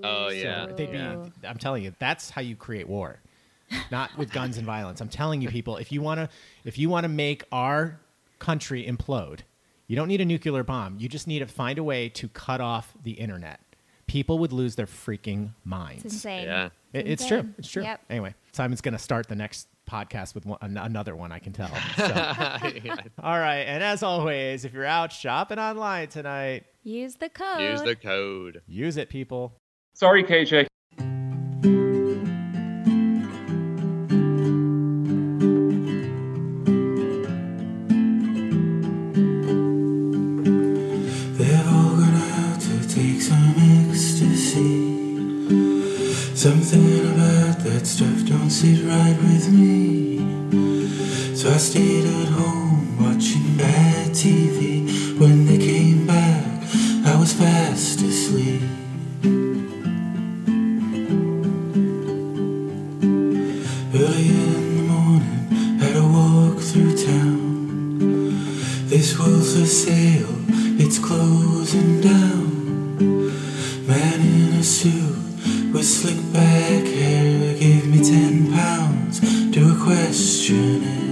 Oh 0.03 0.31
yeah. 0.31 0.67
So 0.67 0.75
they'd 0.75 0.91
yeah. 0.91 1.17
be. 1.17 1.47
I'm 1.47 1.59
telling 1.59 1.85
you, 1.85 1.95
that's 1.99 2.31
how 2.31 2.41
you 2.41 2.57
create 2.57 2.89
war, 2.89 3.21
not 3.91 4.17
with 4.19 4.33
guns 4.33 4.57
and 4.57 4.67
violence. 4.67 5.01
I'm 5.01 5.09
telling 5.09 5.41
you, 5.43 5.49
people, 5.49 5.77
if 5.77 5.91
you 5.93 6.01
want 6.03 6.19
to, 6.21 6.29
if 6.65 6.79
you 6.79 6.89
want 6.89 7.05
to 7.05 7.09
make 7.09 7.45
our 7.53 8.01
country 8.39 8.87
implode, 8.87 9.41
you 9.87 9.97
don't 9.97 10.09
need 10.09 10.21
a 10.21 10.25
nuclear 10.25 10.63
bomb. 10.63 10.97
You 10.99 11.09
just 11.09 11.27
need 11.27 11.41
to 11.41 11.47
find 11.47 11.79
a 11.79 11.85
way 11.85 12.09
to 12.11 12.29
cut 12.29 12.61
off 12.61 12.93
the 13.03 13.13
internet. 13.13 13.61
People 14.07 14.39
would 14.41 14.53
lose 14.53 14.75
their 14.77 14.87
freaking 14.87 15.51
minds. 15.65 16.05
it's 16.05 16.15
insane. 16.15 16.45
Yeah. 16.45 16.69
It- 16.93 17.07
it's 17.07 17.23
insane. 17.23 17.41
true. 17.43 17.55
It's 17.59 17.69
true. 17.71 17.83
Yep. 17.85 18.01
Anyway, 18.11 18.35
Simon's 18.53 18.81
going 18.81 18.93
to 18.93 18.99
start 18.99 19.29
the 19.29 19.35
next 19.37 19.69
podcast 19.91 20.35
with 20.35 20.45
one, 20.47 20.59
an- 20.61 20.77
another 20.77 21.17
one. 21.17 21.33
I 21.33 21.39
can 21.39 21.53
tell. 21.53 21.71
So. 21.97 22.07
Yeah. 22.07 22.97
All 23.23 23.39
right, 23.39 23.61
and 23.63 23.83
as 23.83 24.03
always, 24.03 24.65
if 24.65 24.73
you're 24.73 24.85
out 24.85 25.13
shopping 25.13 25.59
online 25.59 26.09
tonight, 26.09 26.65
Use 26.85 27.15
the 27.17 27.29
code. 27.29 27.61
Use 27.61 27.83
the 27.83 27.95
code. 27.97 28.61
use 28.67 28.97
it, 28.97 29.09
people. 29.09 29.55
Sorry, 29.95 30.25
KJ. 30.25 30.67
Something 46.43 46.99
about 47.13 47.61
that 47.61 47.87
stuff 47.87 48.27
don't 48.27 48.51
sit 48.51 48.85
right 48.85 49.17
with 49.17 49.49
me. 49.53 50.19
So 51.37 51.49
I 51.49 51.57
stayed 51.57 52.05
at 52.05 52.29
home 52.31 52.99
watching 53.01 53.57
bad 53.57 54.11
TV. 54.11 55.21
When 55.21 55.47
they 55.47 55.59
came 55.59 56.05
back, 56.05 56.45
I 57.07 57.17
was 57.17 57.33
fast 57.33 58.03
asleep. 58.03 58.61
Early 63.95 64.29
in 64.29 64.77
the 64.79 64.83
morning, 64.83 65.79
had 65.79 65.95
a 65.95 66.03
walk 66.03 66.59
through 66.59 66.97
town. 67.07 68.89
This 68.89 69.17
world's 69.17 69.57
for 69.57 69.65
sale, 69.65 70.35
it's 70.81 70.99
closing 70.99 72.01
down. 72.01 72.99
Man 73.87 74.21
in 74.21 74.55
a 74.55 74.65
suit 74.65 75.22
with 75.73 75.87
slick 75.87 76.33
back 76.33 76.85
hair 76.85 77.55
gave 77.55 77.89
me 77.89 78.05
ten 78.05 78.53
pounds. 78.53 79.21
To 79.53 79.73
a 79.73 79.85
question 79.85 81.12